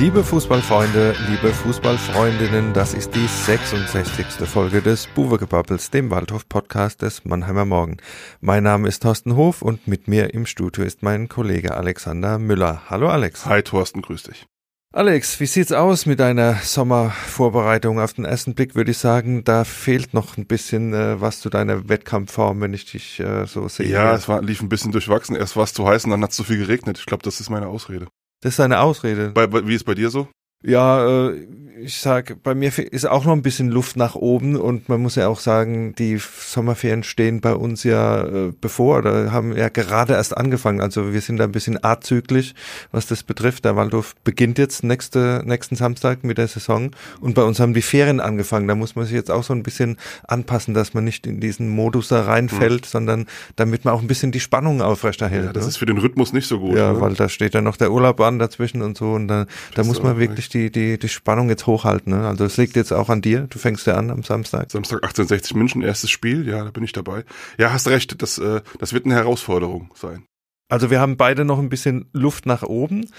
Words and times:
Liebe 0.00 0.24
Fußballfreunde, 0.24 1.14
liebe 1.28 1.52
Fußballfreundinnen, 1.52 2.72
das 2.72 2.94
ist 2.94 3.14
die 3.14 3.26
66. 3.26 4.48
Folge 4.48 4.80
des 4.80 5.06
Buwegebabbels, 5.08 5.90
dem 5.90 6.10
Waldhof-Podcast 6.10 7.02
des 7.02 7.26
Mannheimer 7.26 7.66
Morgen. 7.66 7.98
Mein 8.40 8.62
Name 8.62 8.88
ist 8.88 9.02
Thorsten 9.02 9.36
Hof 9.36 9.60
und 9.60 9.86
mit 9.86 10.08
mir 10.08 10.32
im 10.32 10.46
Studio 10.46 10.84
ist 10.84 11.02
mein 11.02 11.28
Kollege 11.28 11.76
Alexander 11.76 12.38
Müller. 12.38 12.80
Hallo 12.88 13.10
Alex. 13.10 13.44
Hi 13.44 13.60
Thorsten, 13.60 14.00
grüß 14.00 14.22
dich. 14.22 14.46
Alex, 14.94 15.38
wie 15.38 15.44
sieht's 15.44 15.70
aus 15.70 16.06
mit 16.06 16.18
deiner 16.18 16.54
Sommervorbereitung? 16.54 18.00
Auf 18.00 18.14
den 18.14 18.24
ersten 18.24 18.54
Blick 18.54 18.74
würde 18.74 18.92
ich 18.92 18.98
sagen, 18.98 19.44
da 19.44 19.64
fehlt 19.64 20.14
noch 20.14 20.38
ein 20.38 20.46
bisschen 20.46 20.94
äh, 20.94 21.20
was 21.20 21.40
zu 21.40 21.50
deiner 21.50 21.90
Wettkampfform, 21.90 22.62
wenn 22.62 22.72
ich 22.72 22.90
dich 22.90 23.20
äh, 23.20 23.44
so 23.44 23.68
sehe. 23.68 23.88
Ja, 23.88 24.14
es 24.14 24.28
war, 24.28 24.40
lief 24.40 24.62
ein 24.62 24.70
bisschen 24.70 24.92
durchwachsen. 24.92 25.36
Erst 25.36 25.56
war 25.56 25.64
es 25.64 25.74
zu 25.74 25.86
heiß 25.86 26.06
und 26.06 26.10
dann 26.12 26.22
hat 26.22 26.30
es 26.30 26.36
zu 26.36 26.44
viel 26.44 26.56
geregnet. 26.56 26.98
Ich 26.98 27.04
glaube, 27.04 27.22
das 27.22 27.38
ist 27.38 27.50
meine 27.50 27.68
Ausrede. 27.68 28.06
Das 28.42 28.54
ist 28.54 28.58
deine 28.58 28.80
Ausrede. 28.80 29.30
Bei, 29.30 29.50
wie 29.66 29.74
ist 29.74 29.84
bei 29.84 29.94
dir 29.94 30.10
so? 30.10 30.28
Ja, 30.62 31.28
äh, 31.28 31.46
ich 31.82 32.00
sag, 32.00 32.42
bei 32.42 32.54
mir 32.54 32.70
ist 32.78 33.06
auch 33.06 33.24
noch 33.24 33.32
ein 33.32 33.42
bisschen 33.42 33.70
Luft 33.70 33.96
nach 33.96 34.14
oben 34.14 34.56
und 34.56 34.88
man 34.88 35.00
muss 35.00 35.14
ja 35.14 35.28
auch 35.28 35.40
sagen, 35.40 35.94
die 35.94 36.18
Sommerferien 36.18 37.02
stehen 37.02 37.40
bei 37.40 37.54
uns 37.54 37.84
ja 37.84 38.24
äh, 38.24 38.52
bevor 38.60 38.98
oder 38.98 39.32
haben 39.32 39.56
ja 39.56 39.68
gerade 39.68 40.14
erst 40.14 40.36
angefangen. 40.36 40.80
Also 40.80 41.12
wir 41.12 41.20
sind 41.20 41.38
da 41.38 41.44
ein 41.44 41.52
bisschen 41.52 41.82
azyklisch, 41.82 42.54
was 42.92 43.06
das 43.06 43.22
betrifft. 43.22 43.64
Der 43.64 43.76
Waldorf 43.76 44.14
beginnt 44.24 44.58
jetzt 44.58 44.84
nächste, 44.84 45.42
nächsten 45.44 45.76
Samstag 45.76 46.22
mit 46.24 46.38
der 46.38 46.48
Saison 46.48 46.90
und 47.20 47.34
bei 47.34 47.42
uns 47.42 47.60
haben 47.60 47.74
die 47.74 47.82
Ferien 47.82 48.20
angefangen. 48.20 48.68
Da 48.68 48.74
muss 48.74 48.94
man 48.96 49.06
sich 49.06 49.14
jetzt 49.14 49.30
auch 49.30 49.42
so 49.42 49.54
ein 49.54 49.62
bisschen 49.62 49.96
anpassen, 50.26 50.74
dass 50.74 50.92
man 50.94 51.04
nicht 51.04 51.26
in 51.26 51.40
diesen 51.40 51.68
Modus 51.68 52.08
da 52.08 52.22
reinfällt, 52.22 52.82
mhm. 52.82 52.88
sondern 52.88 53.26
damit 53.56 53.84
man 53.84 53.94
auch 53.94 54.02
ein 54.02 54.08
bisschen 54.08 54.32
die 54.32 54.40
Spannung 54.40 54.82
aufrechterhält. 54.82 55.46
Ja, 55.46 55.52
das 55.52 55.64
ne? 55.64 55.70
ist 55.70 55.76
für 55.78 55.86
den 55.86 55.98
Rhythmus 55.98 56.32
nicht 56.32 56.46
so 56.46 56.60
gut. 56.60 56.76
Ja, 56.76 56.92
ne? 56.92 57.00
weil 57.00 57.14
da 57.14 57.28
steht 57.28 57.54
ja 57.54 57.62
noch 57.62 57.76
der 57.76 57.90
Urlaub 57.90 58.20
an 58.20 58.38
dazwischen 58.38 58.82
und 58.82 58.98
so 58.98 59.12
und 59.12 59.28
da, 59.28 59.46
da 59.74 59.84
muss 59.84 60.02
man 60.02 60.18
wirklich 60.18 60.49
die, 60.54 60.70
die, 60.70 60.98
die 60.98 61.08
Spannung 61.08 61.48
jetzt 61.48 61.66
hochhalten. 61.66 62.12
Ne? 62.12 62.26
Also 62.26 62.44
es 62.44 62.56
liegt 62.56 62.76
jetzt 62.76 62.92
auch 62.92 63.08
an 63.08 63.22
dir. 63.22 63.46
Du 63.48 63.58
fängst 63.58 63.86
ja 63.86 63.94
an 63.94 64.10
am 64.10 64.22
Samstag. 64.22 64.70
Samstag 64.70 65.02
1860 65.02 65.54
München, 65.54 65.82
erstes 65.82 66.10
Spiel. 66.10 66.46
Ja, 66.48 66.64
da 66.64 66.70
bin 66.70 66.84
ich 66.84 66.92
dabei. 66.92 67.24
Ja, 67.58 67.72
hast 67.72 67.88
recht. 67.88 68.20
Das, 68.22 68.38
äh, 68.38 68.60
das 68.78 68.92
wird 68.92 69.06
eine 69.06 69.14
Herausforderung 69.14 69.92
sein. 69.94 70.24
Also 70.70 70.88
wir 70.90 71.00
haben 71.00 71.16
beide 71.16 71.44
noch 71.44 71.58
ein 71.58 71.68
bisschen 71.68 72.08
Luft 72.12 72.46
nach 72.46 72.62
oben, 72.62 73.10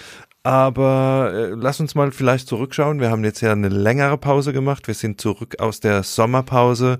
aber 0.42 1.32
äh, 1.34 1.54
lass 1.54 1.80
uns 1.80 1.94
mal 1.94 2.10
vielleicht 2.10 2.48
zurückschauen. 2.48 3.00
Wir 3.00 3.10
haben 3.10 3.24
jetzt 3.24 3.40
ja 3.40 3.52
eine 3.52 3.68
längere 3.68 4.18
Pause 4.18 4.52
gemacht. 4.52 4.86
Wir 4.86 4.94
sind 4.94 5.20
zurück 5.20 5.60
aus 5.60 5.80
der 5.80 6.02
Sommerpause 6.02 6.98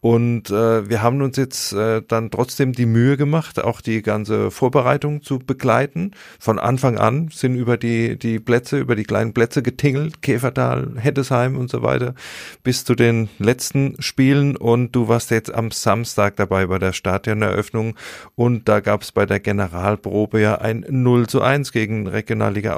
und 0.00 0.50
äh, 0.50 0.88
wir 0.88 1.02
haben 1.02 1.20
uns 1.22 1.36
jetzt 1.36 1.72
äh, 1.72 2.02
dann 2.06 2.30
trotzdem 2.30 2.72
die 2.72 2.86
Mühe 2.86 3.16
gemacht, 3.16 3.58
auch 3.58 3.80
die 3.80 4.00
ganze 4.00 4.52
Vorbereitung 4.52 5.22
zu 5.22 5.40
begleiten. 5.40 6.12
Von 6.38 6.60
Anfang 6.60 6.98
an 6.98 7.30
sind 7.32 7.56
über 7.56 7.76
die, 7.76 8.16
die 8.16 8.38
Plätze, 8.38 8.78
über 8.78 8.94
die 8.94 9.02
kleinen 9.02 9.34
Plätze 9.34 9.60
getingelt, 9.60 10.22
Käfertal, 10.22 10.92
Hettesheim 10.98 11.56
und 11.56 11.68
so 11.68 11.82
weiter, 11.82 12.14
bis 12.62 12.84
zu 12.84 12.94
den 12.94 13.28
letzten 13.40 14.00
Spielen. 14.00 14.56
Und 14.56 14.92
du 14.92 15.08
warst 15.08 15.32
jetzt 15.32 15.52
am 15.52 15.72
Samstag 15.72 16.36
dabei 16.36 16.66
bei 16.66 16.78
der 16.78 16.92
Stadioneröffnung. 16.92 17.96
Und 18.36 18.68
da 18.68 18.78
gab 18.78 19.02
es 19.02 19.10
bei 19.10 19.26
der 19.26 19.40
Generalprobe 19.40 20.40
ja 20.40 20.58
ein 20.58 20.86
0 20.88 21.26
zu 21.26 21.42
1 21.42 21.72
gegen 21.72 22.06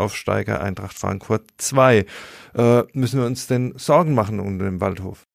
Regionalliga-Aufsteiger 0.00 0.60
Eintracht 0.60 0.98
Frankfurt 0.98 1.44
2. 1.58 2.06
Äh, 2.54 2.82
müssen 2.92 3.20
wir 3.20 3.26
uns 3.26 3.46
denn 3.46 3.74
Sorgen 3.76 4.14
machen 4.14 4.40
um 4.40 4.58
den 4.58 4.80
Waldhof? 4.80 5.26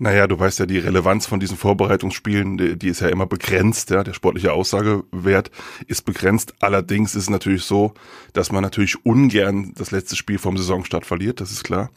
Naja, 0.00 0.28
du 0.28 0.38
weißt 0.38 0.60
ja, 0.60 0.66
die 0.66 0.78
Relevanz 0.78 1.26
von 1.26 1.40
diesen 1.40 1.56
Vorbereitungsspielen, 1.56 2.56
die, 2.56 2.78
die 2.78 2.88
ist 2.88 3.00
ja 3.00 3.08
immer 3.08 3.26
begrenzt, 3.26 3.90
ja. 3.90 4.04
Der 4.04 4.12
sportliche 4.12 4.52
Aussagewert 4.52 5.50
ist 5.88 6.02
begrenzt. 6.02 6.54
Allerdings 6.60 7.16
ist 7.16 7.24
es 7.24 7.30
natürlich 7.30 7.64
so, 7.64 7.94
dass 8.32 8.52
man 8.52 8.62
natürlich 8.62 9.04
ungern 9.04 9.72
das 9.76 9.90
letzte 9.90 10.14
Spiel 10.14 10.38
vom 10.38 10.56
Saisonstart 10.56 11.04
verliert, 11.04 11.40
das 11.40 11.50
ist 11.50 11.64
klar. 11.64 11.90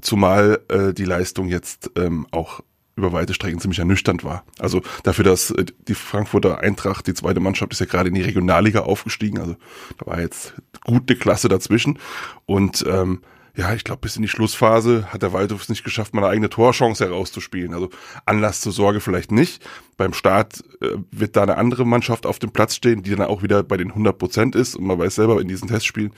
Zumal 0.00 0.60
äh, 0.68 0.92
die 0.92 1.04
Leistung 1.04 1.48
jetzt 1.48 1.90
ähm, 1.96 2.26
auch 2.32 2.60
über 2.98 3.12
weite 3.12 3.32
Strecken 3.32 3.60
ziemlich 3.60 3.78
ernüchternd 3.78 4.24
war. 4.24 4.44
Also 4.58 4.82
dafür, 5.04 5.24
dass 5.24 5.50
äh, 5.52 5.64
die 5.86 5.94
Frankfurter 5.94 6.60
Eintracht, 6.60 7.06
die 7.06 7.14
zweite 7.14 7.40
Mannschaft, 7.40 7.72
ist 7.72 7.80
ja 7.80 7.86
gerade 7.86 8.08
in 8.08 8.14
die 8.14 8.22
Regionalliga 8.22 8.80
aufgestiegen. 8.80 9.38
Also 9.38 9.56
da 9.98 10.06
war 10.06 10.20
jetzt 10.20 10.54
gute 10.84 11.16
Klasse 11.16 11.48
dazwischen. 11.48 11.98
Und 12.46 12.84
ähm, 12.86 13.20
ja, 13.58 13.74
ich 13.74 13.82
glaube, 13.82 14.02
bis 14.02 14.14
in 14.14 14.22
die 14.22 14.28
Schlussphase 14.28 15.12
hat 15.12 15.22
der 15.22 15.32
Waldhof 15.32 15.62
es 15.62 15.68
nicht 15.68 15.82
geschafft, 15.82 16.14
mal 16.14 16.22
eine 16.22 16.30
eigene 16.30 16.48
Torchance 16.48 17.04
herauszuspielen. 17.04 17.74
Also 17.74 17.90
Anlass 18.24 18.60
zur 18.60 18.70
Sorge 18.70 19.00
vielleicht 19.00 19.32
nicht. 19.32 19.66
Beim 19.96 20.12
Start 20.12 20.62
äh, 20.80 20.90
wird 21.10 21.34
da 21.34 21.42
eine 21.42 21.56
andere 21.56 21.84
Mannschaft 21.84 22.24
auf 22.24 22.38
dem 22.38 22.52
Platz 22.52 22.76
stehen, 22.76 23.02
die 23.02 23.10
dann 23.10 23.26
auch 23.26 23.42
wieder 23.42 23.64
bei 23.64 23.76
den 23.76 23.88
100 23.88 24.16
Prozent 24.16 24.54
ist. 24.54 24.76
Und 24.76 24.84
man 24.84 24.96
weiß 24.98 25.16
selber, 25.16 25.40
in 25.40 25.48
diesen 25.48 25.66
Testspielen 25.66 26.12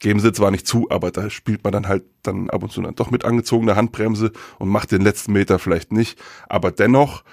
geben 0.00 0.20
sie 0.20 0.32
zwar 0.32 0.50
nicht 0.50 0.66
zu, 0.66 0.90
aber 0.90 1.10
da 1.10 1.28
spielt 1.28 1.64
man 1.64 1.72
dann 1.74 1.86
halt 1.86 2.04
dann 2.26 2.50
ab 2.50 2.62
und 2.62 2.70
zu 2.70 2.80
dann 2.82 2.94
doch 2.94 3.10
mit 3.10 3.24
angezogener 3.24 3.76
Handbremse 3.76 4.32
und 4.58 4.68
macht 4.68 4.92
den 4.92 5.02
letzten 5.02 5.32
Meter 5.32 5.58
vielleicht 5.58 5.92
nicht. 5.92 6.18
Aber 6.48 6.72
dennoch 6.72 7.24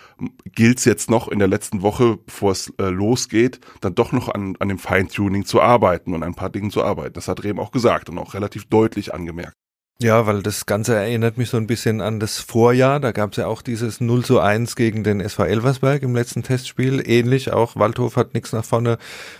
gilt 0.46 0.80
es 0.80 0.86
jetzt 0.86 1.10
noch 1.10 1.28
in 1.28 1.40
der 1.40 1.48
letzten 1.48 1.82
Woche, 1.82 2.18
bevor 2.18 2.52
es 2.52 2.74
äh, 2.80 2.90
losgeht, 2.90 3.60
dann 3.82 3.96
doch 3.96 4.12
noch 4.12 4.30
an, 4.30 4.56
an 4.60 4.70
dem 4.70 4.80
Feintuning 4.80 5.46
zu 5.46 5.62
arbeiten 5.62 6.14
und 6.14 6.24
ein 6.24 6.36
paar 6.36 6.50
Dingen 6.50 6.72
zu 6.72 6.84
arbeiten. 6.84 7.14
Das 7.14 7.28
hat 7.28 7.44
Rehm 7.44 7.60
auch 7.60 7.72
gesagt 7.72 8.10
und 8.10 8.18
auch 8.18 8.34
relativ 8.34 8.66
deutlich 8.66 9.14
angemerkt. 9.14 9.63
Ja, 10.02 10.26
weil 10.26 10.42
das 10.42 10.66
Ganze 10.66 10.96
erinnert 10.96 11.38
mich 11.38 11.50
so 11.50 11.58
ein 11.58 11.68
bisschen 11.68 12.02
an 12.02 12.20
das 12.20 12.40
Vorjahr. 12.40 13.00
Da 13.00 13.12
gab 13.12 13.32
es 13.32 13.38
ja 13.38 13.48
auch 13.48 13.62
dieses 13.62 14.02
0 14.02 14.26
zu 14.26 14.40
1 14.40 14.76
gegen 14.76 15.04
den 15.04 15.22
SV 15.22 15.46
Elversberg 15.46 16.02
im 16.04 16.16
letzten 16.16 16.44
Testspiel. 16.44 17.02
Ähnlich 17.06 17.54
auch, 17.54 17.76
Waldhof 17.76 18.18
hat 18.18 18.34
nichts 18.34 18.52
nach 18.52 18.66
vorne 18.66 18.98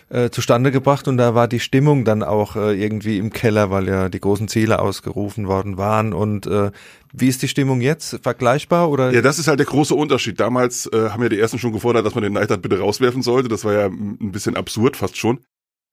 äh, 0.10 0.30
zustande 0.30 0.72
gebracht 0.72 1.08
und 1.08 1.18
da 1.18 1.36
war 1.36 1.48
die 1.48 1.60
Stimmung 1.60 2.06
dann 2.06 2.24
auch 2.24 2.56
äh, 2.56 2.82
irgendwie 2.82 3.18
im 3.18 3.32
Keller, 3.32 3.72
weil 3.72 3.88
ja 3.88 4.10
die 4.10 4.22
großen 4.22 4.48
Ziele 4.48 4.80
ausgerufen 4.80 5.48
worden 5.48 5.78
waren. 5.78 6.14
Und 6.14 6.46
äh, 6.46 6.72
wie 7.12 7.28
ist 7.28 7.42
die 7.42 7.48
Stimmung 7.50 7.82
jetzt? 7.82 8.20
Vergleichbar 8.22 8.90
oder? 8.90 9.12
Ja, 9.12 9.22
das 9.22 9.40
ist 9.40 9.48
halt 9.48 9.60
der 9.60 9.66
große 9.66 9.96
Unterschied. 9.96 10.40
Damals 10.40 10.90
äh, 10.94 11.10
haben 11.10 11.24
ja 11.24 11.30
die 11.30 11.40
ersten 11.40 11.60
schon 11.60 11.74
gefordert, 11.74 12.06
dass 12.06 12.16
man 12.16 12.24
den 12.24 12.34
Neidhardt 12.34 12.62
bitte 12.62 12.80
rauswerfen 12.80 13.22
sollte. 13.22 13.50
Das 13.50 13.66
war 13.66 13.74
ja 13.74 13.86
ein 13.88 14.32
bisschen 14.32 14.56
absurd 14.56 14.98
fast 14.98 15.18
schon. 15.18 15.40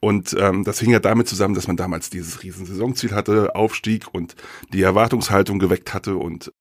Und 0.00 0.34
ähm, 0.38 0.64
das 0.64 0.80
hing 0.80 0.90
ja 0.90 0.98
damit 0.98 1.28
zusammen, 1.28 1.54
dass 1.54 1.66
man 1.66 1.76
damals 1.76 2.08
dieses 2.08 2.42
riesen 2.42 2.64
Saisonziel 2.64 3.12
hatte, 3.12 3.54
Aufstieg 3.54 4.12
und 4.12 4.34
die 4.72 4.82
Erwartungshaltung 4.82 5.58
geweckt 5.58 5.92
hatte 5.92 6.16
und 6.16 6.52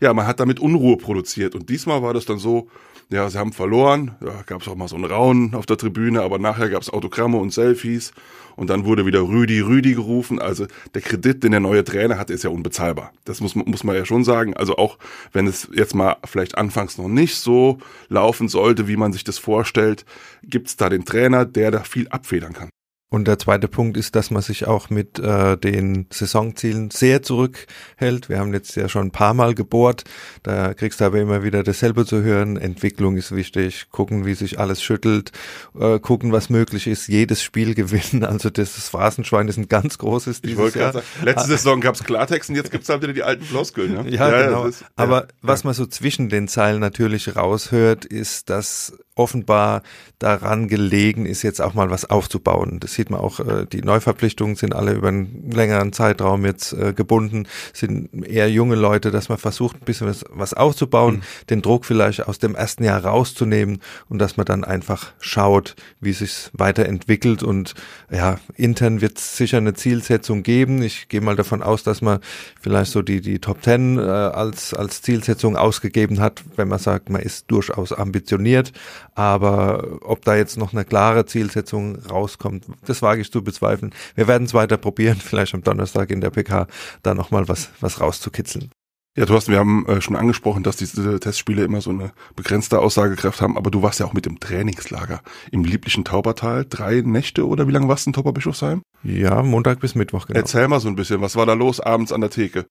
ja, 0.00 0.14
man 0.14 0.28
hat 0.28 0.38
damit 0.38 0.60
Unruhe 0.60 0.96
produziert. 0.96 1.56
Und 1.56 1.70
diesmal 1.70 2.02
war 2.02 2.14
das 2.14 2.24
dann 2.24 2.38
so, 2.38 2.68
ja, 3.10 3.28
sie 3.30 3.38
haben 3.38 3.52
verloren, 3.52 4.16
ja, 4.24 4.42
gab 4.46 4.62
es 4.62 4.68
auch 4.68 4.74
mal 4.74 4.88
so 4.88 4.96
einen 4.96 5.06
Raunen 5.06 5.54
auf 5.54 5.66
der 5.66 5.78
Tribüne, 5.78 6.22
aber 6.22 6.38
nachher 6.38 6.68
gab 6.68 6.82
es 6.82 6.90
Autogramme 6.90 7.38
und 7.38 7.50
Selfies 7.50 8.12
und 8.54 8.68
dann 8.70 8.84
wurde 8.84 9.06
wieder 9.06 9.22
Rüdi, 9.22 9.60
Rüdi 9.60 9.94
gerufen. 9.94 10.40
Also 10.40 10.66
der 10.94 11.00
Kredit, 11.00 11.42
den 11.42 11.52
der 11.52 11.60
neue 11.60 11.84
Trainer 11.84 12.18
hat, 12.18 12.28
ist 12.28 12.44
ja 12.44 12.50
unbezahlbar. 12.50 13.12
Das 13.24 13.40
muss, 13.40 13.54
muss 13.54 13.84
man 13.84 13.96
ja 13.96 14.04
schon 14.04 14.24
sagen. 14.24 14.54
Also 14.54 14.76
auch 14.76 14.98
wenn 15.32 15.46
es 15.46 15.68
jetzt 15.72 15.94
mal 15.94 16.16
vielleicht 16.24 16.58
anfangs 16.58 16.98
noch 16.98 17.08
nicht 17.08 17.36
so 17.36 17.78
laufen 18.08 18.48
sollte, 18.48 18.88
wie 18.88 18.96
man 18.96 19.12
sich 19.12 19.24
das 19.24 19.38
vorstellt, 19.38 20.04
gibt 20.42 20.68
es 20.68 20.76
da 20.76 20.88
den 20.88 21.04
Trainer, 21.04 21.46
der 21.46 21.70
da 21.70 21.84
viel 21.84 22.08
abfedern 22.08 22.52
kann. 22.52 22.68
Und 23.10 23.26
der 23.26 23.38
zweite 23.38 23.68
Punkt 23.68 23.96
ist, 23.96 24.16
dass 24.16 24.30
man 24.30 24.42
sich 24.42 24.66
auch 24.66 24.90
mit 24.90 25.18
äh, 25.18 25.56
den 25.56 26.06
Saisonzielen 26.10 26.90
sehr 26.90 27.22
zurückhält. 27.22 28.28
Wir 28.28 28.38
haben 28.38 28.52
jetzt 28.52 28.76
ja 28.76 28.90
schon 28.90 29.06
ein 29.06 29.10
paar 29.12 29.32
Mal 29.32 29.54
gebohrt. 29.54 30.04
Da 30.42 30.74
kriegst 30.74 31.00
du 31.00 31.06
aber 31.06 31.18
immer 31.18 31.42
wieder 31.42 31.62
dasselbe 31.62 32.04
zu 32.04 32.22
hören. 32.22 32.58
Entwicklung 32.58 33.16
ist 33.16 33.34
wichtig. 33.34 33.86
Gucken, 33.90 34.26
wie 34.26 34.34
sich 34.34 34.58
alles 34.58 34.82
schüttelt. 34.82 35.32
Äh, 35.78 36.00
gucken, 36.00 36.32
was 36.32 36.50
möglich 36.50 36.86
ist. 36.86 37.08
Jedes 37.08 37.42
Spiel 37.42 37.74
gewinnen. 37.78 38.24
Also 38.24 38.50
das, 38.50 38.72
Phrasenschwein 38.90 39.48
ist 39.48 39.56
ein 39.56 39.68
ganz 39.68 39.96
großes 39.96 40.42
dieses 40.42 40.52
ich 40.52 40.58
wollte 40.58 40.80
Jahr. 40.80 40.92
Sagen, 40.92 41.06
letzte 41.22 41.44
ah. 41.44 41.46
Saison 41.46 41.80
gab's 41.80 42.04
Klartext 42.04 42.50
und 42.50 42.56
jetzt 42.56 42.70
gibt's 42.70 42.90
halt 42.90 43.00
wieder 43.00 43.14
die 43.14 43.22
alten 43.22 43.44
Floskeln. 43.44 43.94
Ne? 43.94 44.10
Ja, 44.10 44.28
ja, 44.30 44.46
genau. 44.46 44.66
Ist, 44.66 44.84
aber 44.96 45.22
ja. 45.22 45.28
was 45.40 45.64
man 45.64 45.72
so 45.72 45.86
zwischen 45.86 46.28
den 46.28 46.46
Zeilen 46.46 46.80
natürlich 46.80 47.36
raushört, 47.36 48.04
ist, 48.04 48.50
dass 48.50 48.92
offenbar 49.18 49.82
daran 50.18 50.68
gelegen 50.68 51.26
ist, 51.26 51.42
jetzt 51.42 51.60
auch 51.60 51.74
mal 51.74 51.90
was 51.90 52.08
aufzubauen. 52.08 52.78
Das 52.80 52.94
sieht 52.98 53.10
man 53.10 53.20
auch, 53.20 53.38
äh, 53.38 53.64
die 53.64 53.82
Neuverpflichtungen 53.82 54.56
sind 54.56 54.74
alle 54.74 54.92
über 54.92 55.06
einen 55.06 55.52
längeren 55.52 55.92
Zeitraum 55.92 56.44
jetzt 56.44 56.72
äh, 56.72 56.92
gebunden, 56.92 57.46
sind 57.72 58.26
eher 58.26 58.50
junge 58.50 58.74
Leute, 58.74 59.12
dass 59.12 59.28
man 59.28 59.38
versucht, 59.38 59.76
ein 59.76 59.84
bisschen 59.84 60.08
was, 60.08 60.24
was 60.30 60.52
aufzubauen, 60.52 61.16
mhm. 61.16 61.46
den 61.48 61.62
Druck 61.62 61.84
vielleicht 61.84 62.26
aus 62.26 62.40
dem 62.40 62.56
ersten 62.56 62.82
Jahr 62.82 63.04
rauszunehmen 63.04 63.78
und 64.08 64.18
dass 64.18 64.36
man 64.36 64.46
dann 64.46 64.64
einfach 64.64 65.12
schaut, 65.20 65.76
wie 66.00 66.12
sich 66.12 66.50
weiterentwickelt 66.54 67.44
und 67.44 67.74
ja, 68.10 68.40
intern 68.56 69.00
wird 69.00 69.18
es 69.18 69.36
sicher 69.36 69.58
eine 69.58 69.74
Zielsetzung 69.74 70.42
geben. 70.42 70.82
Ich 70.82 71.08
gehe 71.08 71.20
mal 71.20 71.36
davon 71.36 71.62
aus, 71.62 71.84
dass 71.84 72.02
man 72.02 72.18
vielleicht 72.60 72.90
so 72.90 73.02
die, 73.02 73.20
die 73.20 73.38
Top 73.38 73.62
Ten 73.62 73.96
äh, 73.96 74.00
als, 74.00 74.74
als 74.74 75.02
Zielsetzung 75.02 75.56
ausgegeben 75.56 76.18
hat, 76.18 76.42
wenn 76.56 76.66
man 76.66 76.80
sagt, 76.80 77.10
man 77.10 77.22
ist 77.22 77.48
durchaus 77.48 77.92
ambitioniert, 77.92 78.72
aber 79.14 79.84
ob 80.02 80.24
da 80.24 80.34
jetzt 80.34 80.56
noch 80.56 80.72
eine 80.72 80.84
klare 80.84 81.26
Zielsetzung 81.26 81.96
rauskommt, 82.10 82.64
das 82.88 83.02
wage 83.02 83.20
ich 83.20 83.32
zu 83.32 83.42
bezweifeln. 83.42 83.94
Wir 84.14 84.28
werden 84.28 84.44
es 84.44 84.54
weiter 84.54 84.76
probieren, 84.76 85.16
vielleicht 85.22 85.54
am 85.54 85.62
Donnerstag 85.62 86.10
in 86.10 86.20
der 86.20 86.30
PK 86.30 86.66
da 87.02 87.14
nochmal 87.14 87.48
was, 87.48 87.70
was 87.80 88.00
rauszukitzeln. 88.00 88.70
Ja, 89.16 89.26
Thorsten, 89.26 89.50
wir 89.50 89.58
haben 89.58 89.84
äh, 89.86 90.00
schon 90.00 90.14
angesprochen, 90.14 90.62
dass 90.62 90.76
diese 90.76 91.18
Testspiele 91.18 91.64
immer 91.64 91.80
so 91.80 91.90
eine 91.90 92.12
begrenzte 92.36 92.78
Aussagekraft 92.78 93.40
haben, 93.40 93.56
aber 93.56 93.70
du 93.70 93.82
warst 93.82 93.98
ja 93.98 94.06
auch 94.06 94.12
mit 94.12 94.26
dem 94.26 94.38
Trainingslager 94.38 95.22
im 95.50 95.64
lieblichen 95.64 96.04
Taubertal. 96.04 96.64
Drei 96.68 97.00
Nächte 97.00 97.44
oder 97.44 97.66
wie 97.66 97.72
lange 97.72 97.88
warst 97.88 98.06
du 98.06 98.10
in 98.10 98.12
Tauberbischofsheim? 98.14 98.82
Ja, 99.02 99.42
Montag 99.42 99.80
bis 99.80 99.96
Mittwoch, 99.96 100.26
genau. 100.26 100.38
Erzähl 100.38 100.68
mal 100.68 100.78
so 100.78 100.86
ein 100.86 100.94
bisschen, 100.94 101.20
was 101.20 101.34
war 101.34 101.46
da 101.46 101.54
los 101.54 101.80
abends 101.80 102.12
an 102.12 102.20
der 102.20 102.30
Theke? 102.30 102.66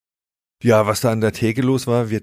Ja, 0.63 0.87
was 0.87 1.01
da 1.01 1.11
an 1.11 1.19
der 1.19 1.33
Theke 1.33 1.61
los 1.61 1.85
war, 1.85 2.09
wir 2.09 2.21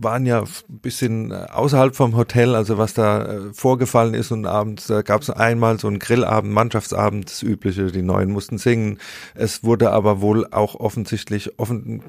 waren 0.00 0.26
ja 0.26 0.42
ein 0.42 0.80
bisschen 0.80 1.30
äh, 1.30 1.46
außerhalb 1.50 1.94
vom 1.94 2.16
Hotel, 2.16 2.54
also 2.54 2.78
was 2.78 2.94
da 2.94 3.24
äh, 3.24 3.40
vorgefallen 3.52 4.14
ist 4.14 4.30
und 4.30 4.46
abends, 4.46 4.86
da 4.86 5.02
gab 5.02 5.22
es 5.22 5.30
einmal 5.30 5.78
so 5.78 5.88
einen 5.88 5.98
Grillabend, 5.98 6.52
Mannschaftsabend, 6.52 7.26
das 7.26 7.42
Übliche, 7.42 7.90
die 7.92 8.02
Neuen 8.02 8.30
mussten 8.30 8.58
singen. 8.58 8.98
Es 9.34 9.64
wurde 9.64 9.90
aber 9.90 10.20
wohl 10.20 10.46
auch 10.50 10.74
offensichtlich 10.74 11.58
offen, 11.58 12.02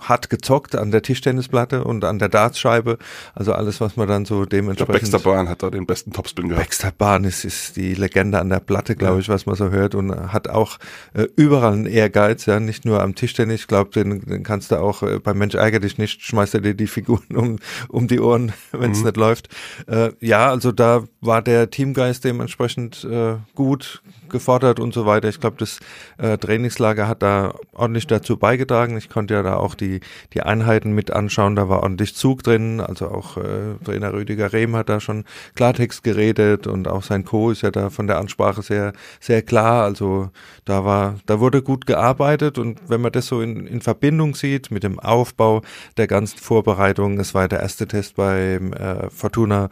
hat 0.00 0.30
gezockt 0.30 0.76
an 0.76 0.90
der 0.90 1.02
Tischtennisplatte 1.02 1.84
und 1.84 2.04
an 2.04 2.18
der 2.18 2.28
Dartscheibe. 2.28 2.98
Also 3.34 3.52
alles, 3.52 3.80
was 3.80 3.96
man 3.96 4.08
dann 4.08 4.24
so 4.24 4.44
dementsprechend. 4.44 5.12
Der 5.12 5.18
Baxter 5.18 5.30
Bahn 5.30 5.48
hat 5.48 5.62
da 5.62 5.70
den 5.70 5.86
besten 5.86 6.12
Topspin 6.12 6.48
gehabt. 6.48 6.66
Baxter 6.66 6.92
Bahn 6.96 7.24
ist, 7.24 7.44
ist 7.44 7.76
die 7.76 7.94
Legende 7.94 8.38
an 8.38 8.48
der 8.48 8.60
Platte, 8.60 8.96
glaube 8.96 9.14
ja. 9.14 9.20
ich, 9.20 9.28
was 9.28 9.46
man 9.46 9.56
so 9.56 9.70
hört 9.70 9.94
und 9.94 10.32
hat 10.32 10.48
auch 10.48 10.78
äh, 11.14 11.26
überall 11.36 11.72
einen 11.72 11.86
Ehrgeiz, 11.86 12.46
ja, 12.46 12.60
nicht 12.60 12.84
nur 12.84 13.02
am 13.02 13.14
Tischtennis. 13.14 13.62
Ich 13.62 13.66
glaube, 13.66 13.90
den, 13.90 14.20
den 14.20 14.42
kannst 14.42 14.70
du 14.70 14.76
auch 14.76 15.02
äh, 15.02 15.18
beim 15.18 15.38
Mensch 15.38 15.54
ärger 15.54 15.80
dich 15.80 15.98
nicht, 15.98 16.22
schmeißt 16.22 16.54
er 16.54 16.60
dir 16.60 16.74
die 16.74 16.86
Figuren 16.86 17.24
um, 17.34 17.58
um 17.88 18.08
die 18.08 18.20
Ohren, 18.20 18.52
wenn 18.72 18.92
es 18.92 18.98
mhm. 18.98 19.04
nicht 19.06 19.16
läuft. 19.16 19.48
Äh, 19.86 20.10
ja, 20.20 20.48
also 20.48 20.72
da 20.72 21.04
war 21.20 21.42
der 21.42 21.70
Teamgeist 21.70 22.24
dementsprechend 22.24 23.04
äh, 23.04 23.36
gut 23.54 24.02
gefordert 24.28 24.78
und 24.78 24.92
so 24.94 25.06
weiter. 25.06 25.28
Ich 25.28 25.40
glaube, 25.40 25.56
das 25.58 25.80
äh, 26.18 26.36
Trainingslager 26.38 27.08
hat 27.08 27.22
da 27.22 27.54
ordentlich 27.72 28.06
dazu 28.06 28.36
beigetragen. 28.36 28.96
Ich 28.96 29.08
konnte 29.08 29.34
ja 29.34 29.42
da 29.42 29.56
auch 29.56 29.74
die 29.74 29.87
die, 29.88 30.00
die 30.34 30.42
Einheiten 30.42 30.92
mit 30.92 31.10
anschauen. 31.10 31.56
Da 31.56 31.68
war 31.68 31.82
ordentlich 31.82 32.14
Zug 32.14 32.42
drin. 32.42 32.80
Also 32.80 33.08
auch 33.08 33.36
äh, 33.36 33.74
Trainer 33.84 34.12
Rüdiger 34.12 34.52
Rehm 34.52 34.76
hat 34.76 34.88
da 34.88 35.00
schon 35.00 35.24
Klartext 35.54 36.02
geredet 36.02 36.66
und 36.66 36.88
auch 36.88 37.02
sein 37.02 37.24
Co. 37.24 37.50
ist 37.50 37.62
ja 37.62 37.70
da 37.70 37.90
von 37.90 38.06
der 38.06 38.18
Ansprache 38.18 38.62
sehr, 38.62 38.92
sehr 39.20 39.42
klar. 39.42 39.84
Also 39.84 40.30
da 40.64 40.84
war, 40.84 41.16
da 41.26 41.40
wurde 41.40 41.62
gut 41.62 41.86
gearbeitet 41.86 42.58
und 42.58 42.80
wenn 42.88 43.00
man 43.00 43.12
das 43.12 43.26
so 43.26 43.40
in, 43.40 43.66
in 43.66 43.80
Verbindung 43.80 44.34
sieht 44.34 44.70
mit 44.70 44.82
dem 44.82 44.98
Aufbau 44.98 45.62
der 45.96 46.06
ganzen 46.06 46.38
Vorbereitung, 46.38 47.18
es 47.18 47.34
war 47.34 47.48
der 47.48 47.60
erste 47.60 47.86
Test 47.86 48.16
beim 48.16 48.72
äh, 48.72 49.10
Fortuna 49.10 49.70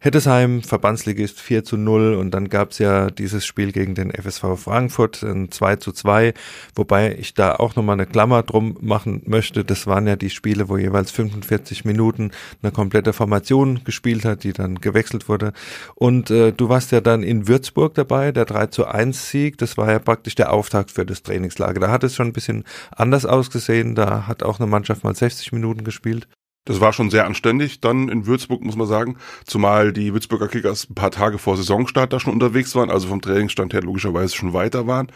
Hettesheim, 0.00 0.62
Verbandsligist 0.62 1.40
4 1.40 1.64
zu 1.64 1.76
0 1.76 2.14
und 2.14 2.30
dann 2.30 2.48
gab's 2.48 2.78
ja 2.78 3.10
dieses 3.10 3.44
Spiel 3.44 3.72
gegen 3.72 3.96
den 3.96 4.12
FSV 4.12 4.56
Frankfurt, 4.56 5.24
ein 5.24 5.50
2 5.50 5.74
zu 5.74 5.90
2, 5.90 6.34
wobei 6.76 7.16
ich 7.18 7.34
da 7.34 7.56
auch 7.56 7.74
nochmal 7.74 7.94
eine 7.94 8.06
Klammer 8.06 8.44
drum 8.44 8.78
machen 8.80 9.22
möchte. 9.26 9.64
Das 9.64 9.88
waren 9.88 10.06
ja 10.06 10.14
die 10.14 10.30
Spiele, 10.30 10.68
wo 10.68 10.76
jeweils 10.76 11.10
45 11.10 11.84
Minuten 11.84 12.30
eine 12.62 12.70
komplette 12.70 13.12
Formation 13.12 13.82
gespielt 13.82 14.24
hat, 14.24 14.44
die 14.44 14.52
dann 14.52 14.76
gewechselt 14.76 15.28
wurde. 15.28 15.52
Und 15.96 16.30
äh, 16.30 16.52
du 16.52 16.68
warst 16.68 16.92
ja 16.92 17.00
dann 17.00 17.24
in 17.24 17.48
Würzburg 17.48 17.94
dabei, 17.94 18.30
der 18.30 18.44
3 18.44 18.66
zu 18.66 18.86
1 18.86 19.30
Sieg, 19.30 19.58
das 19.58 19.76
war 19.76 19.90
ja 19.90 19.98
praktisch 19.98 20.36
der 20.36 20.52
Auftakt 20.52 20.92
für 20.92 21.06
das 21.06 21.24
Trainingslager. 21.24 21.80
Da 21.80 21.90
hat 21.90 22.04
es 22.04 22.14
schon 22.14 22.28
ein 22.28 22.32
bisschen 22.32 22.62
anders 22.92 23.26
ausgesehen, 23.26 23.96
da 23.96 24.28
hat 24.28 24.44
auch 24.44 24.60
eine 24.60 24.68
Mannschaft 24.68 25.02
mal 25.02 25.16
60 25.16 25.50
Minuten 25.50 25.82
gespielt. 25.82 26.28
Das 26.68 26.82
war 26.82 26.92
schon 26.92 27.08
sehr 27.08 27.24
anständig 27.24 27.80
dann 27.80 28.10
in 28.10 28.26
Würzburg, 28.26 28.62
muss 28.62 28.76
man 28.76 28.86
sagen. 28.86 29.16
Zumal 29.46 29.90
die 29.94 30.12
Würzburger 30.12 30.48
Kickers 30.48 30.90
ein 30.90 30.94
paar 30.94 31.10
Tage 31.10 31.38
vor 31.38 31.56
Saisonstart 31.56 32.12
da 32.12 32.20
schon 32.20 32.34
unterwegs 32.34 32.74
waren, 32.74 32.90
also 32.90 33.08
vom 33.08 33.22
Trainingsstand 33.22 33.72
her 33.72 33.82
logischerweise 33.82 34.36
schon 34.36 34.52
weiter 34.52 34.86
waren. 34.86 35.10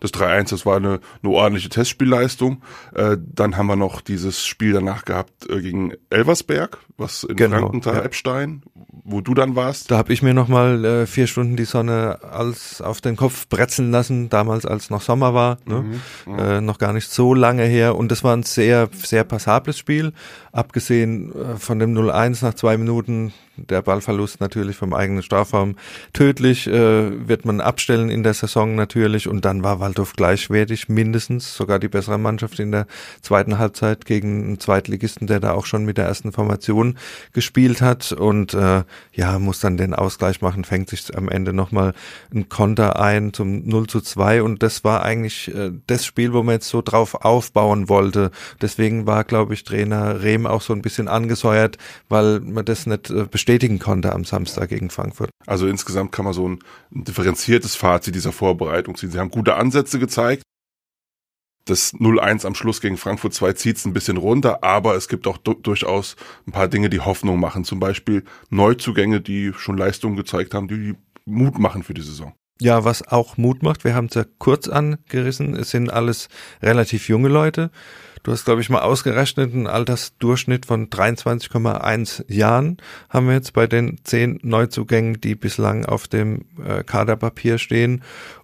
Das 0.00 0.12
3-1, 0.12 0.50
das 0.50 0.66
war 0.66 0.78
eine, 0.78 0.98
eine 1.22 1.32
ordentliche 1.32 1.68
Testspielleistung. 1.68 2.60
Äh, 2.92 3.18
dann 3.20 3.56
haben 3.56 3.68
wir 3.68 3.76
noch 3.76 4.00
dieses 4.00 4.44
Spiel 4.44 4.72
danach 4.72 5.04
gehabt 5.04 5.48
äh, 5.48 5.60
gegen 5.60 5.92
Elversberg, 6.10 6.78
was 6.96 7.22
in 7.22 7.36
genau, 7.36 7.60
Frankenthal-Eppstein, 7.60 8.62
ja. 8.64 8.82
wo 9.04 9.20
du 9.20 9.34
dann 9.34 9.54
warst. 9.54 9.92
Da 9.92 9.98
habe 9.98 10.12
ich 10.12 10.22
mir 10.22 10.34
nochmal 10.34 10.84
äh, 10.84 11.06
vier 11.06 11.28
Stunden 11.28 11.54
die 11.54 11.66
Sonne 11.66 12.18
als 12.24 12.80
auf 12.80 13.00
den 13.00 13.14
Kopf 13.14 13.46
bretzeln 13.48 13.92
lassen, 13.92 14.28
damals 14.28 14.66
als 14.66 14.90
noch 14.90 15.02
Sommer 15.02 15.34
war. 15.34 15.58
Ne? 15.66 15.82
Mhm, 16.26 16.32
mhm. 16.32 16.38
äh, 16.40 16.60
noch 16.60 16.78
gar 16.78 16.92
nicht 16.92 17.12
so 17.12 17.32
lange 17.32 17.62
her. 17.62 17.94
Und 17.94 18.10
das 18.10 18.24
war 18.24 18.36
ein 18.36 18.42
sehr, 18.42 18.88
sehr 18.92 19.22
passables 19.22 19.78
Spiel, 19.78 20.12
abgesehen 20.50 20.95
abgesehen 20.96 21.32
äh, 21.34 21.56
von 21.56 21.78
dem 21.78 21.94
0-1 21.94 22.44
nach 22.44 22.54
zwei 22.54 22.76
Minuten, 22.76 23.32
der 23.56 23.82
Ballverlust 23.82 24.40
natürlich 24.40 24.76
vom 24.76 24.92
eigenen 24.92 25.22
Strafraum. 25.22 25.76
Tödlich, 26.12 26.66
äh, 26.66 27.28
wird 27.28 27.44
man 27.44 27.60
abstellen 27.60 28.10
in 28.10 28.22
der 28.22 28.34
Saison 28.34 28.74
natürlich. 28.74 29.28
Und 29.28 29.44
dann 29.44 29.62
war 29.62 29.80
Waldhof 29.80 30.12
gleichwertig, 30.12 30.88
mindestens 30.88 31.56
sogar 31.56 31.78
die 31.78 31.88
bessere 31.88 32.18
Mannschaft 32.18 32.58
in 32.60 32.72
der 32.72 32.86
zweiten 33.22 33.58
Halbzeit 33.58 34.04
gegen 34.04 34.44
einen 34.44 34.60
Zweitligisten, 34.60 35.26
der 35.26 35.40
da 35.40 35.52
auch 35.52 35.66
schon 35.66 35.84
mit 35.84 35.96
der 35.96 36.06
ersten 36.06 36.32
Formation 36.32 36.98
gespielt 37.32 37.80
hat. 37.80 38.12
Und 38.12 38.54
äh, 38.54 38.82
ja, 39.12 39.38
muss 39.38 39.60
dann 39.60 39.76
den 39.76 39.94
Ausgleich 39.94 40.42
machen, 40.42 40.64
fängt 40.64 40.90
sich 40.90 41.16
am 41.16 41.28
Ende 41.28 41.52
nochmal 41.52 41.94
ein 42.34 42.48
Konter 42.48 43.00
ein 43.00 43.32
zum 43.32 43.66
0 43.66 43.86
zu 43.86 44.00
2 44.00 44.42
und 44.42 44.62
das 44.62 44.84
war 44.84 45.02
eigentlich 45.02 45.54
äh, 45.54 45.72
das 45.86 46.04
Spiel, 46.04 46.32
wo 46.32 46.42
man 46.42 46.54
jetzt 46.54 46.68
so 46.68 46.82
drauf 46.82 47.14
aufbauen 47.14 47.88
wollte. 47.88 48.30
Deswegen 48.60 49.06
war, 49.06 49.24
glaube 49.24 49.54
ich, 49.54 49.64
Trainer 49.64 50.22
Rehm 50.22 50.46
auch 50.46 50.60
so 50.60 50.72
ein 50.76 50.82
bisschen 50.82 51.08
angesäuert, 51.08 51.78
weil 52.08 52.40
man 52.40 52.64
das 52.64 52.86
nicht 52.86 53.10
äh, 53.10 53.24
bestätigen 53.24 53.78
konnte 53.78 54.12
am 54.12 54.24
Samstag 54.24 54.68
gegen 54.68 54.90
Frankfurt. 54.90 55.30
Also 55.46 55.66
insgesamt 55.66 56.12
kann 56.12 56.24
man 56.24 56.34
so 56.34 56.48
ein, 56.48 56.58
ein 56.94 57.04
differenziertes 57.04 57.76
Fazit 57.76 58.14
dieser 58.14 58.32
Vorbereitung 58.32 58.96
ziehen. 58.96 59.10
Sie 59.10 59.18
haben 59.18 59.30
gute 59.30 59.56
Ansätze 59.56 59.98
gezeigt. 59.98 60.42
Das 61.64 61.94
0-1 61.94 62.46
am 62.46 62.54
Schluss 62.54 62.80
gegen 62.80 62.96
Frankfurt 62.96 63.34
2 63.34 63.54
zieht 63.54 63.76
es 63.76 63.84
ein 63.84 63.92
bisschen 63.92 64.18
runter, 64.18 64.62
aber 64.62 64.94
es 64.94 65.08
gibt 65.08 65.26
auch 65.26 65.36
durchaus 65.36 66.14
ein 66.46 66.52
paar 66.52 66.68
Dinge, 66.68 66.88
die 66.88 67.00
Hoffnung 67.00 67.40
machen. 67.40 67.64
Zum 67.64 67.80
Beispiel 67.80 68.22
Neuzugänge, 68.50 69.20
die 69.20 69.52
schon 69.52 69.76
Leistungen 69.76 70.16
gezeigt 70.16 70.54
haben, 70.54 70.68
die 70.68 70.94
Mut 71.24 71.58
machen 71.58 71.82
für 71.82 71.92
die 71.92 72.02
Saison. 72.02 72.34
Ja, 72.60 72.84
was 72.84 73.06
auch 73.06 73.36
Mut 73.36 73.62
macht, 73.62 73.84
wir 73.84 73.94
haben 73.94 74.06
es 74.06 74.14
ja 74.14 74.24
kurz 74.38 74.68
angerissen, 74.68 75.54
es 75.54 75.70
sind 75.70 75.90
alles 75.90 76.28
relativ 76.62 77.08
junge 77.08 77.28
Leute. 77.28 77.70
Du 78.22 78.32
hast, 78.32 78.44
glaube 78.44 78.60
ich, 78.60 78.70
mal 78.70 78.80
ausgerechnet, 78.80 79.52
einen 79.52 79.66
Altersdurchschnitt 79.66 80.66
von 80.66 80.88
23,1 80.88 82.24
Jahren 82.32 82.78
haben 83.08 83.28
wir 83.28 83.34
jetzt 83.34 83.52
bei 83.52 83.66
den 83.66 83.98
zehn 84.04 84.40
Neuzugängen, 84.42 85.20
die 85.20 85.34
bislang 85.34 85.84
auf 85.86 86.08
dem 86.08 86.44
äh, 86.64 86.82
Kaderpapier 86.82 87.58
stehen. 87.58 88.02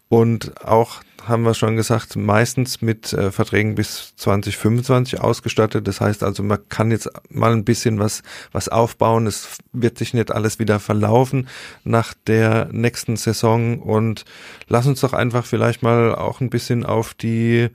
Und 0.08 0.62
auch 0.62 1.00
haben 1.26 1.44
wir 1.44 1.54
schon 1.54 1.76
gesagt, 1.76 2.16
meistens 2.16 2.82
mit 2.82 3.12
äh, 3.12 3.30
Verträgen 3.30 3.74
bis 3.74 4.14
2025 4.16 5.20
ausgestattet. 5.20 5.86
Das 5.88 6.00
heißt 6.00 6.22
also, 6.22 6.42
man 6.42 6.68
kann 6.68 6.90
jetzt 6.90 7.08
mal 7.30 7.52
ein 7.52 7.64
bisschen 7.64 7.98
was, 7.98 8.22
was 8.50 8.68
aufbauen. 8.68 9.26
Es 9.26 9.58
wird 9.72 9.98
sich 9.98 10.14
nicht 10.14 10.30
alles 10.30 10.58
wieder 10.58 10.80
verlaufen 10.80 11.48
nach 11.84 12.12
der 12.26 12.68
nächsten 12.72 13.16
Saison. 13.16 13.80
Und 13.80 14.24
lass 14.68 14.86
uns 14.86 15.00
doch 15.00 15.12
einfach 15.12 15.46
vielleicht 15.46 15.82
mal 15.82 16.14
auch 16.14 16.40
ein 16.40 16.50
bisschen 16.50 16.84
auf 16.84 17.14
die 17.14 17.70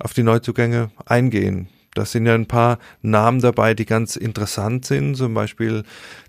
auf 0.00 0.14
die 0.14 0.22
Neuzugänge 0.22 0.90
eingehen. 1.06 1.68
Da 1.94 2.04
sind 2.04 2.24
ja 2.24 2.34
ein 2.34 2.46
paar 2.46 2.78
Namen 3.02 3.40
dabei, 3.40 3.74
die 3.74 3.84
ganz 3.84 4.14
interessant 4.14 4.84
sind. 4.84 5.16
Zum 5.16 5.34
Beispiel 5.34 5.82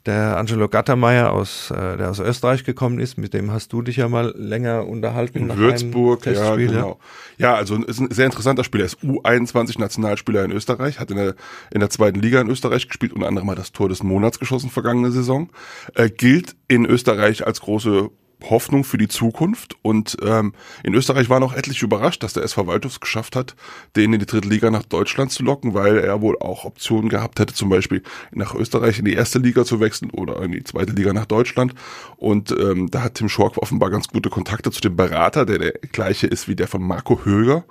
der 0.07 0.37
Angelo 0.37 0.67
Gattermeier 0.67 1.31
aus, 1.31 1.69
äh, 1.69 1.97
der 1.97 2.09
aus 2.09 2.19
Österreich 2.19 2.63
gekommen 2.63 2.99
ist. 2.99 3.19
Mit 3.19 3.35
dem 3.35 3.51
hast 3.51 3.71
du 3.71 3.83
dich 3.83 3.97
ja 3.97 4.09
mal 4.09 4.33
länger 4.35 4.87
unterhalten. 4.87 5.37
In 5.37 5.57
Würzburg, 5.57 6.25
ja, 6.25 6.55
genau. 6.55 6.99
Ja. 7.37 7.53
also 7.53 7.75
ist 7.75 7.99
ein 7.99 8.09
sehr 8.09 8.25
interessanter 8.25 8.63
Spieler. 8.63 8.85
Er 8.85 8.87
ist 8.87 9.03
U21 9.03 9.79
Nationalspieler 9.79 10.45
in 10.45 10.51
Österreich, 10.51 10.99
hat 10.99 11.11
in 11.11 11.17
der, 11.17 11.35
in 11.71 11.79
der 11.79 11.91
zweiten 11.91 12.19
Liga 12.19 12.41
in 12.41 12.49
Österreich 12.49 12.87
gespielt, 12.87 13.13
unter 13.13 13.27
anderem 13.27 13.45
mal 13.45 13.55
das 13.55 13.71
Tor 13.71 13.87
des 13.87 14.01
Monats 14.01 14.39
geschossen 14.39 14.71
vergangene 14.71 15.11
Saison. 15.11 15.51
Äh, 15.93 16.09
gilt 16.09 16.55
in 16.67 16.85
Österreich 16.85 17.45
als 17.45 17.61
große 17.61 18.09
Hoffnung 18.49 18.83
für 18.83 18.97
die 18.97 19.07
Zukunft. 19.07 19.75
Und 19.81 20.17
ähm, 20.23 20.53
in 20.83 20.93
Österreich 20.93 21.29
waren 21.29 21.43
auch 21.43 21.53
etliche 21.53 21.85
überrascht, 21.85 22.23
dass 22.23 22.33
der 22.33 22.43
SV 22.43 22.67
Waldhof 22.67 22.99
geschafft 22.99 23.35
hat, 23.35 23.55
den 23.95 24.13
in 24.13 24.19
die 24.19 24.25
dritte 24.25 24.47
Liga 24.47 24.71
nach 24.71 24.83
Deutschland 24.83 25.31
zu 25.31 25.43
locken, 25.43 25.73
weil 25.73 25.97
er 25.97 26.21
wohl 26.21 26.37
auch 26.39 26.65
Optionen 26.65 27.09
gehabt 27.09 27.39
hätte, 27.39 27.53
zum 27.53 27.69
Beispiel 27.69 28.03
nach 28.31 28.55
Österreich 28.55 28.99
in 28.99 29.05
die 29.05 29.13
erste 29.13 29.39
Liga 29.39 29.65
zu 29.65 29.79
wechseln 29.79 30.11
oder 30.11 30.41
in 30.41 30.51
die 30.51 30.63
zweite 30.63 30.93
Liga 30.93 31.13
nach 31.13 31.25
Deutschland. 31.25 31.73
Und 32.17 32.51
ähm, 32.51 32.89
da 32.89 33.03
hat 33.03 33.15
Tim 33.15 33.29
Schork 33.29 33.57
offenbar 33.57 33.89
ganz 33.89 34.07
gute 34.07 34.29
Kontakte 34.29 34.71
zu 34.71 34.81
dem 34.81 34.95
Berater, 34.95 35.45
der 35.45 35.59
der 35.59 35.71
gleiche 35.91 36.27
ist 36.27 36.47
wie 36.47 36.55
der 36.55 36.67
von 36.67 36.81
Marco 36.81 37.23
Höger. 37.23 37.63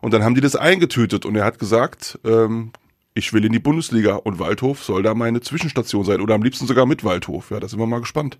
Und 0.00 0.12
dann 0.12 0.22
haben 0.22 0.34
die 0.34 0.40
das 0.40 0.56
eingetütet 0.56 1.24
und 1.24 1.36
er 1.36 1.44
hat 1.44 1.58
gesagt, 1.58 2.18
ähm, 2.24 2.72
ich 3.14 3.32
will 3.32 3.44
in 3.44 3.52
die 3.52 3.58
Bundesliga 3.58 4.16
und 4.16 4.38
Waldhof 4.38 4.84
soll 4.84 5.02
da 5.02 5.14
meine 5.14 5.40
Zwischenstation 5.40 6.04
sein 6.04 6.20
oder 6.20 6.34
am 6.34 6.42
liebsten 6.42 6.66
sogar 6.66 6.84
mit 6.86 7.02
Waldhof. 7.02 7.50
Ja, 7.50 7.60
da 7.60 7.66
sind 7.66 7.78
wir 7.78 7.86
mal 7.86 8.00
gespannt. 8.00 8.38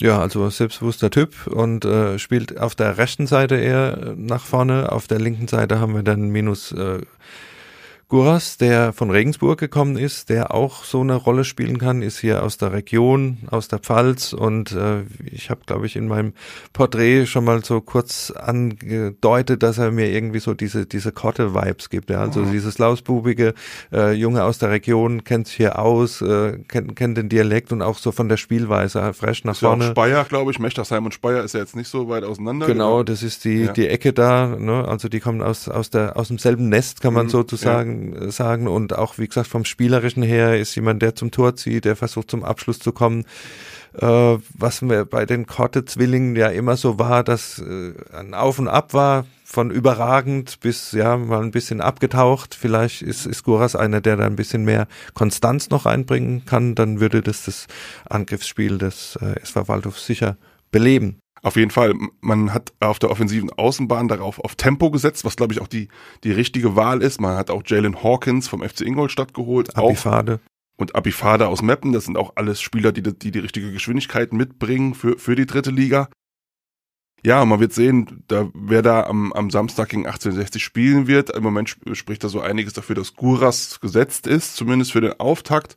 Ja, 0.00 0.18
also 0.18 0.48
selbstbewusster 0.48 1.10
Typ 1.10 1.46
und 1.46 1.84
äh, 1.84 2.18
spielt 2.18 2.58
auf 2.58 2.74
der 2.74 2.96
rechten 2.96 3.26
Seite 3.26 3.56
eher 3.56 4.14
nach 4.16 4.46
vorne. 4.46 4.90
Auf 4.90 5.06
der 5.06 5.18
linken 5.18 5.46
Seite 5.46 5.78
haben 5.78 5.94
wir 5.94 6.02
dann 6.02 6.30
Minus 6.30 6.72
äh, 6.72 7.00
Guras, 8.10 8.56
der 8.56 8.92
von 8.92 9.08
Regensburg 9.08 9.60
gekommen 9.60 9.96
ist, 9.96 10.30
der 10.30 10.52
auch 10.52 10.82
so 10.82 11.00
eine 11.00 11.14
Rolle 11.14 11.44
spielen 11.44 11.78
kann, 11.78 12.02
ist 12.02 12.18
hier 12.18 12.42
aus 12.42 12.58
der 12.58 12.72
Region, 12.72 13.38
aus 13.52 13.68
der 13.68 13.78
Pfalz 13.78 14.32
und 14.32 14.72
äh, 14.72 15.02
ich 15.30 15.48
habe, 15.48 15.60
glaube 15.64 15.86
ich, 15.86 15.94
in 15.94 16.08
meinem 16.08 16.32
Porträt 16.72 17.26
schon 17.26 17.44
mal 17.44 17.64
so 17.64 17.80
kurz 17.80 18.32
angedeutet, 18.32 19.62
dass 19.62 19.78
er 19.78 19.92
mir 19.92 20.10
irgendwie 20.10 20.40
so 20.40 20.54
diese 20.54 20.86
diese 20.86 21.12
Kotte-Vibes 21.12 21.88
gibt. 21.88 22.10
Ja? 22.10 22.22
Also 22.22 22.40
mhm. 22.40 22.50
dieses 22.50 22.78
lausbubige 22.78 23.54
äh, 23.92 24.10
Junge 24.10 24.42
aus 24.42 24.58
der 24.58 24.70
Region 24.70 25.22
kennt 25.22 25.46
sich 25.46 25.58
hier 25.58 25.78
aus, 25.78 26.20
äh, 26.20 26.58
kennt, 26.66 26.96
kennt 26.96 27.16
den 27.16 27.28
Dialekt 27.28 27.70
und 27.70 27.80
auch 27.80 27.98
so 27.98 28.10
von 28.10 28.28
der 28.28 28.38
Spielweise 28.38 29.14
fresh 29.14 29.44
nach 29.44 29.52
ist 29.52 29.60
vorne. 29.60 29.84
Ja 29.84 29.90
Speyer, 29.92 30.24
glaube 30.24 30.50
ich, 30.50 30.58
Mechtersheim 30.58 31.04
und 31.04 31.14
Speyer 31.14 31.44
ist 31.44 31.54
ja 31.54 31.60
jetzt 31.60 31.76
nicht 31.76 31.88
so 31.88 32.08
weit 32.08 32.24
auseinander. 32.24 32.66
Genau, 32.66 32.90
genau. 32.90 33.02
das 33.04 33.22
ist 33.22 33.44
die 33.44 33.66
ja. 33.66 33.72
die 33.72 33.86
Ecke 33.86 34.12
da. 34.12 34.56
Ne? 34.58 34.84
Also 34.88 35.08
die 35.08 35.20
kommen 35.20 35.42
aus 35.42 35.68
aus 35.68 35.90
der 35.90 36.16
aus 36.16 36.26
demselben 36.26 36.68
Nest, 36.68 37.00
kann 37.00 37.14
man 37.14 37.26
mhm. 37.26 37.30
sozusagen 37.30 37.99
sagen, 38.30 38.68
Und 38.68 38.96
auch, 38.96 39.18
wie 39.18 39.26
gesagt, 39.26 39.48
vom 39.48 39.64
Spielerischen 39.64 40.22
her 40.22 40.58
ist 40.58 40.74
jemand, 40.74 41.02
der 41.02 41.14
zum 41.14 41.30
Tor 41.30 41.56
zieht, 41.56 41.84
der 41.84 41.96
versucht 41.96 42.30
zum 42.30 42.44
Abschluss 42.44 42.78
zu 42.78 42.92
kommen. 42.92 43.24
Äh, 43.94 44.38
was 44.54 44.82
mir 44.82 45.04
bei 45.04 45.26
den 45.26 45.46
Korte-Zwillingen 45.46 46.36
ja 46.36 46.48
immer 46.48 46.76
so 46.76 46.98
war, 46.98 47.24
dass 47.24 47.58
äh, 47.58 47.92
ein 48.12 48.34
Auf 48.34 48.58
und 48.58 48.68
Ab 48.68 48.94
war, 48.94 49.26
von 49.44 49.72
überragend 49.72 50.60
bis 50.60 50.92
ja 50.92 51.16
mal 51.16 51.42
ein 51.42 51.50
bisschen 51.50 51.80
abgetaucht. 51.80 52.54
Vielleicht 52.54 53.02
ist, 53.02 53.26
ist 53.26 53.42
Guras 53.42 53.74
einer, 53.74 54.00
der 54.00 54.16
da 54.16 54.24
ein 54.26 54.36
bisschen 54.36 54.64
mehr 54.64 54.86
Konstanz 55.14 55.70
noch 55.70 55.86
einbringen 55.86 56.44
kann. 56.46 56.76
Dann 56.76 57.00
würde 57.00 57.20
das 57.20 57.44
das 57.44 57.66
Angriffsspiel 58.08 58.78
des 58.78 59.18
äh, 59.20 59.40
SV 59.40 59.66
Waldhof 59.66 59.98
sicher 59.98 60.36
beleben. 60.70 61.18
Auf 61.42 61.56
jeden 61.56 61.70
Fall, 61.70 61.94
man 62.20 62.52
hat 62.52 62.72
auf 62.80 62.98
der 62.98 63.10
offensiven 63.10 63.50
Außenbahn 63.50 64.08
darauf 64.08 64.38
auf 64.38 64.56
Tempo 64.56 64.90
gesetzt, 64.90 65.24
was 65.24 65.36
glaube 65.36 65.54
ich 65.54 65.60
auch 65.60 65.68
die, 65.68 65.88
die 66.22 66.32
richtige 66.32 66.76
Wahl 66.76 67.02
ist. 67.02 67.20
Man 67.20 67.36
hat 67.36 67.50
auch 67.50 67.62
Jalen 67.64 68.02
Hawkins 68.02 68.48
vom 68.48 68.62
FC 68.62 68.82
Ingolstadt 68.82 69.32
geholt. 69.32 69.76
Abifade. 69.76 70.40
Auch, 70.44 70.50
und 70.80 70.94
Abifade 70.94 71.48
aus 71.48 71.62
Meppen, 71.62 71.92
das 71.92 72.06
sind 72.06 72.16
auch 72.16 72.32
alles 72.36 72.60
Spieler, 72.60 72.92
die 72.92 73.02
die, 73.02 73.30
die 73.30 73.38
richtige 73.38 73.70
Geschwindigkeit 73.70 74.32
mitbringen 74.32 74.94
für, 74.94 75.18
für 75.18 75.36
die 75.36 75.46
dritte 75.46 75.70
Liga. 75.70 76.08
Ja, 77.22 77.44
man 77.44 77.60
wird 77.60 77.74
sehen, 77.74 78.24
da, 78.28 78.48
wer 78.54 78.80
da 78.80 79.04
am, 79.04 79.32
am 79.34 79.50
Samstag 79.50 79.90
gegen 79.90 80.06
1860 80.06 80.64
spielen 80.64 81.06
wird. 81.06 81.30
Im 81.30 81.42
Moment 81.42 81.76
spricht 81.92 82.24
da 82.24 82.28
so 82.28 82.40
einiges 82.40 82.72
dafür, 82.72 82.96
dass 82.96 83.14
Guras 83.14 83.78
gesetzt 83.80 84.26
ist, 84.26 84.56
zumindest 84.56 84.92
für 84.92 85.02
den 85.02 85.20
Auftakt. 85.20 85.76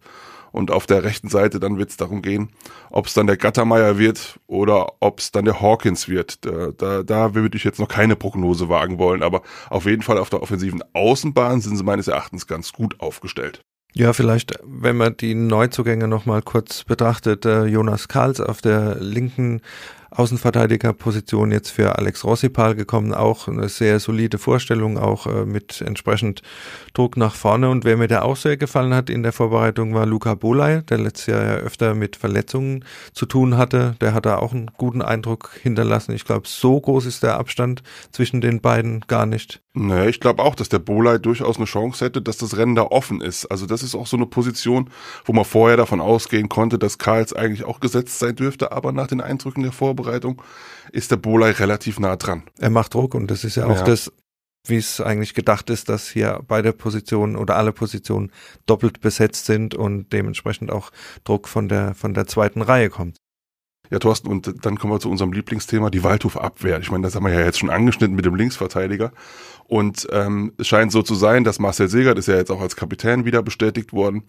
Und 0.53 0.69
auf 0.69 0.85
der 0.85 1.03
rechten 1.03 1.29
Seite 1.29 1.59
dann 1.59 1.77
wird 1.79 1.89
es 1.89 1.97
darum 1.97 2.21
gehen, 2.21 2.51
ob 2.91 3.07
es 3.07 3.15
dann 3.15 3.25
der 3.27 3.37
Gattermeier 3.37 3.97
wird 3.97 4.39
oder 4.47 4.93
ob 4.99 5.19
es 5.19 5.31
dann 5.31 5.45
der 5.45 5.59
Hawkins 5.59 6.07
wird. 6.07 6.45
Da, 6.45 6.71
da, 6.71 7.01
da 7.03 7.33
würde 7.33 7.57
ich 7.57 7.63
jetzt 7.63 7.79
noch 7.79 7.87
keine 7.87 8.15
Prognose 8.15 8.69
wagen 8.69 8.99
wollen, 8.99 9.23
aber 9.23 9.41
auf 9.71 9.85
jeden 9.85 10.03
Fall 10.03 10.19
auf 10.19 10.29
der 10.29 10.43
offensiven 10.43 10.83
Außenbahn 10.93 11.59
sind 11.59 11.75
sie 11.75 11.83
meines 11.83 12.07
Erachtens 12.07 12.45
ganz 12.45 12.71
gut 12.71 12.99
aufgestellt. 12.99 13.61
Ja, 13.95 14.13
vielleicht, 14.13 14.53
wenn 14.63 14.97
man 14.97 15.17
die 15.17 15.35
Neuzugänge 15.35 16.07
nochmal 16.07 16.41
kurz 16.41 16.83
betrachtet, 16.83 17.45
äh, 17.45 17.65
Jonas 17.65 18.07
Karls 18.07 18.39
auf 18.39 18.59
der 18.61 18.95
linken 18.99 19.61
Außenverteidigerposition 20.15 21.51
jetzt 21.51 21.69
für 21.69 21.97
Alex 21.97 22.23
Rossipal 22.23 22.75
gekommen, 22.75 23.13
auch 23.13 23.47
eine 23.47 23.67
sehr 23.67 23.99
solide 23.99 24.37
Vorstellung, 24.37 24.97
auch 24.97 25.25
äh, 25.25 25.45
mit 25.45 25.81
entsprechend 25.81 26.43
Druck 26.93 27.17
nach 27.17 27.33
vorne. 27.33 27.69
Und 27.69 27.83
wer 27.83 27.97
mir 27.97 28.07
da 28.07 28.21
auch 28.21 28.35
sehr 28.35 28.57
gefallen 28.57 28.93
hat 28.93 29.09
in 29.09 29.23
der 29.23 29.33
Vorbereitung 29.33 29.95
war 29.95 30.05
Luca 30.05 30.35
Bolay, 30.35 30.83
der 30.83 30.99
letztes 30.99 31.25
Jahr 31.27 31.43
ja 31.43 31.55
öfter 31.55 31.95
mit 31.95 32.15
Verletzungen 32.15 32.85
zu 33.13 33.25
tun 33.25 33.57
hatte. 33.57 33.95
Der 34.01 34.13
hat 34.13 34.25
da 34.27 34.37
auch 34.37 34.53
einen 34.53 34.69
guten 34.77 35.01
Eindruck 35.01 35.51
hinterlassen. 35.61 36.13
Ich 36.13 36.25
glaube, 36.25 36.47
so 36.47 36.79
groß 36.79 37.07
ist 37.07 37.23
der 37.23 37.37
Abstand 37.37 37.81
zwischen 38.11 38.39
den 38.39 38.61
beiden 38.61 39.01
gar 39.07 39.25
nicht. 39.25 39.61
Nee, 39.75 40.09
ich 40.09 40.19
glaube 40.19 40.43
auch, 40.43 40.53
dass 40.53 40.69
der 40.69 40.77
Bolay 40.77 41.19
durchaus 41.19 41.57
eine 41.57 41.65
Chance 41.65 42.05
hätte, 42.05 42.21
dass 42.21 42.37
das 42.37 42.57
Rennen 42.57 42.75
da 42.75 42.83
offen 42.83 43.21
ist. 43.21 43.47
Also 43.47 43.65
das 43.65 43.81
ist 43.81 43.95
auch 43.95 44.05
so 44.05 44.17
eine 44.17 44.27
Position, 44.27 44.91
wo 45.25 45.33
man 45.33 45.45
vorher 45.45 45.77
davon 45.77 45.99
ausgehen 45.99 46.47
konnte, 46.47 46.77
dass 46.77 46.99
Karls 46.99 47.33
eigentlich 47.33 47.63
auch 47.63 47.79
gesetzt 47.79 48.19
sein 48.19 48.35
dürfte, 48.35 48.71
aber 48.71 48.91
nach 48.91 49.07
den 49.07 49.19
Eindrücken 49.19 49.63
der 49.63 49.71
Vorbereitung 49.71 50.02
ist 50.91 51.11
der 51.11 51.17
Bolay 51.17 51.51
relativ 51.51 51.99
nah 51.99 52.15
dran. 52.15 52.43
Er 52.59 52.69
macht 52.69 52.93
Druck 52.93 53.15
und 53.15 53.29
das 53.29 53.43
ist 53.43 53.55
ja 53.55 53.65
auch 53.65 53.77
ja. 53.77 53.83
das, 53.83 54.11
wie 54.67 54.77
es 54.77 55.01
eigentlich 55.01 55.33
gedacht 55.33 55.69
ist, 55.69 55.89
dass 55.89 56.07
hier 56.07 56.41
beide 56.47 56.73
Positionen 56.73 57.35
oder 57.35 57.55
alle 57.55 57.73
Positionen 57.73 58.31
doppelt 58.65 59.01
besetzt 59.01 59.45
sind 59.45 59.75
und 59.75 60.11
dementsprechend 60.13 60.71
auch 60.71 60.91
Druck 61.23 61.47
von 61.47 61.67
der, 61.67 61.95
von 61.95 62.13
der 62.13 62.27
zweiten 62.27 62.61
Reihe 62.61 62.89
kommt. 62.89 63.17
Ja, 63.93 63.99
Thorsten, 63.99 64.27
und 64.27 64.65
dann 64.65 64.79
kommen 64.79 64.91
wir 64.91 64.99
zu 64.99 65.11
unserem 65.11 65.33
Lieblingsthema, 65.33 65.91
die 65.91 66.03
Waldhof-Abwehr. 66.03 66.79
Ich 66.79 66.89
meine, 66.89 67.03
das 67.03 67.13
haben 67.13 67.27
wir 67.27 67.31
ja 67.31 67.41
jetzt 67.41 67.59
schon 67.59 67.69
angeschnitten 67.69 68.15
mit 68.15 68.25
dem 68.25 68.33
Linksverteidiger. 68.33 69.11
Und 69.65 70.07
ähm, 70.11 70.51
es 70.57 70.65
scheint 70.65 70.91
so 70.91 71.03
zu 71.03 71.13
sein, 71.13 71.43
dass 71.43 71.59
Marcel 71.59 71.87
Segert 71.87 72.17
ist 72.17 72.27
ja 72.27 72.35
jetzt 72.35 72.49
auch 72.49 72.59
als 72.59 72.75
Kapitän 72.75 73.23
wieder 73.23 73.43
bestätigt 73.43 73.93
worden, 73.93 74.23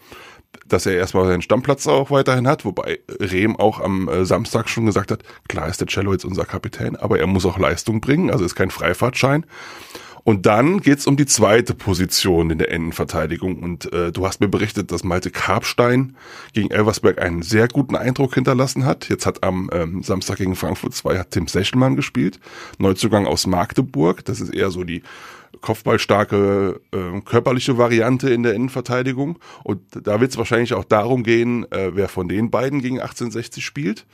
dass 0.68 0.84
er 0.84 0.96
erstmal 0.96 1.24
seinen 1.28 1.40
Stammplatz 1.40 1.86
auch 1.86 2.10
weiterhin 2.10 2.46
hat, 2.46 2.66
wobei 2.66 3.00
Rehm 3.18 3.56
auch 3.56 3.80
am 3.80 4.06
äh, 4.06 4.26
Samstag 4.26 4.68
schon 4.68 4.84
gesagt 4.84 5.10
hat, 5.10 5.22
klar 5.48 5.66
ist 5.66 5.80
der 5.80 5.88
Cello 5.88 6.12
jetzt 6.12 6.26
unser 6.26 6.44
Kapitän, 6.44 6.96
aber 6.96 7.18
er 7.18 7.26
muss 7.26 7.46
auch 7.46 7.58
Leistung 7.58 8.02
bringen, 8.02 8.30
also 8.30 8.44
ist 8.44 8.56
kein 8.56 8.70
Freifahrtschein. 8.70 9.46
Und 10.24 10.46
dann 10.46 10.80
geht's 10.80 11.06
um 11.06 11.18
die 11.18 11.26
zweite 11.26 11.74
Position 11.74 12.48
in 12.48 12.56
der 12.56 12.70
Innenverteidigung. 12.70 13.62
Und 13.62 13.92
äh, 13.92 14.10
du 14.10 14.26
hast 14.26 14.40
mir 14.40 14.48
berichtet, 14.48 14.90
dass 14.90 15.04
Malte 15.04 15.30
Karpstein 15.30 16.16
gegen 16.54 16.70
Elversberg 16.70 17.20
einen 17.20 17.42
sehr 17.42 17.68
guten 17.68 17.94
Eindruck 17.94 18.34
hinterlassen 18.34 18.86
hat. 18.86 19.10
Jetzt 19.10 19.26
hat 19.26 19.44
am 19.44 19.68
ähm, 19.72 20.02
Samstag 20.02 20.38
gegen 20.38 20.56
Frankfurt 20.56 20.94
2 20.94 21.18
hat 21.18 21.32
Tim 21.32 21.46
Sechelmann 21.46 21.94
gespielt. 21.94 22.40
Neuzugang 22.78 23.26
aus 23.26 23.46
Magdeburg. 23.46 24.24
Das 24.24 24.40
ist 24.40 24.54
eher 24.54 24.70
so 24.70 24.82
die 24.82 25.02
kopfballstarke 25.60 26.80
äh, 26.92 27.20
körperliche 27.20 27.76
Variante 27.76 28.30
in 28.30 28.42
der 28.42 28.54
Innenverteidigung. 28.54 29.38
Und 29.62 29.82
da 30.06 30.22
wird 30.22 30.30
es 30.30 30.38
wahrscheinlich 30.38 30.72
auch 30.72 30.84
darum 30.84 31.22
gehen, 31.22 31.70
äh, 31.70 31.94
wer 31.94 32.08
von 32.08 32.28
den 32.28 32.50
beiden 32.50 32.80
gegen 32.80 32.98
1860 32.98 33.62
spielt. 33.62 34.06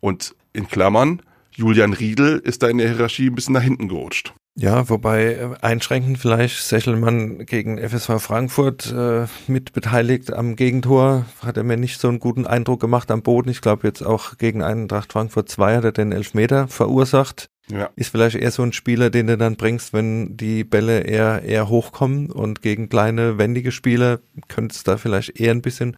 Und 0.00 0.36
in 0.52 0.68
Klammern, 0.68 1.22
Julian 1.52 1.94
Riedel 1.94 2.38
ist 2.38 2.62
da 2.62 2.68
in 2.68 2.76
der 2.76 2.88
Hierarchie 2.88 3.30
ein 3.30 3.34
bisschen 3.34 3.54
nach 3.54 3.62
hinten 3.62 3.88
gerutscht. 3.88 4.34
Ja, 4.60 4.88
wobei 4.88 5.34
äh, 5.34 5.54
einschränkend 5.62 6.18
vielleicht 6.18 6.60
Sechelmann 6.64 7.46
gegen 7.46 7.78
FSV 7.78 8.18
Frankfurt 8.18 8.92
äh, 8.92 9.26
mit 9.46 9.72
beteiligt 9.72 10.32
am 10.32 10.56
Gegentor, 10.56 11.26
hat 11.44 11.56
er 11.56 11.62
mir 11.62 11.76
nicht 11.76 12.00
so 12.00 12.08
einen 12.08 12.18
guten 12.18 12.44
Eindruck 12.44 12.80
gemacht 12.80 13.12
am 13.12 13.22
Boden. 13.22 13.50
Ich 13.50 13.60
glaube 13.60 13.86
jetzt 13.86 14.02
auch 14.02 14.36
gegen 14.36 14.62
Eintracht 14.62 15.12
Frankfurt 15.12 15.48
2 15.48 15.76
hat 15.76 15.84
er 15.84 15.92
den 15.92 16.10
Elfmeter 16.10 16.66
verursacht. 16.66 17.46
Ja. 17.70 17.90
Ist 17.94 18.10
vielleicht 18.10 18.34
eher 18.34 18.50
so 18.50 18.64
ein 18.64 18.72
Spieler, 18.72 19.10
den 19.10 19.28
du 19.28 19.38
dann 19.38 19.54
bringst, 19.54 19.92
wenn 19.92 20.36
die 20.36 20.64
Bälle 20.64 21.02
eher, 21.02 21.42
eher 21.42 21.68
hochkommen 21.68 22.32
und 22.32 22.60
gegen 22.60 22.88
kleine, 22.88 23.38
wendige 23.38 23.70
Spieler 23.70 24.18
könnte 24.48 24.74
es 24.74 24.82
da 24.82 24.96
vielleicht 24.96 25.38
eher 25.38 25.52
ein 25.52 25.62
bisschen 25.62 25.96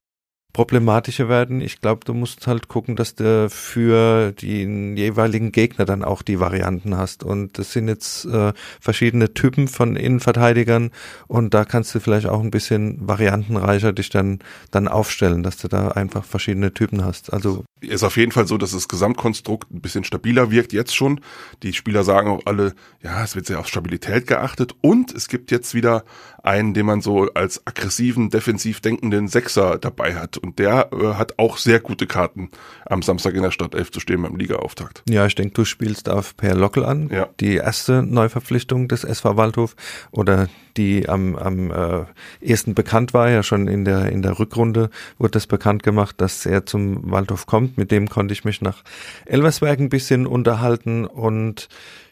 problematischer 0.53 1.29
werden. 1.29 1.61
Ich 1.61 1.81
glaube, 1.81 2.05
du 2.05 2.15
musst 2.15 2.47
halt 2.47 2.69
gucken, 2.69 2.97
dass 2.97 3.15
du 3.15 3.49
für 3.51 4.33
den 4.33 4.97
jeweiligen 4.97 5.53
Gegner 5.53 5.85
dann 5.85 6.05
auch 6.05 6.23
die 6.23 6.41
Varianten 6.41 6.97
hast. 6.97 7.23
Und 7.25 7.59
das 7.59 7.73
sind 7.73 7.89
jetzt 7.89 8.25
äh, 8.27 8.53
verschiedene 8.81 9.35
Typen 9.35 9.69
von 9.69 9.97
Innenverteidigern 9.97 10.91
und 11.29 11.55
da 11.55 11.65
kannst 11.65 11.95
du 11.95 12.01
vielleicht 12.01 12.27
auch 12.27 12.41
ein 12.41 12.51
bisschen 12.51 12.99
variantenreicher 13.07 13.93
dich 13.93 14.11
dann, 14.11 14.41
dann 14.71 14.89
aufstellen, 14.89 15.43
dass 15.43 15.57
du 15.57 15.69
da 15.69 15.89
einfach 15.89 16.25
verschiedene 16.25 16.73
Typen 16.73 17.05
hast. 17.05 17.33
Also 17.33 17.65
ist 17.81 18.03
auf 18.03 18.17
jeden 18.17 18.33
Fall 18.33 18.47
so, 18.47 18.59
dass 18.59 18.73
das 18.73 18.89
Gesamtkonstrukt 18.89 19.71
ein 19.71 19.81
bisschen 19.81 20.05
stabiler 20.05 20.51
wirkt 20.51 20.73
jetzt 20.73 20.95
schon. 20.95 21.21
Die 21.63 21.73
Spieler 21.73 22.05
sagen 22.05 22.29
auch 22.29 22.41
alle, 22.45 22.75
ja, 23.03 23.23
es 23.23 23.35
wird 23.35 23.47
sehr 23.47 23.59
auf 23.59 23.69
Stabilität 23.69 24.27
geachtet 24.27 24.75
und 24.81 25.15
es 25.15 25.29
gibt 25.29 25.51
jetzt 25.51 25.75
wieder 25.75 26.05
einen, 26.43 26.75
den 26.75 26.87
man 26.87 27.01
so 27.01 27.29
als 27.35 27.67
aggressiven, 27.67 28.31
defensiv 28.31 28.81
denkenden 28.81 29.29
Sechser 29.29 29.79
dabei 29.79 30.15
hat. 30.15 30.39
Und 30.39 30.59
der 30.59 30.91
äh, 30.93 31.15
hat 31.15 31.39
auch 31.39 31.59
sehr 31.59 31.81
gute 31.81 32.07
Karten, 32.07 32.51
am 32.87 33.03
Samstag 33.03 33.35
in 33.35 33.43
der 33.43 33.51
Stadt 33.51 33.75
11 33.75 33.93
zu 33.93 34.01
stehen 34.01 34.23
beim 34.23 34.37
Ligaauftakt. 34.37 35.03
Ja, 35.09 35.27
ich 35.27 35.35
denke, 35.35 35.55
du 35.55 35.65
spielst 35.65 36.09
auf 36.09 36.37
Per 36.37 36.55
Lockel 36.55 36.85
an. 36.85 37.09
Ja. 37.13 37.29
Die 37.41 37.57
erste 37.57 38.03
Neuverpflichtung 38.03 38.89
des 38.89 39.05
SV 39.05 39.37
Waldhof 39.37 39.77
oder 40.11 40.49
die 40.77 41.09
am, 41.09 41.37
am 41.37 41.71
äh, 41.71 42.05
ersten 42.41 42.75
bekannt 42.75 43.13
war, 43.13 43.29
ja 43.29 43.43
schon 43.43 43.69
in 43.69 43.85
der, 43.85 44.07
in 44.07 44.23
der 44.23 44.39
Rückrunde 44.39 44.91
wurde 45.19 45.33
das 45.33 45.47
bekannt 45.47 45.83
gemacht, 45.83 46.21
dass 46.21 46.47
er 46.47 46.65
zum 46.67 47.11
Waldhof 47.11 47.47
kommt. 47.47 47.70
Mit 47.77 47.91
dem 47.91 48.09
konnte 48.09 48.33
ich 48.33 48.45
mich 48.45 48.61
nach 48.61 48.83
Elversberg 49.27 49.79
ein 49.81 49.89
bisschen 49.89 50.27
unterhalten. 50.27 51.07
Und 51.07 51.69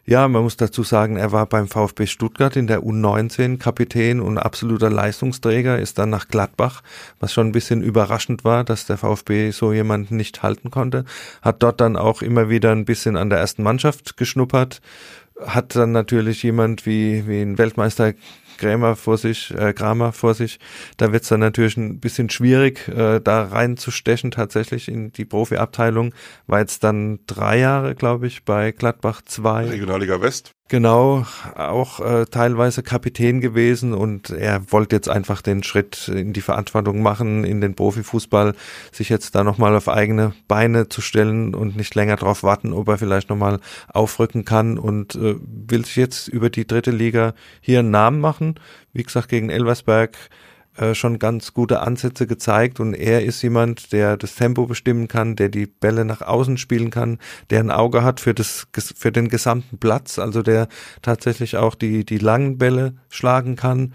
ja, 0.09 0.27
man 0.27 0.43
muss 0.43 0.57
dazu 0.57 0.85
sagen, 0.85 1.17
er 1.17 1.33
war 1.33 1.45
beim 1.45 1.69
VfB 1.69 2.07
Stuttgart 2.07 2.57
in 2.57 2.67
der 2.67 2.81
U19 2.81 3.59
Kapitän 3.59 4.21
und 4.21 4.39
absoluter 4.39 4.89
Leistungsträger, 4.89 5.79
ist 5.79 5.99
dann 5.99 6.09
nach 6.09 6.29
Gladbach, 6.29 6.83
was 7.21 7.35
schon 7.35 7.49
ein 7.49 7.53
bisschen 7.53 7.83
überraschend 7.83 8.43
war, 8.43 8.65
dass 8.65 8.87
der 8.87 8.97
VfB 8.97 9.51
so 9.51 9.71
jemanden 9.71 10.17
nicht 10.17 10.43
halten 10.43 10.71
konnte, 10.71 11.05
hat 11.43 11.63
dort 11.63 11.83
dann 11.83 11.97
auch 11.97 12.23
immer 12.23 12.49
wieder 12.49 12.73
ein 12.73 12.87
bisschen 12.87 13.19
an 13.19 13.29
der 13.29 13.39
ersten 13.39 13.63
Mannschaft 13.63 14.17
geschnuppert, 14.17 14.81
hat 15.47 15.77
dann 15.77 15.93
natürlich 15.93 16.43
jemand 16.43 16.87
wie, 16.87 17.29
wie 17.29 17.43
ein 17.43 17.59
Weltmeister 17.59 18.15
Krämer 18.59 18.97
vor 18.97 19.17
sich, 19.17 19.55
äh, 19.55 19.73
Kramer 19.73 20.13
vor 20.13 20.35
sich. 20.35 20.59
Da 20.99 21.13
wird's 21.13 21.29
dann 21.29 21.41
natürlich 21.41 21.77
ein 21.77 22.01
bisschen 22.01 22.29
schwierig, 22.29 22.87
äh, 22.89 23.21
da 23.21 23.45
reinzustechen 23.45 24.31
tatsächlich 24.31 24.89
in 24.89 25.13
die 25.13 25.25
Profiabteilung. 25.25 26.15
War 26.47 26.61
jetzt 26.61 26.85
dann 26.85 27.21
drei 27.27 27.59
Jahre, 27.59 27.95
glaube 27.95 28.27
ich, 28.27 28.45
bei 28.45 28.73
Gladbach 28.73 29.23
2. 29.25 29.71
Regionalliga 29.71 30.21
West. 30.21 30.58
Genau, 30.71 31.25
auch 31.55 32.01
äh, 32.01 32.27
teilweise 32.27 32.83
Kapitän 32.83 33.41
gewesen 33.41 33.95
und 33.95 34.29
er 34.29 34.71
wollte 34.71 34.97
jetzt 34.97 35.09
einfach 35.09 35.41
den 35.41 35.63
Schritt 35.63 36.09
in 36.09 36.35
die 36.35 36.43
Verantwortung 36.43 37.01
machen, 37.01 37.45
in 37.45 37.63
den 37.63 37.75
Profifußball, 37.75 38.55
sich 38.93 39.09
jetzt 39.09 39.35
da 39.35 39.45
nochmal 39.45 39.75
auf 39.75 39.89
eigene 39.89 40.35
Beine 40.47 40.91
zu 40.91 41.01
stellen 41.01 41.55
und 41.55 41.75
nicht 41.75 41.95
länger 41.95 42.17
darauf 42.17 42.43
warten, 42.43 42.75
ob 42.75 42.87
er 42.89 42.99
vielleicht 42.99 43.31
nochmal 43.31 43.61
aufrücken 43.89 44.45
kann 44.45 44.77
und 44.77 45.15
äh, 45.15 45.37
will 45.41 45.87
sich 45.87 45.97
jetzt 45.97 46.29
über 46.29 46.51
die 46.51 46.67
dritte 46.67 46.91
Liga 46.91 47.33
hier 47.63 47.79
einen 47.79 47.91
Namen 47.91 48.21
machen. 48.21 48.61
Wie 48.93 49.05
gesagt, 49.05 49.31
gegen 49.31 49.49
Elversberg 49.49 50.19
äh, 50.79 50.95
schon 50.95 51.19
ganz 51.19 51.55
gute 51.55 51.81
Ansätze 51.81 52.27
gezeigt 52.27 52.81
und 52.81 52.95
er 52.95 53.25
ist 53.25 53.43
jemand, 53.43 53.93
der 53.93 54.17
das 54.17 54.35
Tempo 54.35 54.67
bestimmen 54.67 55.09
kann, 55.09 55.37
der 55.37 55.49
die 55.49 55.67
Bälle 55.67 56.05
nach 56.05 56.23
außen 56.23 56.57
spielen 56.57 56.91
kann, 56.91 57.19
der 57.51 57.61
ein 57.61 57.71
Auge 57.71 58.03
hat 58.03 58.21
für 58.21 58.35
das 58.35 58.67
für 58.73 59.13
den 59.13 59.29
gesamten 59.29 59.79
Platz, 59.79 60.19
also 60.19 60.43
der 60.43 60.69
tatsächlich 61.03 61.57
auch 61.57 61.75
die 61.75 62.05
die 62.05 62.19
langen 62.19 62.59
Bälle 62.59 62.95
schlagen 63.09 63.57
kann 63.57 63.95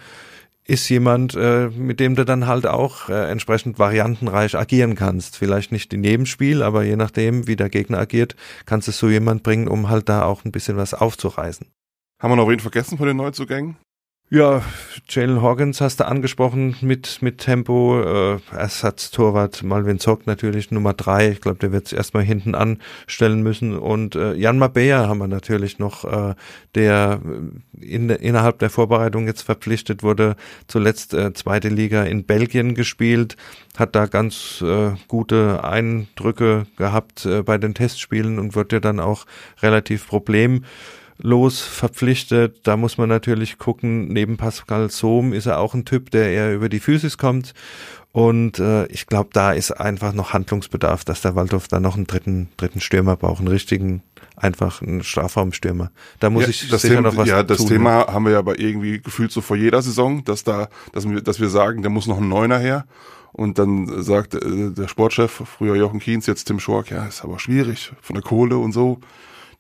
ist 0.66 0.88
jemand, 0.90 1.36
äh, 1.36 1.70
mit 1.70 2.00
dem 2.00 2.16
du 2.16 2.24
dann 2.24 2.48
halt 2.48 2.66
auch 2.66 3.10
äh, 3.10 3.30
entsprechend 3.30 3.80
variantenreich 3.80 4.58
agieren 4.58 4.96
kannst. 4.96 5.38
Vielleicht 5.38 5.72
nicht 5.72 5.94
in 5.94 6.04
jedem 6.04 6.26
Spiel, 6.26 6.64
aber 6.64 6.84
je 6.84 6.96
nachdem, 6.96 7.48
wie 7.48 7.56
der 7.56 7.70
Gegner 7.70 8.00
agiert, 8.00 8.36
kannst 8.66 8.88
du 8.88 8.94
so 8.94 9.10
jemand 9.10 9.44
bringen, 9.44 9.68
um 9.68 9.90
halt 9.90 10.08
da 10.08 10.24
auch 10.24 10.46
ein 10.46 10.52
bisschen 10.52 10.78
was 10.78 10.94
aufzureißen. 10.94 11.68
Haben 12.22 12.32
wir 12.32 12.36
noch 12.38 12.48
wen 12.48 12.60
vergessen 12.60 12.98
von 12.98 13.08
den 13.08 13.18
Neuzugängen? 13.18 13.76
Ja, 14.34 14.64
Jalen 15.10 15.44
Hawkins 15.44 15.80
hast 15.80 16.00
du 16.00 16.08
angesprochen 16.08 16.76
mit, 16.82 17.22
mit 17.22 17.38
Tempo, 17.38 18.02
äh, 18.02 18.40
Ersatztorwart 18.52 19.62
Malvin 19.62 20.00
Zock 20.00 20.26
natürlich 20.26 20.72
Nummer 20.72 20.96
drei. 20.96 21.30
Ich 21.30 21.40
glaube, 21.40 21.60
der 21.60 21.72
wird 21.72 21.86
es 21.86 21.94
erstmal 21.94 22.24
hinten 22.24 22.56
anstellen 22.56 23.44
müssen. 23.44 23.78
Und 23.78 24.16
äh, 24.16 24.34
Jan 24.34 24.58
Mabeya 24.58 25.08
haben 25.08 25.20
wir 25.20 25.28
natürlich 25.28 25.78
noch, 25.78 26.04
äh, 26.06 26.34
der 26.74 27.22
in, 27.80 28.10
innerhalb 28.10 28.58
der 28.58 28.72
Vorbereitung 28.72 29.28
jetzt 29.28 29.44
verpflichtet 29.44 30.02
wurde, 30.02 30.36
zuletzt 30.66 31.14
äh, 31.14 31.32
zweite 31.34 31.70
Liga 31.70 32.02
in 32.02 32.24
Belgien 32.24 32.74
gespielt, 32.74 33.38
hat 33.78 33.96
da 33.96 34.08
ganz 34.08 34.64
äh, 34.66 34.94
gute 35.08 35.64
Eindrücke 35.64 36.66
gehabt 36.76 37.28
äh, 37.28 37.44
bei 37.44 37.60
den 37.60 37.76
Testspielen 37.76 38.40
und 38.40 38.56
wird 38.56 38.74
ja 38.74 38.80
dann 38.80 39.00
auch 39.00 39.28
relativ 39.62 40.08
problem 40.08 40.64
los 41.18 41.62
verpflichtet. 41.62 42.62
Da 42.64 42.78
muss 42.78 42.98
man 42.98 43.10
natürlich 43.10 43.58
gucken, 43.58 44.08
neben 44.08 44.38
Pascal 44.38 44.90
Sohm 44.90 45.34
ist 45.34 45.46
er 45.46 45.60
auch 45.60 45.74
ein 45.74 45.86
Typ, 45.86 46.12
der 46.12 46.30
eher 46.30 46.54
über 46.54 46.70
die 46.70 46.80
Physis 46.80 47.18
kommt. 47.18 47.54
Und 48.14 48.60
äh, 48.60 48.86
ich 48.88 49.08
glaube, 49.08 49.32
da 49.34 49.54
ist 49.54 49.72
einfach 49.72 50.14
noch 50.14 50.34
Handlungsbedarf, 50.34 51.04
dass 51.04 51.22
der 51.22 51.36
Waldhof 51.36 51.68
da 51.68 51.80
noch 51.80 51.96
einen 51.96 52.06
dritten, 52.06 52.50
dritten 52.58 52.80
Stürmer 52.80 53.18
braucht, 53.18 53.40
einen 53.40 53.48
richtigen, 53.48 54.04
einfach 54.36 54.84
einen 54.84 55.04
Strafraumstürmer. 55.04 55.90
Da 56.20 56.30
muss 56.30 56.44
ja, 56.44 56.50
ich 56.50 56.70
das 56.70 56.84
sicher 56.84 56.98
Thema, 56.98 57.10
noch 57.10 57.18
was 57.18 57.28
Ja, 57.28 57.42
das 57.42 57.58
tun. 57.58 57.68
Thema 57.70 58.06
haben 58.08 58.26
wir 58.26 58.34
ja 58.34 58.40
aber 58.40 58.60
irgendwie 58.60 59.02
gefühlt 59.02 59.32
so 59.32 59.42
vor 59.42 59.58
jeder 59.58 59.82
Saison, 59.82 60.24
dass 60.26 60.44
da, 60.44 60.70
dass 60.92 61.10
wir, 61.10 61.22
dass 61.22 61.40
wir 61.40 61.50
sagen, 61.50 61.82
da 61.82 61.90
muss 61.90 62.06
noch 62.06 62.20
ein 62.20 62.30
Neuner 62.30 62.60
her. 62.60 62.86
Und 63.32 63.58
dann 63.58 64.04
sagt 64.04 64.36
äh, 64.36 64.70
der 64.70 64.88
Sportchef, 64.88 65.42
früher 65.58 65.76
Jochen 65.76 66.00
Kienz, 66.00 66.28
jetzt 66.28 66.44
Tim 66.46 66.60
Schork, 66.60 66.92
ja, 66.92 67.06
ist 67.08 67.24
aber 67.24 67.40
schwierig, 67.40 67.94
von 68.00 68.14
der 68.14 68.22
Kohle 68.22 68.58
und 68.58 68.74
so. 68.74 69.00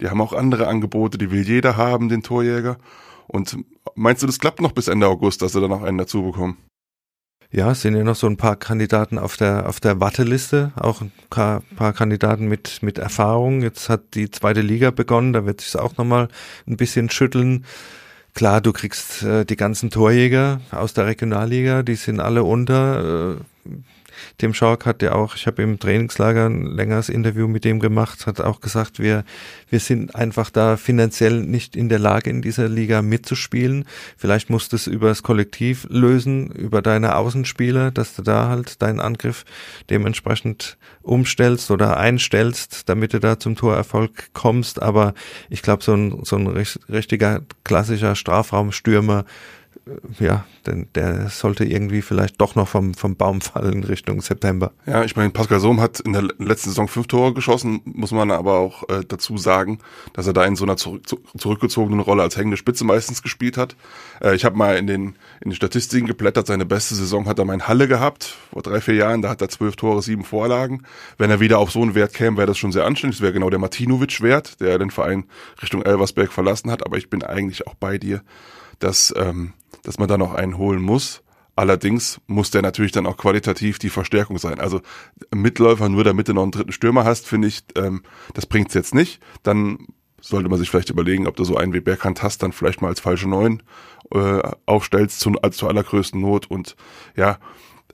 Die 0.03 0.09
haben 0.09 0.19
auch 0.19 0.33
andere 0.33 0.67
Angebote, 0.67 1.17
die 1.17 1.31
will 1.31 1.47
jeder 1.47 1.77
haben, 1.77 2.09
den 2.09 2.23
Torjäger. 2.23 2.77
Und 3.27 3.57
meinst 3.95 4.21
du, 4.21 4.27
das 4.27 4.37
klappt 4.37 4.59
noch 4.59 4.73
bis 4.73 4.89
Ende 4.89 5.07
August, 5.07 5.41
dass 5.41 5.53
sie 5.53 5.61
dann 5.61 5.69
noch 5.69 5.81
einen 5.81 5.97
dazu 5.97 6.23
bekommen? 6.23 6.57
Ja, 7.51 7.71
es 7.71 7.83
sind 7.83 7.95
ja 7.95 8.03
noch 8.03 8.15
so 8.15 8.27
ein 8.27 8.35
paar 8.35 8.57
Kandidaten 8.57 9.17
auf 9.17 9.37
der 9.37 9.69
auf 9.69 9.79
der 9.79 10.01
Warteliste, 10.01 10.73
auch 10.75 11.01
ein 11.01 11.11
paar, 11.29 11.61
Kandidaten 11.93 12.47
mit 12.47 12.83
mit 12.83 12.97
Erfahrung. 12.97 13.61
Jetzt 13.61 13.87
hat 13.87 14.15
die 14.15 14.29
zweite 14.29 14.61
Liga 14.61 14.91
begonnen, 14.91 15.31
da 15.31 15.45
wird 15.45 15.61
sich 15.61 15.79
auch 15.79 15.95
noch 15.97 16.05
mal 16.05 16.27
ein 16.67 16.77
bisschen 16.77 17.09
schütteln. 17.09 17.63
Klar, 18.33 18.59
du 18.59 18.73
kriegst 18.73 19.23
äh, 19.23 19.45
die 19.45 19.55
ganzen 19.55 19.89
Torjäger 19.89 20.59
aus 20.71 20.93
der 20.93 21.05
Regionalliga, 21.05 21.83
die 21.83 21.95
sind 21.95 22.19
alle 22.19 22.43
unter. 22.43 23.37
Äh, 23.37 23.69
Tim 24.37 24.53
Schork 24.53 24.85
hat 24.85 25.01
ja 25.01 25.13
auch, 25.13 25.35
ich 25.35 25.47
habe 25.47 25.61
im 25.61 25.79
Trainingslager 25.79 26.47
ein 26.47 26.65
längeres 26.65 27.09
Interview 27.09 27.47
mit 27.47 27.65
dem 27.65 27.79
gemacht, 27.79 28.27
hat 28.27 28.41
auch 28.41 28.61
gesagt, 28.61 28.99
wir, 28.99 29.23
wir 29.69 29.79
sind 29.79 30.15
einfach 30.15 30.49
da 30.49 30.77
finanziell 30.77 31.41
nicht 31.41 31.75
in 31.75 31.89
der 31.89 31.99
Lage, 31.99 32.29
in 32.29 32.41
dieser 32.41 32.69
Liga 32.69 33.01
mitzuspielen. 33.01 33.85
Vielleicht 34.17 34.49
musst 34.49 34.71
du 34.71 34.75
es 34.75 34.87
über 34.87 35.09
das 35.09 35.23
Kollektiv 35.23 35.87
lösen, 35.89 36.51
über 36.51 36.81
deine 36.81 37.15
Außenspieler, 37.15 37.91
dass 37.91 38.15
du 38.15 38.21
da 38.21 38.49
halt 38.49 38.81
deinen 38.81 38.99
Angriff 38.99 39.45
dementsprechend 39.89 40.77
umstellst 41.01 41.69
oder 41.71 41.97
einstellst, 41.97 42.89
damit 42.89 43.13
du 43.13 43.19
da 43.19 43.39
zum 43.39 43.55
Torerfolg 43.55 44.33
kommst. 44.33 44.81
Aber 44.81 45.13
ich 45.49 45.61
glaube, 45.61 45.83
so 45.83 45.93
ein, 45.93 46.23
so 46.23 46.37
ein 46.37 46.47
richtiger 46.47 47.41
klassischer 47.63 48.15
Strafraumstürmer, 48.15 49.25
ja, 50.17 50.45
denn 50.65 50.87
der 50.95 51.29
sollte 51.29 51.65
irgendwie 51.65 52.01
vielleicht 52.01 52.39
doch 52.39 52.55
noch 52.55 52.69
vom, 52.69 52.93
vom 52.93 53.17
Baum 53.17 53.41
fallen 53.41 53.83
Richtung 53.83 54.21
September. 54.21 54.71
Ja, 54.85 55.03
ich 55.03 55.17
meine, 55.17 55.31
Pascal 55.31 55.59
Sohm 55.59 55.81
hat 55.81 55.99
in 55.99 56.13
der 56.13 56.23
letzten 56.37 56.69
Saison 56.69 56.87
fünf 56.87 57.07
Tore 57.07 57.33
geschossen, 57.33 57.81
muss 57.83 58.11
man 58.11 58.31
aber 58.31 58.59
auch 58.59 58.87
äh, 58.87 59.03
dazu 59.05 59.37
sagen, 59.37 59.79
dass 60.13 60.25
er 60.25 60.31
da 60.31 60.45
in 60.45 60.55
so 60.55 60.63
einer 60.63 60.77
zurück, 60.77 61.03
zurückgezogenen 61.37 61.99
Rolle 61.99 62.23
als 62.23 62.37
hängende 62.37 62.55
Spitze 62.55 62.85
meistens 62.85 63.21
gespielt 63.21 63.57
hat. 63.57 63.75
Äh, 64.21 64.35
ich 64.35 64.45
habe 64.45 64.55
mal 64.55 64.77
in 64.77 64.87
den, 64.87 65.15
in 65.41 65.49
den 65.49 65.55
Statistiken 65.55 66.07
geblättert, 66.07 66.47
seine 66.47 66.65
beste 66.65 66.95
Saison 66.95 67.27
hat 67.27 67.37
er 67.39 67.45
mal 67.45 67.55
in 67.55 67.67
Halle 67.67 67.89
gehabt, 67.89 68.37
vor 68.53 68.61
drei, 68.61 68.79
vier 68.79 68.95
Jahren, 68.95 69.21
da 69.21 69.29
hat 69.29 69.41
er 69.41 69.49
zwölf 69.49 69.75
Tore, 69.75 70.01
sieben 70.01 70.23
Vorlagen. 70.23 70.83
Wenn 71.17 71.29
er 71.29 71.41
wieder 71.41 71.59
auf 71.59 71.71
so 71.71 71.81
einen 71.81 71.93
Wert 71.93 72.13
käme, 72.13 72.37
wäre 72.37 72.47
das 72.47 72.57
schon 72.57 72.71
sehr 72.71 72.85
anständig. 72.85 73.17
Das 73.17 73.21
wäre 73.21 73.33
genau 73.33 73.49
der 73.49 73.59
Martinovic-Wert, 73.59 74.61
der 74.61 74.79
den 74.79 74.91
Verein 74.91 75.25
Richtung 75.61 75.81
Elversberg 75.81 76.31
verlassen 76.31 76.71
hat, 76.71 76.85
aber 76.85 76.97
ich 76.97 77.09
bin 77.09 77.21
eigentlich 77.21 77.67
auch 77.67 77.75
bei 77.75 77.97
dir, 77.97 78.21
dass 78.79 79.13
ähm, 79.15 79.53
dass 79.83 79.99
man 79.99 80.07
da 80.07 80.17
noch 80.17 80.33
einen 80.33 80.57
holen 80.57 80.81
muss. 80.81 81.21
Allerdings 81.55 82.19
muss 82.25 82.49
der 82.49 82.63
natürlich 82.63 82.93
dann 82.93 83.05
auch 83.05 83.17
qualitativ 83.17 83.77
die 83.77 83.89
Verstärkung 83.89 84.39
sein. 84.39 84.59
Also 84.59 84.81
Mitläufer 85.31 85.87
nur 85.87 86.03
damit 86.03 86.27
du 86.27 86.33
noch 86.33 86.41
einen 86.41 86.51
dritten 86.51 86.71
Stürmer 86.71 87.03
hast, 87.03 87.27
finde 87.27 87.47
ich, 87.47 87.63
ähm, 87.75 88.01
das 88.33 88.47
bringt's 88.47 88.73
jetzt 88.73 88.95
nicht. 88.95 89.21
Dann 89.43 89.87
sollte 90.19 90.49
man 90.49 90.57
sich 90.57 90.69
vielleicht 90.69 90.89
überlegen, 90.89 91.27
ob 91.27 91.35
du 91.35 91.43
so 91.43 91.57
einen 91.57 91.73
wie 91.73 91.81
Bergkant 91.81 92.23
hast, 92.23 92.41
dann 92.41 92.53
vielleicht 92.53 92.81
mal 92.81 92.87
als 92.87 93.01
falsche 93.01 93.29
Neun 93.29 93.61
äh, 94.11 94.41
aufstellst 94.65 95.19
zu, 95.19 95.33
als 95.43 95.57
zur 95.57 95.69
allergrößten 95.69 96.19
Not. 96.19 96.49
Und 96.49 96.75
ja, 97.15 97.37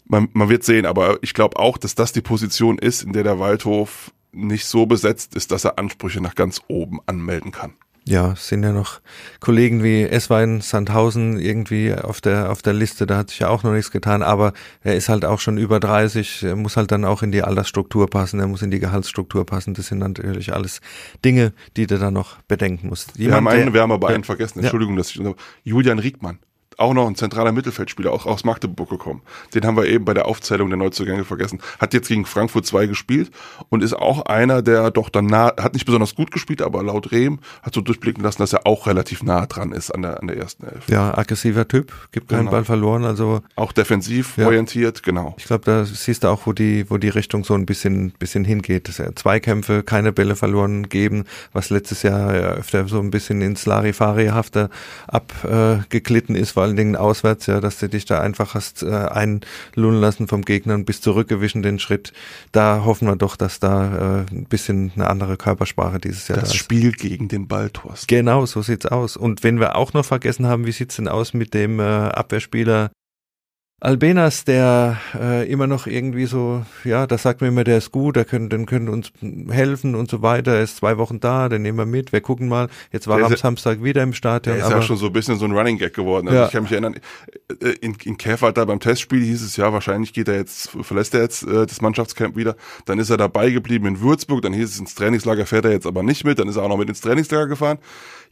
man, 0.05 0.29
man 0.31 0.47
wird 0.47 0.63
sehen, 0.63 0.85
aber 0.85 1.17
ich 1.21 1.33
glaube 1.33 1.57
auch, 1.57 1.77
dass 1.77 1.95
das 1.95 2.13
die 2.13 2.21
Position 2.21 2.77
ist, 2.77 3.03
in 3.03 3.11
der 3.11 3.23
der 3.23 3.39
Waldhof 3.39 4.13
nicht 4.31 4.67
so 4.67 4.85
besetzt 4.85 5.35
ist, 5.35 5.51
dass 5.51 5.65
er 5.65 5.79
Ansprüche 5.79 6.21
nach 6.21 6.35
ganz 6.35 6.61
oben 6.67 6.99
anmelden 7.07 7.51
kann 7.51 7.73
ja, 8.09 8.31
es 8.31 8.47
sind 8.47 8.63
ja 8.63 8.71
noch 8.71 9.01
Kollegen 9.39 9.83
wie 9.83 10.03
Eswein, 10.03 10.61
Sandhausen 10.61 11.39
irgendwie 11.39 11.93
auf 11.93 12.21
der, 12.21 12.51
auf 12.51 12.63
der 12.63 12.73
Liste, 12.73 13.05
da 13.05 13.17
hat 13.17 13.29
sich 13.29 13.39
ja 13.39 13.49
auch 13.49 13.61
noch 13.61 13.71
nichts 13.71 13.91
getan, 13.91 14.23
aber 14.23 14.53
er 14.81 14.95
ist 14.95 15.09
halt 15.09 15.25
auch 15.25 15.39
schon 15.39 15.57
über 15.57 15.79
30, 15.79 16.43
er 16.43 16.55
muss 16.55 16.75
halt 16.75 16.91
dann 16.91 17.05
auch 17.05 17.21
in 17.21 17.31
die 17.31 17.43
Altersstruktur 17.43 18.09
passen, 18.09 18.39
er 18.39 18.47
muss 18.47 18.63
in 18.63 18.71
die 18.71 18.79
Gehaltsstruktur 18.79 19.45
passen, 19.45 19.75
das 19.75 19.87
sind 19.87 19.99
natürlich 19.99 20.53
alles 20.53 20.81
Dinge, 21.23 21.53
die 21.77 21.85
du 21.85 21.99
dann 21.99 22.15
noch 22.15 22.41
bedenken 22.47 22.87
musst. 22.87 23.15
Jemand, 23.15 23.29
wir 23.29 23.35
haben 23.35 23.47
einen, 23.47 23.73
wir 23.73 23.81
haben 23.81 23.91
aber 23.91 24.07
einen 24.07 24.23
vergessen, 24.23 24.59
Entschuldigung, 24.59 24.95
ja. 24.95 24.99
dass 24.99 25.11
ich, 25.11 25.21
Julian 25.63 25.99
Riegmann 25.99 26.39
auch 26.79 26.93
noch 26.93 27.07
ein 27.07 27.15
zentraler 27.15 27.51
Mittelfeldspieler, 27.51 28.11
auch 28.11 28.25
aus 28.25 28.43
Magdeburg 28.43 28.89
gekommen. 28.89 29.21
Den 29.53 29.65
haben 29.65 29.77
wir 29.77 29.85
eben 29.85 30.05
bei 30.05 30.13
der 30.13 30.27
Aufzählung 30.27 30.69
der 30.69 30.77
Neuzugänge 30.77 31.25
vergessen. 31.25 31.59
Hat 31.79 31.93
jetzt 31.93 32.07
gegen 32.07 32.25
Frankfurt 32.25 32.65
2 32.65 32.87
gespielt 32.87 33.31
und 33.69 33.83
ist 33.83 33.93
auch 33.93 34.25
einer, 34.25 34.61
der 34.61 34.91
doch 34.91 35.09
dann 35.09 35.25
nah, 35.25 35.53
hat 35.59 35.73
nicht 35.73 35.85
besonders 35.85 36.15
gut 36.15 36.31
gespielt, 36.31 36.61
aber 36.61 36.83
laut 36.83 37.11
Rehm 37.11 37.39
hat 37.63 37.73
so 37.73 37.81
durchblicken 37.81 38.23
lassen, 38.23 38.39
dass 38.39 38.53
er 38.53 38.65
auch 38.65 38.87
relativ 38.87 39.23
nah 39.23 39.45
dran 39.45 39.71
ist 39.71 39.91
an 39.91 40.01
der, 40.01 40.19
an 40.21 40.27
der 40.27 40.37
ersten 40.37 40.65
Elf. 40.65 40.89
Ja, 40.89 41.17
aggressiver 41.17 41.67
Typ, 41.67 41.91
gibt 42.11 42.29
keinen 42.29 42.39
genau. 42.39 42.51
Ball 42.51 42.65
verloren, 42.65 43.05
also. 43.05 43.41
Auch 43.55 43.71
defensiv 43.71 44.37
ja. 44.37 44.45
orientiert, 44.45 45.03
genau. 45.03 45.35
Ich 45.37 45.45
glaube, 45.45 45.65
da 45.65 45.85
siehst 45.85 46.23
du 46.23 46.29
auch, 46.29 46.45
wo 46.45 46.53
die, 46.53 46.89
wo 46.89 46.97
die 46.97 47.09
Richtung 47.09 47.43
so 47.43 47.53
ein 47.53 47.65
bisschen, 47.65 48.11
bisschen 48.11 48.45
hingeht. 48.45 48.89
Zweikämpfe, 49.15 49.83
keine 49.83 50.11
Bälle 50.11 50.35
verloren 50.35 50.89
geben, 50.89 51.25
was 51.53 51.69
letztes 51.69 52.03
Jahr 52.03 52.35
ja 52.35 52.51
öfter 52.51 52.87
so 52.87 52.99
ein 52.99 53.11
bisschen 53.11 53.41
ins 53.41 53.65
Larifari-hafte 53.65 54.69
abgeglitten 55.07 56.35
äh, 56.35 56.39
ist, 56.39 56.55
weil 56.55 56.68
allen 56.69 56.77
Dingen 56.77 56.95
auswärts, 56.95 57.47
ja, 57.47 57.59
dass 57.59 57.79
du 57.79 57.89
dich 57.89 58.05
da 58.05 58.21
einfach 58.21 58.53
hast 58.53 58.83
äh, 58.83 58.87
einlullen 58.87 59.99
lassen 59.99 60.27
vom 60.27 60.43
Gegner 60.43 60.75
und 60.75 60.85
bist 60.85 61.03
zurückgewichen 61.03 61.61
den 61.61 61.79
Schritt. 61.79 62.13
Da 62.51 62.83
hoffen 62.85 63.07
wir 63.07 63.15
doch, 63.15 63.35
dass 63.35 63.59
da 63.59 64.23
äh, 64.23 64.33
ein 64.33 64.45
bisschen 64.45 64.91
eine 64.95 65.09
andere 65.09 65.37
Körpersprache 65.37 65.99
dieses 65.99 66.27
Jahr 66.27 66.37
das 66.37 66.49
da 66.49 66.53
ist. 66.53 66.53
Das 66.53 66.59
Spiel 66.59 66.91
gegen 66.91 67.27
den 67.27 67.47
Ball, 67.47 67.69
Thorsten. 67.69 68.07
Genau, 68.07 68.45
so 68.45 68.61
sieht's 68.61 68.85
aus. 68.85 69.17
Und 69.17 69.43
wenn 69.43 69.59
wir 69.59 69.75
auch 69.75 69.93
noch 69.93 70.05
vergessen 70.05 70.47
haben, 70.47 70.65
wie 70.65 70.71
sieht's 70.71 70.95
denn 70.95 71.07
aus 71.07 71.33
mit 71.33 71.53
dem 71.53 71.79
äh, 71.79 71.83
Abwehrspieler 71.83 72.91
Albenas, 73.81 74.43
der 74.43 74.97
äh, 75.17 75.49
immer 75.49 75.65
noch 75.65 75.87
irgendwie 75.87 76.25
so, 76.25 76.65
ja, 76.83 77.07
das 77.07 77.23
sagt 77.23 77.39
mir 77.39 77.47
immer, 77.47 77.63
der 77.63 77.77
ist 77.77 77.91
gut, 77.91 78.17
der 78.17 78.25
können, 78.25 78.49
den 78.49 78.65
können 78.65 78.89
uns 78.89 79.13
helfen 79.49 79.95
und 79.95 80.09
so 80.09 80.21
weiter. 80.21 80.51
Er 80.55 80.63
ist 80.63 80.77
zwei 80.77 80.97
Wochen 80.97 81.21
da, 81.21 81.47
den 81.47 81.61
nehmen 81.61 81.77
wir 81.77 81.85
mit, 81.85 82.11
wir 82.11 82.19
gucken 82.19 82.49
mal. 82.49 82.67
Jetzt 82.91 83.07
war 83.07 83.19
er 83.19 83.27
am 83.27 83.35
Samstag 83.37 83.81
wieder 83.81 84.03
im 84.03 84.13
Stadion. 84.13 84.57
Der 84.57 84.65
ist 84.65 84.71
ja 84.71 84.81
schon 84.81 84.97
so 84.97 85.05
ein 85.05 85.13
bisschen 85.13 85.37
so 85.37 85.45
ein 85.45 85.53
Running 85.53 85.77
Gag 85.77 85.93
geworden. 85.93 86.27
Also 86.27 86.39
Ja. 86.39 86.45
ich 86.47 86.51
kann 86.51 86.63
mich 86.63 86.73
erinnern, 86.73 86.95
äh, 87.61 87.69
in, 87.79 87.95
in 88.03 88.17
Käfer 88.17 88.51
da 88.51 88.65
beim 88.65 88.81
Testspiel 88.81 89.23
hieß 89.23 89.41
es 89.43 89.55
ja, 89.55 89.71
wahrscheinlich 89.71 90.11
geht 90.11 90.27
er 90.27 90.35
jetzt, 90.35 90.71
verlässt 90.81 91.13
er 91.13 91.21
jetzt 91.21 91.43
äh, 91.43 91.65
das 91.65 91.81
Mannschaftscamp 91.81 92.35
wieder. 92.35 92.57
Dann 92.85 92.99
ist 92.99 93.09
er 93.09 93.17
dabei 93.17 93.49
geblieben 93.49 93.85
in 93.85 94.01
Würzburg, 94.01 94.41
dann 94.41 94.51
hieß 94.51 94.71
es 94.71 94.79
ins 94.79 94.93
Trainingslager 94.95 95.45
fährt 95.45 95.63
er 95.63 95.71
jetzt 95.71 95.87
aber 95.87 96.03
nicht 96.03 96.25
mit, 96.25 96.37
dann 96.37 96.49
ist 96.49 96.57
er 96.57 96.63
auch 96.63 96.69
noch 96.69 96.77
mit 96.77 96.89
ins 96.89 96.99
Trainingslager 96.99 97.47
gefahren. 97.47 97.77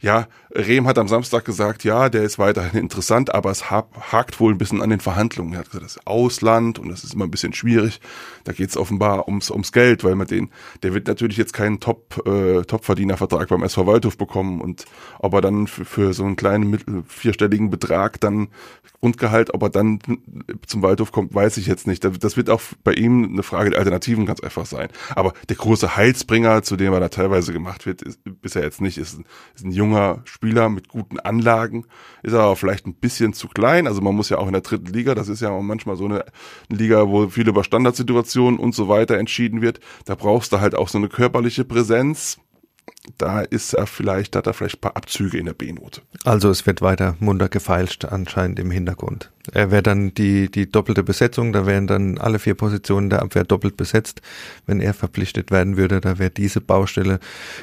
Ja, 0.00 0.28
Rehm 0.50 0.86
hat 0.86 0.96
am 0.96 1.08
Samstag 1.08 1.44
gesagt, 1.44 1.84
ja, 1.84 2.08
der 2.08 2.22
ist 2.22 2.38
weiterhin 2.38 2.80
interessant, 2.80 3.34
aber 3.34 3.50
es 3.50 3.70
ha 3.70 3.86
hakt 4.12 4.40
wohl 4.40 4.52
ein 4.52 4.58
bisschen 4.58 4.80
an 4.80 4.90
den 4.90 5.00
Verhandlungen. 5.00 5.52
Er 5.52 5.60
hat 5.60 5.66
gesagt, 5.66 5.84
das 5.84 5.96
ist 5.96 6.06
Ausland 6.06 6.78
und 6.78 6.88
das 6.88 7.04
ist 7.04 7.14
immer 7.14 7.24
ein 7.24 7.30
bisschen 7.30 7.52
schwierig. 7.52 8.00
Da 8.44 8.52
geht 8.52 8.70
es 8.70 8.76
offenbar 8.76 9.28
ums, 9.28 9.50
ums 9.50 9.72
Geld, 9.72 10.04
weil 10.04 10.14
man 10.14 10.26
den, 10.26 10.50
der 10.82 10.94
wird 10.94 11.06
natürlich 11.08 11.36
jetzt 11.36 11.52
keinen 11.52 11.80
Top, 11.80 12.22
äh, 12.26 12.62
Topverdienervertrag 12.62 13.48
beim 13.48 13.62
SV 13.62 13.86
Waldhof 13.86 14.16
bekommen 14.16 14.60
und 14.60 14.84
ob 15.18 15.34
er 15.34 15.40
dann 15.40 15.66
für, 15.66 15.84
für 15.84 16.14
so 16.14 16.24
einen 16.24 16.36
kleinen 16.36 16.70
mittel, 16.70 17.02
vierstelligen 17.06 17.68
Betrag 17.68 18.20
dann 18.20 18.48
Grundgehalt, 19.00 19.54
ob 19.54 19.62
er 19.62 19.70
dann 19.70 20.00
zum 20.66 20.82
Waldhof 20.82 21.12
kommt, 21.12 21.34
weiß 21.34 21.56
ich 21.58 21.66
jetzt 21.66 21.86
nicht. 21.86 22.04
Das 22.04 22.36
wird 22.36 22.50
auch 22.50 22.60
bei 22.82 22.94
ihm 22.94 23.24
eine 23.24 23.42
Frage 23.42 23.70
der 23.70 23.78
Alternativen 23.78 24.26
ganz 24.26 24.40
einfach 24.40 24.66
sein. 24.66 24.88
Aber 25.14 25.34
der 25.48 25.56
große 25.56 25.96
Heilsbringer, 25.96 26.62
zu 26.62 26.76
dem 26.76 26.92
er 26.92 27.00
da 27.00 27.08
teilweise 27.08 27.52
gemacht 27.52 27.86
wird, 27.86 28.02
ist 28.02 28.20
bisher 28.24 28.62
jetzt 28.62 28.80
nicht, 28.80 28.98
ist 28.98 29.18
ist 29.54 29.64
ein 29.64 29.70
junger 29.70 29.87
Spieler 30.24 30.68
mit 30.68 30.88
guten 30.88 31.18
Anlagen, 31.18 31.86
ist 32.22 32.34
aber 32.34 32.56
vielleicht 32.56 32.86
ein 32.86 32.94
bisschen 32.94 33.32
zu 33.32 33.48
klein. 33.48 33.86
Also 33.86 34.00
man 34.00 34.14
muss 34.14 34.28
ja 34.28 34.38
auch 34.38 34.46
in 34.46 34.52
der 34.52 34.62
dritten 34.62 34.92
Liga, 34.92 35.14
das 35.14 35.28
ist 35.28 35.40
ja 35.40 35.50
auch 35.50 35.62
manchmal 35.62 35.96
so 35.96 36.04
eine 36.04 36.24
Liga, 36.68 37.08
wo 37.08 37.28
viel 37.28 37.48
über 37.48 37.64
Standardsituationen 37.64 38.58
und 38.58 38.74
so 38.74 38.88
weiter 38.88 39.18
entschieden 39.18 39.62
wird. 39.62 39.80
Da 40.04 40.14
brauchst 40.14 40.52
du 40.52 40.60
halt 40.60 40.74
auch 40.74 40.88
so 40.88 40.98
eine 40.98 41.08
körperliche 41.08 41.64
Präsenz. 41.64 42.38
Da 43.16 43.40
ist 43.40 43.72
er 43.74 43.86
vielleicht, 43.86 44.36
hat 44.36 44.46
er 44.46 44.54
vielleicht 44.54 44.76
ein 44.76 44.80
paar 44.80 44.96
Abzüge 44.96 45.38
in 45.38 45.46
der 45.46 45.54
B-Note. 45.54 46.02
Also 46.24 46.50
es 46.50 46.66
wird 46.66 46.82
weiter 46.82 47.16
munter 47.20 47.48
gefeilscht 47.48 48.04
anscheinend 48.04 48.58
im 48.58 48.70
Hintergrund. 48.70 49.30
Er 49.52 49.70
wäre 49.70 49.82
dann 49.82 50.12
die, 50.12 50.50
die 50.50 50.70
doppelte 50.70 51.02
Besetzung, 51.02 51.52
da 51.52 51.66
wären 51.66 51.86
dann 51.86 52.18
alle 52.18 52.38
vier 52.38 52.54
Positionen 52.54 53.08
der 53.08 53.22
Abwehr 53.22 53.44
doppelt 53.44 53.76
besetzt. 53.76 54.20
Wenn 54.66 54.80
er 54.80 54.94
verpflichtet 54.94 55.50
werden 55.50 55.76
würde, 55.76 56.00
da 56.00 56.18
wäre 56.18 56.30
diese 56.30 56.60
Baustelle 56.60 57.18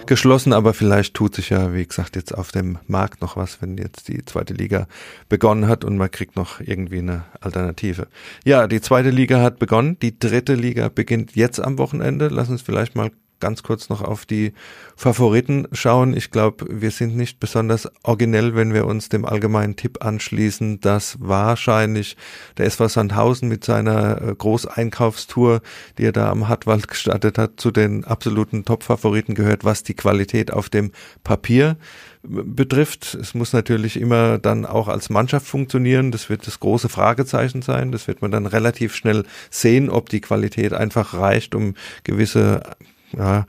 geschlossen, 0.08 0.54
aber 0.54 0.74
vielleicht 0.74 1.14
tut 1.14 1.36
sich 1.36 1.52
ja, 1.52 1.74
wie 1.74 1.86
gesagt, 1.86 2.16
jetzt 2.16 2.34
auf 2.34 2.52
dem 2.52 2.80
Markt 2.88 3.22
noch 3.22 3.38
was, 3.38 3.62
wenn 3.62 3.78
jetzt 3.78 4.08
die 4.08 4.26
zweite 4.26 4.54
Liga 4.54 4.88
begonnen 5.30 5.68
hat 5.68 5.84
und 5.84 5.98
man 5.98 6.10
kriegt 6.10 6.36
noch 6.36 6.60
irgendwie 6.60 7.00
eine 7.00 7.26
Alternative. 7.40 8.08
Ja, 8.44 8.68
die 8.68 8.82
zweite 8.82 9.12
Liga 9.12 9.42
hat 9.42 9.60
begonnen, 9.60 9.98
die 10.02 10.18
dritte 10.18 10.56
Liga 10.56 10.90
beginnt 10.90 11.36
jetzt 11.36 11.60
am 11.60 11.78
Wochenende. 11.78 12.30
Lass 12.30 12.50
uns 12.50 12.62
vielleicht 12.62 12.96
mal 12.96 13.12
ganz 13.46 13.62
kurz 13.62 13.90
noch 13.90 14.02
auf 14.02 14.26
die 14.26 14.54
Favoriten 14.96 15.68
schauen. 15.72 16.18
Ich 16.18 16.32
glaube, 16.32 16.66
wir 16.68 16.90
sind 16.90 17.16
nicht 17.16 17.40
besonders 17.40 17.88
originell, 18.02 18.56
wenn 18.56 18.74
wir 18.74 18.88
uns 18.88 19.08
dem 19.08 19.24
allgemeinen 19.24 19.76
Tipp 19.76 20.04
anschließen, 20.04 20.80
dass 20.82 21.18
wahrscheinlich 21.20 22.18
der 22.58 22.66
SV 22.66 22.88
Sandhausen 22.88 23.48
mit 23.48 23.64
seiner 23.64 24.20
äh, 24.20 24.34
Großeinkaufstour, 24.34 25.62
die 26.00 26.06
er 26.06 26.12
da 26.12 26.32
am 26.32 26.48
Hartwald 26.48 26.88
gestartet 26.88 27.38
hat, 27.38 27.60
zu 27.60 27.70
den 27.70 28.04
absoluten 28.04 28.66
Top-Favoriten 28.66 29.36
gehört, 29.36 29.64
was 29.64 29.84
die 29.84 29.94
Qualität 29.94 30.52
auf 30.52 30.70
dem 30.70 30.92
Papier 31.24 31.78
betrifft. 32.28 33.14
Es 33.14 33.34
muss 33.34 33.54
natürlich 33.54 34.00
immer 34.00 34.40
dann 34.40 34.66
auch 34.66 34.88
als 34.88 35.10
Mannschaft 35.10 35.46
funktionieren. 35.46 36.12
Das 36.12 36.30
wird 36.30 36.48
das 36.48 36.60
große 36.60 36.90
Fragezeichen 36.90 37.62
sein. 37.62 37.92
Das 37.92 38.08
wird 38.08 38.22
man 38.22 38.32
dann 38.32 38.46
relativ 38.46 38.96
schnell 38.96 39.24
sehen, 39.52 39.90
ob 39.90 40.10
die 40.10 40.22
Qualität 40.22 40.74
einfach 40.74 41.14
reicht, 41.14 41.56
um 41.56 41.76
gewisse 42.04 42.64
ja, 43.14 43.46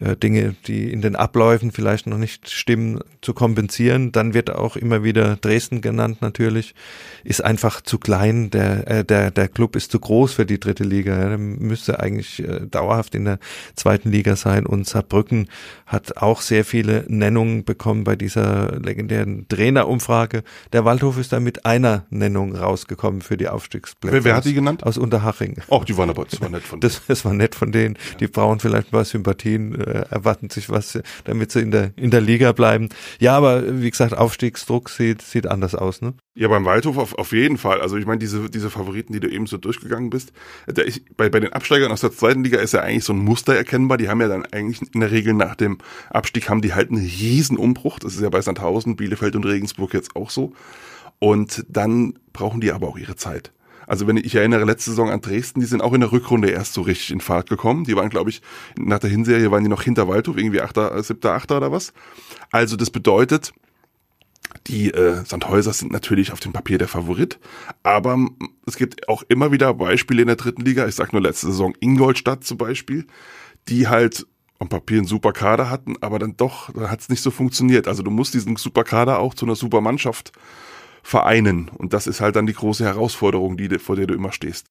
äh, 0.00 0.16
Dinge, 0.16 0.54
die 0.66 0.92
in 0.92 1.02
den 1.02 1.16
Abläufen 1.16 1.72
vielleicht 1.72 2.06
noch 2.06 2.18
nicht 2.18 2.50
stimmen, 2.50 3.00
zu 3.20 3.34
kompensieren. 3.34 4.12
Dann 4.12 4.34
wird 4.34 4.50
auch 4.50 4.76
immer 4.76 5.04
wieder 5.04 5.36
Dresden 5.36 5.80
genannt 5.80 6.22
natürlich. 6.22 6.74
Ist 7.22 7.44
einfach 7.44 7.80
zu 7.82 7.98
klein. 7.98 8.50
Der, 8.50 8.88
äh, 8.88 9.04
der, 9.04 9.30
der 9.30 9.48
Club 9.48 9.76
ist 9.76 9.92
zu 9.92 10.00
groß 10.00 10.32
für 10.32 10.46
die 10.46 10.58
dritte 10.58 10.84
Liga. 10.84 11.18
Ja. 11.18 11.28
Der 11.28 11.38
müsste 11.38 12.00
eigentlich 12.00 12.42
äh, 12.42 12.66
dauerhaft 12.66 13.14
in 13.14 13.26
der 13.26 13.38
zweiten 13.74 14.10
Liga 14.10 14.36
sein. 14.36 14.66
Und 14.66 14.86
Saarbrücken 14.86 15.48
hat 15.86 16.16
auch 16.16 16.40
sehr 16.40 16.64
viele 16.64 17.04
Nennungen 17.08 17.64
bekommen 17.64 18.04
bei 18.04 18.16
dieser 18.16 18.78
legendären 18.80 19.46
Trainerumfrage. 19.48 20.42
Der 20.72 20.84
Waldhof 20.84 21.18
ist 21.18 21.32
da 21.32 21.40
mit 21.40 21.66
einer 21.66 22.06
Nennung 22.10 22.56
rausgekommen 22.56 23.20
für 23.20 23.36
die 23.36 23.48
Aufstiegsplätze. 23.48 24.14
Wer, 24.14 24.24
wer 24.24 24.36
hat 24.36 24.44
die 24.44 24.54
genannt? 24.54 24.84
Aus 24.84 24.96
Unterhaching. 24.96 25.56
Oh, 25.68 25.82
die 25.86 25.96
waren 25.96 26.10
aber, 26.10 26.24
das 26.24 26.40
war 26.40 26.48
nett 26.48 26.62
von 26.62 26.80
Das, 26.90 27.02
das 27.06 27.24
war 27.24 27.34
nett 27.34 27.54
von 27.54 27.72
denen. 27.72 27.98
Die 28.18 28.26
brauchen 28.26 28.60
vielleicht 28.60 28.88
ein 28.88 28.92
paar 28.92 29.04
Sympathien, 29.04 29.74
äh, 29.90 30.04
erwarten 30.10 30.50
sich 30.50 30.70
was, 30.70 30.98
damit 31.24 31.52
sie 31.52 31.60
in 31.60 31.70
der, 31.70 31.92
in 31.96 32.10
der 32.10 32.20
Liga 32.20 32.52
bleiben. 32.52 32.88
Ja, 33.18 33.36
aber 33.36 33.80
wie 33.80 33.90
gesagt, 33.90 34.16
Aufstiegsdruck 34.16 34.88
sieht, 34.88 35.22
sieht 35.22 35.46
anders 35.46 35.74
aus, 35.74 36.00
ne? 36.00 36.14
Ja, 36.34 36.48
beim 36.48 36.64
Waldhof 36.64 36.96
auf, 36.96 37.14
auf 37.16 37.32
jeden 37.32 37.58
Fall. 37.58 37.80
Also 37.80 37.96
ich 37.96 38.06
meine, 38.06 38.18
diese, 38.18 38.48
diese 38.48 38.70
Favoriten, 38.70 39.12
die 39.12 39.20
du 39.20 39.28
eben 39.28 39.46
so 39.46 39.58
durchgegangen 39.58 40.10
bist, 40.10 40.32
der 40.66 40.86
ich, 40.86 41.04
bei, 41.16 41.28
bei 41.28 41.40
den 41.40 41.52
Absteigern 41.52 41.92
aus 41.92 42.00
der 42.00 42.12
zweiten 42.12 42.44
Liga 42.44 42.58
ist 42.58 42.72
ja 42.72 42.80
eigentlich 42.80 43.04
so 43.04 43.12
ein 43.12 43.18
Muster 43.18 43.54
erkennbar. 43.54 43.98
Die 43.98 44.08
haben 44.08 44.20
ja 44.20 44.28
dann 44.28 44.46
eigentlich 44.46 44.80
in 44.94 45.00
der 45.00 45.10
Regel 45.10 45.34
nach 45.34 45.56
dem 45.56 45.78
Abstieg 46.08 46.48
haben 46.48 46.62
die 46.62 46.72
halt 46.72 46.90
einen 46.90 47.04
riesen 47.04 47.56
Umbruch. 47.56 47.98
Das 47.98 48.14
ist 48.14 48.22
ja 48.22 48.30
bei 48.30 48.40
Sandhausen, 48.40 48.96
Bielefeld 48.96 49.36
und 49.36 49.44
Regensburg 49.44 49.92
jetzt 49.92 50.16
auch 50.16 50.30
so. 50.30 50.52
Und 51.18 51.64
dann 51.68 52.14
brauchen 52.32 52.60
die 52.60 52.72
aber 52.72 52.88
auch 52.88 52.96
ihre 52.96 53.16
Zeit. 53.16 53.52
Also 53.90 54.06
wenn 54.06 54.16
ich, 54.16 54.36
erinnere 54.36 54.64
letzte 54.64 54.90
Saison 54.90 55.10
an 55.10 55.20
Dresden, 55.20 55.58
die 55.58 55.66
sind 55.66 55.82
auch 55.82 55.92
in 55.92 56.00
der 56.00 56.12
Rückrunde 56.12 56.48
erst 56.48 56.74
so 56.74 56.82
richtig 56.82 57.10
in 57.10 57.20
Fahrt 57.20 57.48
gekommen. 57.50 57.82
Die 57.82 57.96
waren, 57.96 58.08
glaube 58.08 58.30
ich, 58.30 58.40
nach 58.78 59.00
der 59.00 59.10
Hinserie 59.10 59.50
waren 59.50 59.64
die 59.64 59.68
noch 59.68 59.82
hinter 59.82 60.06
Waldhof, 60.06 60.36
irgendwie 60.36 60.60
achter, 60.60 61.02
siebter, 61.02 61.32
achter 61.32 61.56
oder 61.56 61.72
was. 61.72 61.92
Also 62.52 62.76
das 62.76 62.90
bedeutet, 62.90 63.52
die 64.68 64.92
äh, 64.92 65.24
Sandhäuser 65.24 65.72
sind 65.72 65.90
natürlich 65.90 66.30
auf 66.32 66.38
dem 66.38 66.52
Papier 66.52 66.78
der 66.78 66.86
Favorit, 66.86 67.40
aber 67.82 68.16
es 68.64 68.76
gibt 68.76 69.08
auch 69.08 69.24
immer 69.28 69.50
wieder 69.50 69.74
Beispiele 69.74 70.22
in 70.22 70.28
der 70.28 70.36
dritten 70.36 70.62
Liga. 70.62 70.86
Ich 70.86 70.94
sag 70.94 71.12
nur 71.12 71.22
letzte 71.22 71.48
Saison 71.48 71.74
Ingolstadt 71.80 72.44
zum 72.44 72.58
Beispiel, 72.58 73.08
die 73.66 73.88
halt 73.88 74.24
am 74.60 74.68
Papier 74.68 74.98
einen 74.98 75.08
super 75.08 75.32
Kader 75.32 75.68
hatten, 75.68 75.96
aber 76.00 76.20
dann 76.20 76.36
doch, 76.36 76.70
dann 76.74 76.92
hat 76.92 77.00
es 77.00 77.08
nicht 77.08 77.22
so 77.22 77.32
funktioniert. 77.32 77.88
Also 77.88 78.04
du 78.04 78.12
musst 78.12 78.34
diesen 78.34 78.54
super 78.54 78.84
Kader 78.84 79.18
auch 79.18 79.34
zu 79.34 79.46
einer 79.46 79.56
super 79.56 79.80
Mannschaft 79.80 80.30
vereinen 81.02 81.68
und 81.68 81.92
das 81.92 82.06
ist 82.06 82.20
halt 82.20 82.36
dann 82.36 82.46
die 82.46 82.54
große 82.54 82.84
Herausforderung, 82.84 83.56
die, 83.56 83.78
vor 83.78 83.96
der 83.96 84.06
du 84.06 84.14
immer 84.14 84.32
stehst. 84.32 84.66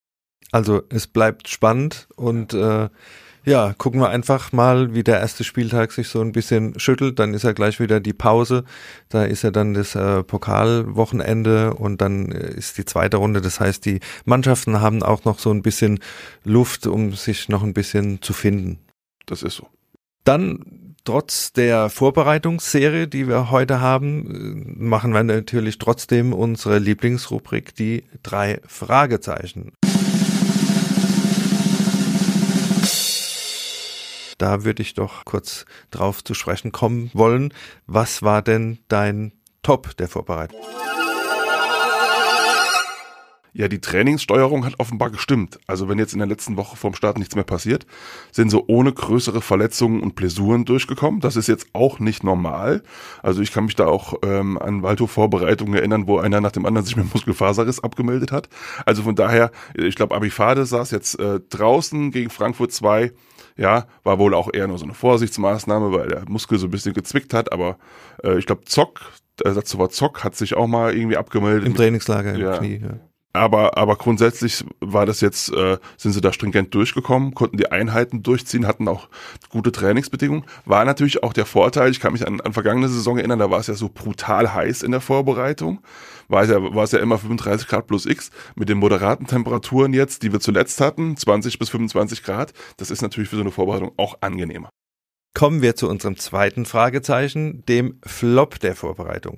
Also 0.51 0.81
es 0.89 1.07
bleibt 1.07 1.47
spannend 1.47 2.07
und 2.15 2.53
äh, 2.53 2.89
ja, 3.45 3.73
gucken 3.73 4.01
wir 4.01 4.09
einfach 4.09 4.51
mal, 4.51 4.93
wie 4.93 5.03
der 5.03 5.19
erste 5.19 5.43
Spieltag 5.43 5.91
sich 5.91 6.09
so 6.09 6.21
ein 6.21 6.33
bisschen 6.33 6.77
schüttelt. 6.79 7.19
Dann 7.19 7.33
ist 7.33 7.43
ja 7.43 7.53
gleich 7.53 7.79
wieder 7.79 7.99
die 7.99 8.13
Pause. 8.13 8.63
Da 9.07 9.23
ist 9.23 9.43
ja 9.43 9.51
dann 9.51 9.73
das 9.73 9.95
äh, 9.95 10.23
Pokalwochenende 10.23 11.73
und 11.73 12.01
dann 12.01 12.31
äh, 12.31 12.51
ist 12.51 12.77
die 12.77 12.85
zweite 12.85 13.17
Runde. 13.17 13.41
Das 13.41 13.59
heißt, 13.59 13.85
die 13.85 14.01
Mannschaften 14.25 14.81
haben 14.81 15.03
auch 15.03 15.23
noch 15.23 15.39
so 15.39 15.51
ein 15.51 15.61
bisschen 15.61 15.99
Luft, 16.43 16.85
um 16.85 17.13
sich 17.13 17.49
noch 17.49 17.63
ein 17.63 17.73
bisschen 17.73 18.21
zu 18.21 18.33
finden. 18.33 18.79
Das 19.25 19.41
ist 19.41 19.55
so. 19.55 19.67
Dann 20.25 20.63
trotz 21.03 21.53
der 21.53 21.89
Vorbereitungsserie, 21.89 23.07
die 23.07 23.27
wir 23.27 23.51
heute 23.51 23.81
haben, 23.81 24.75
äh, 24.77 24.83
machen 24.83 25.13
wir 25.13 25.23
natürlich 25.23 25.77
trotzdem 25.77 26.33
unsere 26.33 26.79
Lieblingsrubrik, 26.79 27.75
die 27.75 28.03
drei 28.23 28.61
Fragezeichen. 28.67 29.73
Da 34.37 34.63
würde 34.63 34.81
ich 34.81 34.93
doch 34.93 35.25
kurz 35.25 35.65
drauf 35.91 36.23
zu 36.23 36.33
sprechen 36.33 36.71
kommen 36.71 37.11
wollen. 37.13 37.53
Was 37.87 38.23
war 38.23 38.41
denn 38.41 38.79
dein 38.87 39.33
Top 39.61 39.97
der 39.97 40.07
Vorbereitung? 40.07 40.61
Ja, 43.59 43.67
die 43.67 43.81
Trainingssteuerung 43.81 44.63
hat 44.65 44.75
offenbar 44.79 45.09
gestimmt. 45.09 45.59
Also 45.67 45.89
wenn 45.89 45.99
jetzt 45.99 46.13
in 46.13 46.19
der 46.19 46.29
letzten 46.29 46.55
Woche 46.55 46.77
vom 46.77 46.93
Start 46.93 47.19
nichts 47.19 47.35
mehr 47.35 47.43
passiert, 47.43 47.85
sind 48.31 48.49
so 48.49 48.63
ohne 48.67 48.93
größere 48.93 49.41
Verletzungen 49.41 49.99
und 49.99 50.15
Blessuren 50.15 50.63
durchgekommen. 50.63 51.19
Das 51.19 51.35
ist 51.35 51.47
jetzt 51.47 51.67
auch 51.73 51.99
nicht 51.99 52.23
normal. 52.23 52.83
Also 53.21 53.41
ich 53.41 53.51
kann 53.51 53.65
mich 53.65 53.75
da 53.75 53.85
auch 53.87 54.13
ähm, 54.23 54.57
an 54.57 54.81
Waldhof-Vorbereitungen 54.81 55.73
erinnern, 55.73 56.07
wo 56.07 56.19
einer 56.19 56.39
nach 56.39 56.53
dem 56.53 56.65
anderen 56.65 56.85
sich 56.85 56.95
mit 56.95 57.13
Muskelfaserriss 57.13 57.83
abgemeldet 57.83 58.31
hat. 58.31 58.47
Also 58.85 59.03
von 59.03 59.15
daher, 59.15 59.51
ich 59.75 59.95
glaube, 59.95 60.15
Abifade 60.15 60.65
saß 60.65 60.91
jetzt 60.91 61.19
äh, 61.19 61.41
draußen 61.49 62.11
gegen 62.11 62.29
Frankfurt 62.29 62.71
2. 62.71 63.11
Ja, 63.57 63.87
war 64.05 64.19
wohl 64.19 64.35
auch 64.35 64.53
eher 64.53 64.69
nur 64.69 64.77
so 64.77 64.85
eine 64.85 64.93
Vorsichtsmaßnahme, 64.93 65.91
weil 65.91 66.07
der 66.07 66.23
Muskel 66.29 66.57
so 66.59 66.67
ein 66.67 66.71
bisschen 66.71 66.93
gezwickt 66.93 67.33
hat. 67.33 67.51
Aber 67.51 67.77
äh, 68.23 68.39
ich 68.39 68.45
glaube, 68.45 68.63
Zock, 68.63 69.01
der 69.43 69.53
Satz 69.53 69.77
war 69.77 69.89
Zock, 69.89 70.23
hat 70.23 70.37
sich 70.37 70.53
auch 70.53 70.67
mal 70.67 70.95
irgendwie 70.95 71.17
abgemeldet. 71.17 71.67
Im 71.67 71.75
Trainingslager 71.75 72.35
im 72.35 72.39
Ja. 72.39 72.57
Knie. 72.57 72.79
Ja. 72.81 73.08
Aber, 73.31 73.77
aber 73.77 73.95
grundsätzlich 73.95 74.65
war 74.79 75.05
das 75.05 75.21
jetzt, 75.21 75.53
äh, 75.53 75.77
sind 75.97 76.13
sie 76.13 76.21
da 76.21 76.33
stringent 76.33 76.73
durchgekommen, 76.73 77.35
konnten 77.35 77.57
die 77.57 77.71
Einheiten 77.71 78.23
durchziehen, 78.23 78.65
hatten 78.65 78.87
auch 78.87 79.07
gute 79.49 79.71
Trainingsbedingungen. 79.71 80.45
War 80.65 80.83
natürlich 80.83 81.21
auch 81.21 81.33
der 81.33 81.45
Vorteil, 81.45 81.91
ich 81.91 81.99
kann 81.99 82.13
mich 82.13 82.25
an, 82.25 82.41
an 82.41 82.53
vergangene 82.53 82.89
Saison 82.89 83.19
erinnern, 83.19 83.37
da 83.37 83.51
war 83.51 83.59
es 83.59 83.67
ja 83.67 83.75
so 83.75 83.87
brutal 83.87 84.53
heiß 84.53 84.81
in 84.81 84.91
der 84.91 85.01
Vorbereitung. 85.01 85.79
war 86.27 86.41
es, 86.41 86.49
ja, 86.49 86.73
war 86.73 86.83
es 86.83 86.91
ja 86.91 86.99
immer 86.99 87.19
35 87.19 87.67
Grad 87.67 87.85
plus 87.85 88.07
X. 88.07 88.31
Mit 88.55 88.67
den 88.67 88.79
moderaten 88.79 89.27
Temperaturen 89.27 89.93
jetzt, 89.93 90.23
die 90.23 90.33
wir 90.33 90.39
zuletzt 90.39 90.81
hatten, 90.81 91.15
20 91.15 91.59
bis 91.59 91.69
25 91.69 92.23
Grad, 92.23 92.53
das 92.77 92.89
ist 92.89 93.03
natürlich 93.03 93.29
für 93.29 93.35
so 93.35 93.43
eine 93.43 93.51
Vorbereitung 93.51 93.91
auch 93.97 94.17
angenehmer. 94.21 94.69
Kommen 95.35 95.61
wir 95.61 95.75
zu 95.75 95.87
unserem 95.87 96.17
zweiten 96.17 96.65
Fragezeichen, 96.65 97.63
dem 97.67 97.99
Flop 98.03 98.59
der 98.59 98.75
Vorbereitung. 98.75 99.37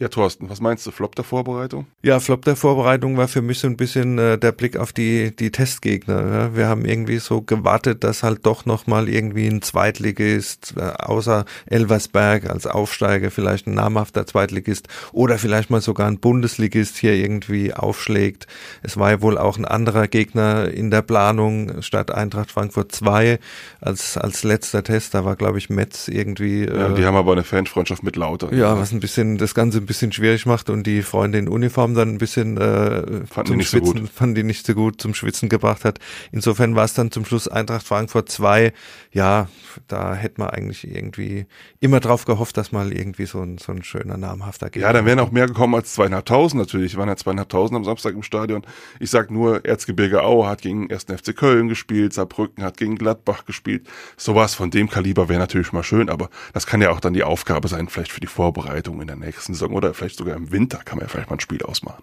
Ja, 0.00 0.08
Thorsten, 0.08 0.48
was 0.48 0.62
meinst 0.62 0.86
du? 0.86 0.92
Flop 0.92 1.14
der 1.14 1.26
Vorbereitung? 1.26 1.86
Ja, 2.02 2.20
Flop 2.20 2.42
der 2.46 2.56
Vorbereitung 2.56 3.18
war 3.18 3.28
für 3.28 3.42
mich 3.42 3.58
so 3.58 3.66
ein 3.66 3.76
bisschen 3.76 4.18
äh, 4.18 4.38
der 4.38 4.52
Blick 4.52 4.78
auf 4.78 4.94
die, 4.94 5.36
die 5.36 5.52
Testgegner. 5.52 6.26
Ja. 6.26 6.56
Wir 6.56 6.68
haben 6.68 6.86
irgendwie 6.86 7.18
so 7.18 7.42
gewartet, 7.42 8.02
dass 8.02 8.22
halt 8.22 8.46
doch 8.46 8.64
nochmal 8.64 9.10
irgendwie 9.10 9.46
ein 9.46 9.60
Zweitligist, 9.60 10.72
äh, 10.78 10.80
außer 10.80 11.44
Elversberg 11.66 12.48
als 12.48 12.66
Aufsteiger, 12.66 13.30
vielleicht 13.30 13.66
ein 13.66 13.74
namhafter 13.74 14.26
Zweitligist 14.26 14.88
oder 15.12 15.36
vielleicht 15.36 15.68
mal 15.68 15.82
sogar 15.82 16.06
ein 16.06 16.18
Bundesligist 16.18 16.96
hier 16.96 17.12
irgendwie 17.12 17.74
aufschlägt. 17.74 18.46
Es 18.82 18.96
war 18.96 19.10
ja 19.10 19.20
wohl 19.20 19.36
auch 19.36 19.58
ein 19.58 19.66
anderer 19.66 20.08
Gegner 20.08 20.70
in 20.70 20.90
der 20.90 21.02
Planung 21.02 21.82
statt 21.82 22.10
Eintracht 22.10 22.50
Frankfurt 22.50 22.92
2 22.92 23.38
als, 23.82 24.16
als 24.16 24.44
letzter 24.44 24.82
Test. 24.82 25.12
Da 25.12 25.26
war, 25.26 25.36
glaube 25.36 25.58
ich, 25.58 25.68
Metz 25.68 26.08
irgendwie. 26.08 26.62
Äh, 26.64 26.74
ja, 26.74 26.88
die 26.88 27.04
haben 27.04 27.16
aber 27.16 27.32
eine 27.32 27.44
Fanfreundschaft 27.44 28.02
mit 28.02 28.16
Lauter. 28.16 28.50
Ja, 28.54 28.78
was 28.78 28.92
ein 28.92 29.00
bisschen 29.00 29.36
das 29.36 29.54
Ganze 29.54 29.76
ein 29.76 29.89
bisschen 29.90 30.12
schwierig 30.12 30.46
macht 30.46 30.70
und 30.70 30.86
die 30.86 31.02
Freunde 31.02 31.38
in 31.38 31.48
Uniform 31.48 31.94
dann 31.96 32.10
ein 32.10 32.18
bisschen 32.18 32.56
äh, 32.58 33.26
Fanden 33.26 33.46
zum 33.46 33.60
so 33.60 33.66
Schwitzen, 33.66 34.00
gut. 34.02 34.10
fanden 34.10 34.34
die 34.36 34.42
nicht 34.44 34.64
so 34.64 34.72
gut 34.72 35.02
zum 35.02 35.14
Schwitzen 35.14 35.48
gebracht 35.48 35.84
hat. 35.84 35.98
Insofern 36.30 36.76
war 36.76 36.84
es 36.84 36.94
dann 36.94 37.10
zum 37.10 37.24
Schluss 37.24 37.48
Eintracht 37.48 37.84
Frankfurt 37.84 38.28
2. 38.28 38.72
Ja, 39.10 39.48
da 39.88 40.14
hätte 40.14 40.40
man 40.40 40.50
eigentlich 40.50 40.88
irgendwie 40.88 41.46
immer 41.80 41.98
drauf 41.98 42.24
gehofft, 42.24 42.56
dass 42.56 42.70
mal 42.70 42.92
irgendwie 42.92 43.26
so 43.26 43.40
ein, 43.40 43.58
so 43.58 43.72
ein 43.72 43.82
schöner, 43.82 44.16
namhafter 44.16 44.70
Gegner 44.70 44.86
Ja, 44.86 44.92
dann 44.92 45.06
wären 45.06 45.18
auch 45.18 45.32
mehr 45.32 45.48
gekommen 45.48 45.74
als 45.74 45.92
zweieinhalbtausend 45.94 46.60
natürlich. 46.60 46.96
Waren 46.96 47.08
ja 47.08 47.16
zweieinhalbtausend 47.16 47.76
am 47.76 47.84
Samstag 47.84 48.14
im 48.14 48.22
Stadion. 48.22 48.62
Ich 49.00 49.10
sag 49.10 49.32
nur, 49.32 49.64
Erzgebirge 49.64 50.22
Aue 50.22 50.46
hat 50.46 50.62
gegen 50.62 50.88
1. 50.88 51.06
FC 51.06 51.34
Köln 51.34 51.66
gespielt, 51.66 52.12
Saarbrücken 52.12 52.62
hat 52.62 52.76
gegen 52.76 52.94
Gladbach 52.94 53.44
gespielt. 53.44 53.88
Sowas 54.16 54.54
von 54.54 54.70
dem 54.70 54.88
Kaliber 54.88 55.28
wäre 55.28 55.40
natürlich 55.40 55.72
mal 55.72 55.82
schön, 55.82 56.08
aber 56.08 56.30
das 56.52 56.66
kann 56.66 56.80
ja 56.80 56.90
auch 56.90 57.00
dann 57.00 57.12
die 57.12 57.24
Aufgabe 57.24 57.66
sein, 57.66 57.88
vielleicht 57.88 58.12
für 58.12 58.20
die 58.20 58.28
Vorbereitung 58.28 59.00
in 59.00 59.08
der 59.08 59.16
nächsten 59.16 59.54
Saison 59.54 59.79
oder 59.80 59.94
vielleicht 59.94 60.18
sogar 60.18 60.36
im 60.36 60.52
Winter 60.52 60.78
kann 60.84 60.98
man 60.98 61.06
ja 61.06 61.08
vielleicht 61.08 61.30
mal 61.30 61.36
ein 61.36 61.40
Spiel 61.40 61.62
ausmachen. 61.62 62.02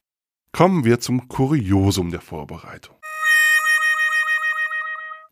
Kommen 0.52 0.84
wir 0.84 1.00
zum 1.00 1.28
Kuriosum 1.28 2.10
der 2.10 2.22
Vorbereitung. 2.22 2.97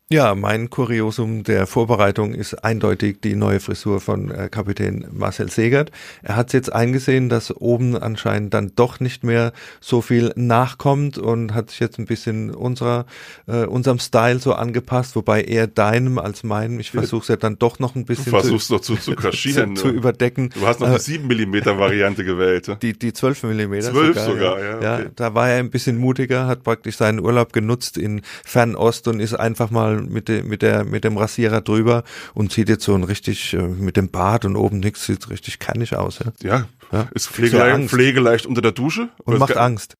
Ja, 0.08 0.36
mein 0.36 0.70
Kuriosum 0.70 1.42
der 1.42 1.66
Vorbereitung 1.66 2.32
ist 2.32 2.54
eindeutig 2.62 3.20
die 3.24 3.34
neue 3.34 3.58
Frisur 3.58 4.00
von 4.00 4.30
äh, 4.30 4.48
Kapitän 4.48 5.04
Marcel 5.10 5.50
Segert. 5.50 5.90
Er 6.22 6.36
hat 6.36 6.52
jetzt 6.52 6.72
eingesehen, 6.72 7.28
dass 7.28 7.50
oben 7.56 7.96
anscheinend 7.96 8.54
dann 8.54 8.70
doch 8.76 9.00
nicht 9.00 9.24
mehr 9.24 9.52
so 9.80 10.02
viel 10.02 10.32
nachkommt 10.36 11.18
und 11.18 11.54
hat 11.54 11.70
sich 11.70 11.80
jetzt 11.80 11.98
ein 11.98 12.04
bisschen 12.04 12.54
unserer 12.54 13.04
äh, 13.48 13.64
unserem 13.64 13.98
Style 13.98 14.38
so 14.38 14.52
angepasst, 14.54 15.16
wobei 15.16 15.42
eher 15.42 15.66
deinem 15.66 16.18
als 16.20 16.44
meinem. 16.44 16.78
Ich 16.78 16.92
versuche 16.92 17.22
es 17.22 17.28
ja 17.28 17.34
dann 17.34 17.58
doch 17.58 17.80
noch 17.80 17.96
ein 17.96 18.02
Du 18.02 18.06
bisschen 18.06 18.30
versuchst 18.30 18.68
zu, 18.68 18.74
doch 18.74 18.82
zu, 18.82 18.94
zu 18.94 19.16
kaschieren. 19.16 19.74
zu, 19.74 19.88
zu 19.88 19.88
überdecken. 19.88 20.50
du 20.54 20.68
hast 20.68 20.78
noch 20.78 20.88
Äh, 20.88 20.98
die 20.98 21.00
7 21.00 21.26
mm 21.26 21.64
Variante 21.80 22.24
gewählt. 22.24 22.68
ne? 22.68 22.78
die, 22.80 22.96
die 22.96 23.12
12 23.12 23.42
Millimeter 23.42 23.90
12 23.90 24.20
sogar, 24.20 24.60
ja, 24.60 24.80
ja. 24.80 24.94
okay. 24.98 25.08
Da 25.16 25.34
war 25.34 25.48
er 25.50 25.58
ein 25.58 25.70
bisschen 25.70 25.96
mutiger, 25.98 26.46
hat 26.46 26.62
praktisch 26.62 26.96
seinen 26.96 27.18
Urlaub 27.18 27.52
genutzt 27.52 27.98
in 27.98 28.22
Fernost 28.44 29.08
und 29.08 29.18
ist 29.18 29.34
einfach 29.34 29.72
mal 29.72 29.95
mit, 30.02 30.28
de, 30.28 30.42
mit, 30.42 30.62
der, 30.62 30.84
mit 30.84 31.04
dem 31.04 31.16
Rasierer 31.16 31.60
drüber 31.60 32.04
und 32.34 32.52
sieht 32.52 32.68
jetzt 32.68 32.84
so 32.84 32.94
ein 32.94 33.04
richtig, 33.04 33.54
äh, 33.54 33.62
mit 33.62 33.96
dem 33.96 34.10
Bart 34.10 34.44
und 34.44 34.56
oben 34.56 34.80
nix, 34.80 35.06
sieht 35.06 35.28
richtig 35.30 35.58
kannig 35.58 35.96
aus. 35.96 36.18
Ja? 36.20 36.32
Ja, 36.42 36.68
Ja. 36.92 37.08
ist 37.14 37.28
pflegeleicht, 37.28 37.90
pflegeleicht 37.90 38.46
unter 38.46 38.62
der 38.62 38.72
Dusche. 38.72 39.08
Und 39.24 39.38
macht 39.38 39.56
Angst, 39.56 39.94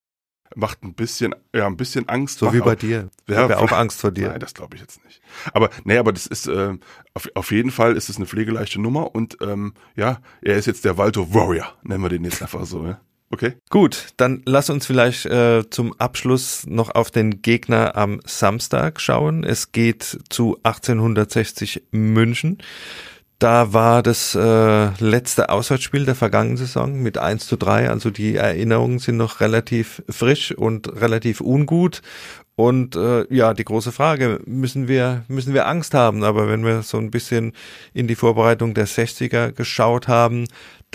Macht 0.55 0.85
ein 0.85 0.95
bisschen, 0.95 1.35
ja, 1.55 1.67
ein 1.67 1.77
bisschen 1.77 2.09
Angst. 2.09 2.39
so 2.39 2.53
wie 2.55 2.61
auch- 2.61 2.65
bei 2.65 2.77
dir. 2.77 3.11
Ich 3.27 3.35
Ja, 3.35 3.59
auch 3.59 3.73
Angst 3.73 4.01
vor 4.01 4.11
dir. 4.13 4.29
Nein, 4.29 4.41
das 4.41 4.55
glaube 4.55 4.77
ich 4.77 4.81
jetzt 4.81 5.05
nicht. 5.05 5.21
Aber 5.53 5.69
nee, 5.85 5.99
aber 5.99 6.13
das 6.13 6.27
ist 6.27 6.47
äh, 6.47 6.75
auf, 7.15 7.29
auf 7.35 7.51
jeden 7.51 7.71
Fall 7.73 7.95
ist 7.97 8.09
es 8.09 8.17
eine 8.17 8.27
pflegeleichte 8.27 8.81
Nummer 8.81 9.15
und 9.15 9.37
ähm, 9.43 9.75
ja, 9.97 10.19
er 10.41 10.57
ist 10.57 10.67
jetzt 10.67 10.85
der 10.87 10.97
Waldo 10.97 11.35
Warrior, 11.35 11.75
nennen 11.83 12.03
wir 12.03 12.09
den 12.09 12.25
jetzt 12.25 12.41
einfach 12.41 12.65
so. 12.65 12.85
Ja? 12.87 13.01
Okay. 13.31 13.55
Gut, 13.71 14.09
dann 14.17 14.43
lass 14.45 14.71
uns 14.71 14.87
vielleicht 14.87 15.27
äh, 15.27 15.69
zum 15.69 15.99
Abschluss 15.99 16.65
noch 16.67 16.95
auf 16.95 17.11
den 17.11 17.43
Gegner 17.43 17.97
am 17.97 18.21
Samstag 18.25 19.01
schauen. 19.01 19.43
Es 19.43 19.73
geht 19.73 20.21
zu 20.29 20.59
1860 20.63 21.83
München. 21.91 22.59
Da 23.39 23.75
war 23.75 24.03
das 24.03 24.35
äh, 24.35 24.89
letzte 25.03 25.51
Auswärtsspiel 25.51 26.07
der 26.07 26.15
vergangenen 26.15 26.57
Saison 26.57 27.03
mit 27.03 27.19
1 27.19 27.47
zu 27.47 27.57
3. 27.57 27.91
Also 27.91 28.11
die 28.11 28.37
Erinnerungen 28.37 28.99
sind 28.99 29.19
noch 29.19 29.41
relativ 29.41 30.03
frisch 30.09 30.53
und 30.53 31.01
relativ 31.01 31.41
ungut. 31.43 32.01
Und 32.55 32.97
äh, 32.97 33.27
ja, 33.29 33.53
die 33.53 33.65
große 33.65 33.93
Frage, 33.93 34.41
müssen 34.47 34.89
wir, 34.89 35.25
müssen 35.29 35.53
wir 35.53 35.67
Angst 35.67 35.93
haben? 35.93 36.25
Aber 36.25 36.49
wenn 36.49 36.65
wir 36.65 36.81
so 36.83 36.97
ein 36.97 37.11
bisschen 37.11 37.53
in 37.93 38.07
die 38.07 38.15
Vorbereitung 38.15 38.73
der 38.73 38.87
60er 38.87 39.53
geschaut 39.53 40.09
haben, 40.09 40.47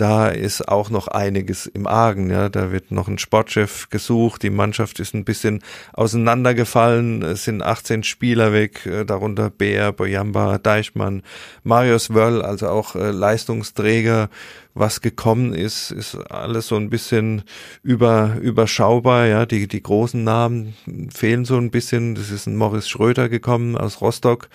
da 0.02 0.26
ist 0.26 0.66
auch 0.66 0.90
noch 0.90 1.06
einiges 1.06 1.66
im 1.66 1.86
Argen. 1.86 2.28
Ja, 2.28 2.48
da 2.48 2.72
wird 2.72 2.90
noch 2.90 3.06
ein 3.06 3.18
Sportchef 3.18 3.88
gesucht. 3.88 4.42
Die 4.42 4.50
Mannschaft 4.50 4.98
ist 4.98 5.14
ein 5.14 5.24
bisschen 5.24 5.62
auseinandergefallen. 5.92 7.22
Es 7.22 7.44
sind 7.44 7.62
18 7.62 8.02
Spieler 8.02 8.52
weg, 8.52 8.84
äh, 8.84 9.04
darunter 9.04 9.48
Bär, 9.48 9.92
Boyamba, 9.92 10.58
Deichmann, 10.58 11.22
Marius 11.62 12.12
Wörl, 12.12 12.42
also 12.42 12.66
auch 12.66 12.96
äh, 12.96 13.12
Leistungsträger. 13.12 14.28
Was 14.74 15.02
gekommen 15.02 15.54
ist, 15.54 15.92
ist 15.92 16.16
alles 16.16 16.66
so 16.66 16.74
ein 16.74 16.90
bisschen 16.90 17.44
über, 17.84 18.38
überschaubar. 18.40 19.26
Ja, 19.26 19.46
die, 19.46 19.68
die 19.68 19.84
großen 19.84 20.24
Namen 20.24 20.74
fehlen 21.14 21.44
so 21.44 21.58
ein 21.58 21.70
bisschen. 21.70 22.16
Das 22.16 22.30
ist 22.30 22.48
ein 22.48 22.56
Morris 22.56 22.88
Schröter 22.88 23.28
gekommen 23.28 23.76
aus 23.76 24.00
Rostock 24.00 24.48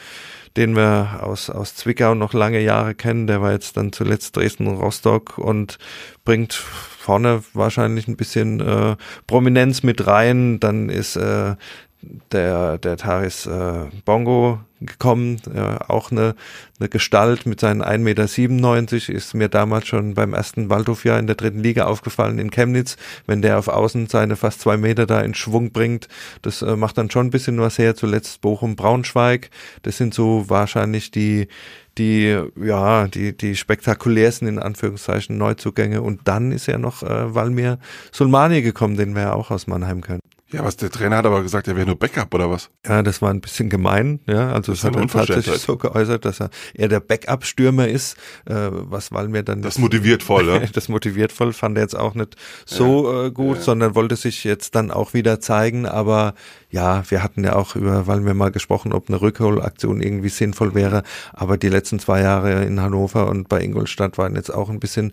den 0.56 0.76
wir 0.76 1.20
aus, 1.22 1.50
aus 1.50 1.76
Zwickau 1.76 2.16
noch 2.16 2.34
lange 2.34 2.62
Jahre 2.62 2.96
kennen. 2.96 3.28
Der 3.28 3.42
war 3.42 3.52
jetzt 3.52 3.78
dann 3.78 3.92
zuletzt 3.92 4.36
Dresden-Rostock 4.36 5.38
und 5.38 5.78
bringt 6.24 6.54
vorne 6.54 7.42
wahrscheinlich 7.54 8.08
ein 8.08 8.18
bisschen 8.18 8.60
äh, 8.60 8.96
Prominenz 9.28 9.84
mit 9.84 10.08
rein. 10.08 10.60
Dann 10.60 10.90
ist 10.90 11.16
äh, 11.16 11.56
der, 12.32 12.78
der 12.78 12.98
Taris 12.98 13.46
äh, 13.46 13.86
Bongo 14.06 14.60
gekommen, 14.80 15.42
äh, 15.54 15.60
auch 15.60 16.12
eine, 16.12 16.36
eine 16.80 16.90
Gestalt 16.90 17.46
mit 17.46 17.60
seinen 17.60 17.82
1,97 17.82 17.98
Meter, 17.98 19.14
ist 19.14 19.34
mir 19.34 19.50
damals 19.50 19.88
schon 19.88 20.14
beim 20.14 20.34
ersten 20.34 20.70
Waldhofjahr 20.70 21.18
in 21.18 21.26
der 21.26 21.36
dritten 21.36 21.64
Liga 21.64 21.86
aufgefallen 21.86 22.38
in 22.38 22.52
Chemnitz, 22.52 22.98
wenn 23.26 23.42
der 23.42 23.58
auf 23.58 23.68
Außen 23.68 24.08
seine 24.08 24.36
fast 24.36 24.62
zwei 24.62 24.78
Meter 24.78 25.08
da 25.08 25.22
in 25.22 25.34
Schwung 25.34 25.72
bringt, 25.72 26.08
das 26.44 26.62
äh, 26.62 26.76
macht 26.76 26.98
dann 26.98 27.10
schon 27.10 27.28
ein 27.28 27.32
bisschen 27.32 27.60
was 27.60 27.80
her, 27.80 27.96
zuletzt 27.96 28.42
Bochum, 28.42 28.76
Braunschweig, 28.76 29.50
das 29.82 29.98
sind 29.98 30.14
so 30.14 30.46
wahrscheinlich 30.48 31.10
die, 31.10 31.48
die, 31.98 32.40
ja, 32.62 33.08
die, 33.08 33.36
die 33.36 33.56
spektakulärsten 33.56 34.48
in 34.48 34.60
Anführungszeichen 34.60 35.38
Neuzugänge. 35.38 36.04
Und 36.04 36.28
dann 36.28 36.52
ist 36.52 36.68
ja 36.68 36.78
noch 36.78 37.02
äh, 37.02 37.34
Valmir 37.34 37.80
Sulmani 38.12 38.62
gekommen, 38.62 38.98
den 38.98 39.16
wir 39.16 39.24
ja 39.24 39.34
auch 39.34 39.50
aus 39.50 39.66
Mannheim 39.66 40.02
können. 40.02 40.22
Ja, 40.50 40.64
was 40.64 40.78
der 40.78 40.90
Trainer 40.90 41.18
hat 41.18 41.26
aber 41.26 41.44
gesagt, 41.44 41.68
er 41.68 41.76
wäre 41.76 41.86
nur 41.86 42.00
Backup 42.00 42.34
oder 42.34 42.50
was? 42.50 42.70
Ja, 42.86 43.04
das 43.04 43.22
war 43.22 43.32
ein 43.32 43.42
bisschen 43.42 43.70
gemein, 43.70 44.22
ja. 44.28 44.54
Also 44.54 44.72
Das 44.72 44.80
es 44.80 44.86
ist 44.86 44.86
hat 44.86 44.96
er 44.96 45.08
tatsächlich 45.08 45.62
so 45.62 45.76
geäußert, 45.76 46.24
dass 46.24 46.40
er 46.40 46.50
eher 46.74 46.88
der 46.88 47.02
Backup-Stürmer 47.02 47.90
ist, 47.90 48.16
äh, 48.46 48.70
was 48.72 49.12
weil 49.12 49.28
mir 49.28 49.44
dann 49.44 49.62
Das 49.62 49.78
motiviert 49.78 50.24
voll, 50.24 50.46
ne? 50.46 50.70
das 50.74 50.88
motiviert 50.88 51.34
voll, 51.34 51.52
fand 51.52 51.78
er 51.78 51.82
jetzt 51.82 51.98
auch 51.98 52.16
nicht 52.16 52.38
so 52.66 53.26
äh, 53.26 53.32
gut, 53.32 53.58
ja. 53.58 53.64
sondern 53.64 53.94
wollte 53.96 54.16
sich 54.16 54.46
jetzt 54.46 54.74
dann 54.76 54.90
auch 54.90 55.14
wieder 55.14 55.42
zeigen. 55.42 55.86
Aber 55.86 56.34
ja, 56.70 57.04
wir 57.10 57.24
hatten 57.24 57.44
ja 57.44 57.58
auch 57.58 57.76
über, 57.76 58.08
weil 58.08 58.26
wir 58.26 58.34
mal 58.34 58.52
gesprochen, 58.52 58.94
ob 58.94 59.10
eine 59.10 59.20
Rückholaktion 59.20 60.00
irgendwie 60.00 60.30
sinnvoll 60.30 60.74
wäre. 60.74 61.04
Aber 61.34 61.58
die 61.58 61.70
letzten 61.70 62.00
zwei 62.00 62.22
Jahre 62.22 62.64
in 62.64 62.80
Hannover 62.80 63.28
und 63.28 63.50
bei 63.50 63.62
Ingolstadt 63.62 64.18
waren 64.18 64.36
jetzt 64.36 64.54
auch 64.54 64.70
ein 64.70 64.80
bisschen 64.80 65.12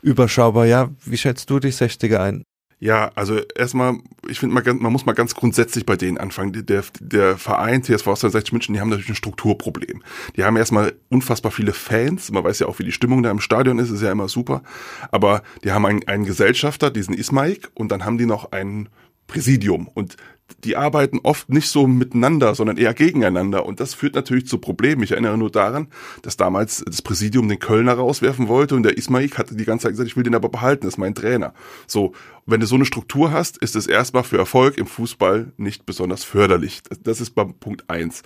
überschaubar. 0.00 0.64
Ja, 0.64 0.88
wie 1.04 1.18
schätzt 1.18 1.50
du 1.50 1.58
die 1.58 1.72
60er 1.72 2.16
ein? 2.16 2.44
Ja, 2.82 3.10
also 3.14 3.38
erstmal, 3.54 3.98
ich 4.26 4.40
finde, 4.40 4.54
man, 4.54 4.78
man 4.78 4.90
muss 4.90 5.04
mal 5.04 5.12
ganz 5.12 5.34
grundsätzlich 5.34 5.84
bei 5.84 5.96
denen 5.96 6.16
anfangen. 6.16 6.64
Der, 6.64 6.82
der 6.98 7.36
Verein 7.36 7.82
TSV 7.82 8.08
1860 8.08 8.52
München, 8.54 8.74
die 8.74 8.80
haben 8.80 8.88
natürlich 8.88 9.10
ein 9.10 9.16
Strukturproblem. 9.16 10.02
Die 10.36 10.44
haben 10.44 10.56
erstmal 10.56 10.94
unfassbar 11.10 11.52
viele 11.52 11.74
Fans. 11.74 12.30
Man 12.32 12.42
weiß 12.42 12.58
ja 12.60 12.66
auch, 12.66 12.78
wie 12.78 12.84
die 12.84 12.92
Stimmung 12.92 13.22
da 13.22 13.30
im 13.30 13.40
Stadion 13.40 13.78
ist, 13.78 13.90
ist 13.90 14.00
ja 14.00 14.10
immer 14.10 14.28
super. 14.28 14.62
Aber 15.10 15.42
die 15.62 15.72
haben 15.72 15.84
einen, 15.84 16.08
einen 16.08 16.24
Gesellschafter, 16.24 16.90
diesen 16.90 17.12
Ismaik, 17.14 17.70
und 17.74 17.92
dann 17.92 18.06
haben 18.06 18.16
die 18.16 18.24
noch 18.24 18.52
ein 18.52 18.88
Präsidium. 19.26 19.86
Und 19.86 20.16
die 20.64 20.76
arbeiten 20.76 21.20
oft 21.22 21.48
nicht 21.48 21.68
so 21.68 21.86
miteinander, 21.86 22.54
sondern 22.54 22.76
eher 22.76 22.94
gegeneinander. 22.94 23.66
Und 23.66 23.80
das 23.80 23.94
führt 23.94 24.14
natürlich 24.14 24.46
zu 24.46 24.58
Problemen. 24.58 25.02
Ich 25.02 25.12
erinnere 25.12 25.38
nur 25.38 25.50
daran, 25.50 25.88
dass 26.22 26.36
damals 26.36 26.84
das 26.86 27.02
Präsidium 27.02 27.48
den 27.48 27.58
Kölner 27.58 27.94
rauswerfen 27.94 28.48
wollte 28.48 28.74
und 28.74 28.82
der 28.82 28.96
Ismail 28.96 29.30
hatte 29.30 29.54
die 29.54 29.64
ganze 29.64 29.84
Zeit 29.84 29.92
gesagt, 29.92 30.08
ich 30.08 30.16
will 30.16 30.24
den 30.24 30.34
aber 30.34 30.48
behalten, 30.48 30.82
das 30.82 30.94
ist 30.94 30.98
mein 30.98 31.14
Trainer. 31.14 31.54
So, 31.86 32.12
wenn 32.46 32.60
du 32.60 32.66
so 32.66 32.74
eine 32.74 32.84
Struktur 32.84 33.32
hast, 33.32 33.58
ist 33.58 33.76
es 33.76 33.86
erstmal 33.86 34.24
für 34.24 34.38
Erfolg 34.38 34.78
im 34.78 34.86
Fußball 34.86 35.52
nicht 35.56 35.86
besonders 35.86 36.24
förderlich. 36.24 36.82
Das 37.02 37.20
ist 37.20 37.30
beim 37.30 37.54
Punkt 37.54 37.88
eins. 37.88 38.22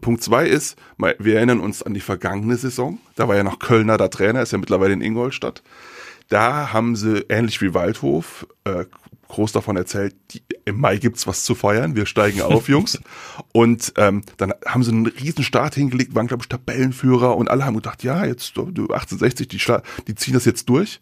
Punkt 0.00 0.22
zwei 0.22 0.46
ist, 0.46 0.76
wir 0.96 1.36
erinnern 1.36 1.60
uns 1.60 1.82
an 1.82 1.94
die 1.94 2.00
vergangene 2.00 2.56
Saison. 2.56 2.98
Da 3.16 3.28
war 3.28 3.36
ja 3.36 3.42
noch 3.42 3.58
Kölner 3.58 3.98
der 3.98 4.10
Trainer, 4.10 4.42
ist 4.42 4.52
ja 4.52 4.58
mittlerweile 4.58 4.94
in 4.94 5.02
Ingolstadt. 5.02 5.62
Da 6.28 6.72
haben 6.72 6.94
sie, 6.94 7.24
ähnlich 7.28 7.60
wie 7.60 7.74
Waldhof, 7.74 8.46
äh, 8.64 8.84
groß 9.30 9.52
davon 9.52 9.76
erzählt, 9.76 10.14
die, 10.32 10.42
im 10.64 10.78
Mai 10.78 10.98
gibt's 10.98 11.26
was 11.26 11.44
zu 11.44 11.54
feiern, 11.54 11.96
wir 11.96 12.06
steigen 12.06 12.42
auf, 12.42 12.68
Jungs. 12.68 13.00
Und 13.52 13.92
ähm, 13.96 14.22
dann 14.36 14.52
haben 14.66 14.82
sie 14.82 14.92
einen 14.92 15.06
riesen 15.06 15.44
Start 15.44 15.74
hingelegt, 15.74 16.14
waren, 16.14 16.26
glaube 16.26 16.42
ich, 16.42 16.48
Tabellenführer 16.48 17.36
und 17.36 17.50
alle 17.50 17.64
haben 17.64 17.74
gedacht, 17.74 18.02
ja, 18.04 18.24
jetzt 18.24 18.56
du 18.56 18.66
1860, 18.66 19.48
die, 19.48 19.58
die 20.06 20.14
ziehen 20.14 20.34
das 20.34 20.44
jetzt 20.44 20.68
durch. 20.68 21.00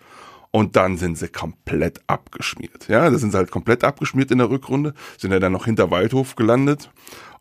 Und 0.51 0.77
dann 0.77 0.97
sind 0.97 1.19
sie 1.19 1.29
komplett 1.29 2.01
abgeschmiert. 2.07 2.89
Ja, 2.89 3.11
da 3.11 3.19
sind 3.19 3.33
sie 3.33 3.37
halt 3.37 3.51
komplett 3.51 3.85
abgeschmiert 3.85 4.31
in 4.31 4.39
der 4.39 4.49
Rückrunde, 4.49 4.95
sind 5.19 5.31
ja 5.31 5.41
dann 5.41 5.53
noch 5.53 5.67
hinter 5.67 5.91
Waldhof 5.91 6.37
gelandet. 6.37 6.91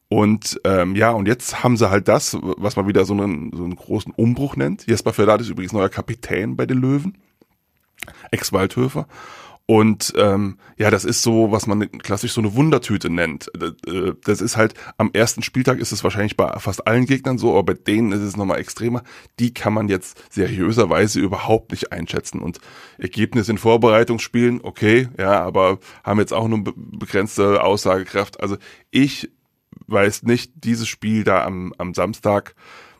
Und 0.09 0.59
ähm, 0.63 0.95
ja, 0.95 1.11
und 1.11 1.27
jetzt 1.27 1.63
haben 1.63 1.77
sie 1.77 1.89
halt 1.89 2.07
das, 2.07 2.37
was 2.41 2.75
man 2.75 2.87
wieder 2.87 3.05
so 3.05 3.13
einen, 3.13 3.51
so 3.55 3.63
einen 3.63 3.75
großen 3.75 4.13
Umbruch 4.13 4.55
nennt. 4.55 4.87
Jesper 4.87 5.13
Ferdat 5.13 5.41
ist 5.41 5.49
übrigens 5.49 5.73
neuer 5.73 5.89
Kapitän 5.89 6.55
bei 6.55 6.65
den 6.65 6.79
Löwen, 6.79 7.17
Ex-Waldhöfer. 8.31 9.07
Und 9.69 10.13
ähm, 10.15 10.59
ja, 10.77 10.89
das 10.89 11.03
ist 11.03 11.21
so, 11.21 11.51
was 11.51 11.67
man 11.67 11.91
klassisch 11.91 12.31
so 12.31 12.39
eine 12.39 12.55
Wundertüte 12.55 13.09
nennt. 13.09 13.51
Äh, 13.61 14.13
das 14.23 14.39
ist 14.39 14.55
halt, 14.55 14.73
am 14.97 15.11
ersten 15.11 15.43
Spieltag 15.43 15.79
ist 15.79 15.91
es 15.91 16.05
wahrscheinlich 16.05 16.37
bei 16.37 16.57
fast 16.59 16.87
allen 16.87 17.05
Gegnern 17.05 17.37
so, 17.37 17.51
aber 17.51 17.63
bei 17.63 17.73
denen 17.73 18.13
ist 18.13 18.21
es 18.21 18.37
nochmal 18.37 18.59
extremer. 18.59 19.03
Die 19.39 19.53
kann 19.53 19.73
man 19.73 19.89
jetzt 19.89 20.23
seriöserweise 20.31 21.19
überhaupt 21.19 21.71
nicht 21.71 21.91
einschätzen. 21.91 22.39
Und 22.39 22.59
Ergebnis 22.97 23.49
in 23.49 23.57
Vorbereitungsspielen, 23.57 24.61
okay, 24.63 25.09
ja, 25.19 25.43
aber 25.43 25.79
haben 26.01 26.21
jetzt 26.21 26.33
auch 26.33 26.47
nur 26.47 26.63
begrenzte 26.63 27.61
Aussagekraft. 27.61 28.39
Also 28.39 28.55
ich 28.89 29.29
weiß 29.87 30.23
nicht, 30.23 30.53
dieses 30.55 30.87
Spiel 30.87 31.25
da 31.25 31.43
am, 31.43 31.73
am 31.77 31.93
Samstag, 31.93 32.55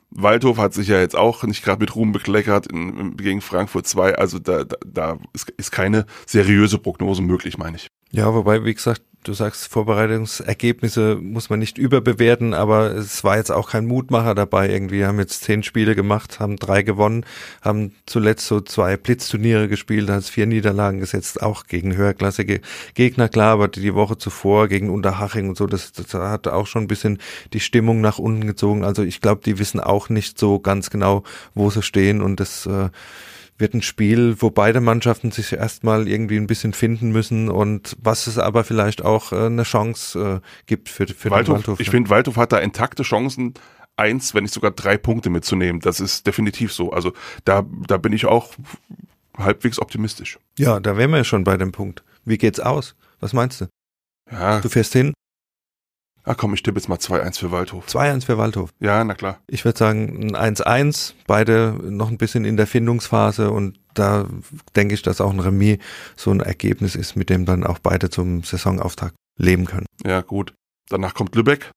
Waldhof 0.10 0.58
hat 0.58 0.74
sich 0.74 0.88
ja 0.88 1.00
jetzt 1.00 1.16
auch 1.16 1.44
nicht 1.44 1.64
gerade 1.64 1.80
mit 1.80 1.96
Ruhm 1.96 2.12
bekleckert 2.12 2.68
in, 2.68 3.18
gegen 3.18 3.42
Frankfurt 3.42 3.88
2. 3.88 4.16
Also 4.16 4.40
da, 4.40 4.64
da, 4.64 4.78
da 4.86 5.18
ist, 5.34 5.50
ist 5.52 5.72
keine 5.72 6.06
seriöse 6.26 6.80
Prognose 6.80 7.22
möglich, 7.22 7.58
meine 7.58 7.78
ich. 7.78 7.88
Ja, 8.12 8.34
wobei, 8.34 8.64
wie 8.64 8.74
gesagt, 8.74 9.02
du 9.28 9.34
sagst, 9.34 9.68
Vorbereitungsergebnisse 9.68 11.18
muss 11.22 11.50
man 11.50 11.60
nicht 11.60 11.78
überbewerten, 11.78 12.54
aber 12.54 12.92
es 12.92 13.24
war 13.24 13.38
jetzt 13.38 13.52
auch 13.52 13.70
kein 13.70 13.86
Mutmacher 13.86 14.36
dabei. 14.36 14.70
Irgendwie 14.70 15.06
haben 15.06 15.20
jetzt 15.20 15.44
zehn 15.44 15.64
Spiele 15.64 15.96
gemacht, 15.96 16.40
haben 16.40 16.56
drei 16.56 16.84
gewonnen, 16.84 17.26
haben 17.62 17.94
zuletzt 18.06 18.48
so 18.48 18.62
zwei 18.62 18.96
Blitzturniere 18.96 19.68
gespielt, 19.68 20.10
hat 20.10 20.24
vier 20.24 20.46
Niederlagen 20.46 21.00
gesetzt, 21.00 21.42
auch 21.42 21.66
gegen 21.66 21.96
höherklassige 21.96 22.62
Gegner, 22.94 23.28
klar, 23.28 23.54
aber 23.54 23.68
die 23.68 23.94
Woche 23.94 24.18
zuvor 24.18 24.68
gegen 24.68 24.90
Unterhaching 24.90 25.50
und 25.50 25.58
so, 25.58 25.68
das, 25.68 25.92
das 25.92 26.14
hat 26.14 26.48
auch 26.48 26.68
schon 26.68 26.84
ein 26.84 26.88
bisschen 26.88 27.20
die 27.54 27.60
Stimmung 27.60 28.02
nach 28.02 28.20
unten 28.20 28.48
gezogen. 28.48 28.86
Also 28.86 29.04
ich 29.04 29.20
glaube, 29.22 29.42
die 29.44 29.60
wissen 29.60 29.80
auch 29.80 30.10
nicht 30.10 30.40
so 30.40 30.60
ganz 30.60 30.90
genau, 30.90 31.24
wo 31.54 31.70
sie 31.70 31.82
stehen 31.82 32.22
und 32.22 32.40
das 32.40 32.66
äh, 32.66 32.90
wird 33.58 33.74
ein 33.74 33.82
Spiel, 33.82 34.36
wo 34.40 34.52
beide 34.52 34.82
Mannschaften 34.82 35.32
sich 35.32 35.54
erstmal 35.54 36.08
irgendwie 36.08 36.38
ein 36.38 36.48
bisschen 36.48 36.74
finden 36.74 37.12
müssen 37.12 37.50
und 37.50 37.96
was 38.00 38.28
es 38.28 38.38
aber 38.38 38.64
vielleicht 38.64 39.04
auch 39.04 39.32
äh, 39.32 39.48
eine 39.48 39.64
Chance 39.64 40.42
äh, 40.42 40.48
gibt 40.66 40.90
für, 40.90 41.08
für 41.08 41.32
Waldhof, 41.32 41.46
den 41.46 41.56
Waldhof. 41.56 41.80
Ich 41.80 41.90
finde, 41.90 42.10
Waldhof 42.10 42.38
hat 42.38 42.52
da 42.52 42.60
intakte 42.60 43.04
Chancen, 43.04 43.56
eins, 43.96 44.34
wenn 44.34 44.44
nicht 44.44 44.54
sogar 44.54 44.72
drei 44.72 44.98
Punkte 44.98 45.30
mitzunehmen. 45.30 45.82
Das 45.82 46.00
ist 46.00 46.28
definitiv 46.28 46.72
so. 46.72 46.92
Also 46.92 47.14
da, 47.46 47.66
da 47.88 47.98
bin 47.98 48.14
ich 48.14 48.26
auch 48.26 48.54
halbwegs 49.38 49.80
optimistisch. 49.80 50.40
Ja, 50.58 50.80
da 50.80 50.98
wären 50.98 51.12
wir 51.12 51.18
ja 51.18 51.24
schon 51.24 51.44
bei 51.44 51.58
dem 51.58 51.72
Punkt. 51.72 52.04
Wie 52.26 52.38
geht's 52.38 52.60
aus? 52.60 52.96
Was 53.20 53.34
meinst 53.34 53.62
du? 53.62 53.66
Ja. 54.32 54.60
Du 54.60 54.70
fährst 54.70 54.94
hin, 54.94 55.14
Ach 56.30 56.36
komm, 56.36 56.54
ich 56.54 56.62
tippe 56.62 56.78
jetzt 56.78 56.90
mal 56.90 56.98
2-1 56.98 57.40
für 57.40 57.52
Waldhof. 57.52 57.88
2-1 57.88 58.26
für 58.26 58.38
Waldhof. 58.38 58.72
Ja, 58.82 59.02
na 59.02 59.14
klar. 59.14 59.40
Ich 59.48 59.64
würde 59.64 59.80
sagen 59.80 60.36
ein 60.36 60.56
1-1, 60.56 61.14
beide 61.26 61.80
noch 61.82 62.10
ein 62.10 62.18
bisschen 62.18 62.44
in 62.44 62.58
der 62.58 62.68
Findungsphase 62.68 63.50
und 63.50 63.80
da 63.94 64.28
denke 64.76 64.94
ich, 64.94 65.02
dass 65.02 65.22
auch 65.22 65.32
ein 65.32 65.40
Remis 65.40 65.80
so 66.18 66.32
ein 66.32 66.42
Ergebnis 66.42 66.96
ist, 66.96 67.16
mit 67.16 67.30
dem 67.30 67.46
dann 67.46 67.66
auch 67.66 67.80
beide 67.80 68.10
zum 68.10 68.44
Saisonauftakt 68.44 69.16
leben 69.38 69.66
können. 69.66 69.86
Ja, 70.06 70.20
gut. 70.20 70.54
Danach 70.90 71.14
kommt 71.14 71.34
Lübeck. 71.36 71.72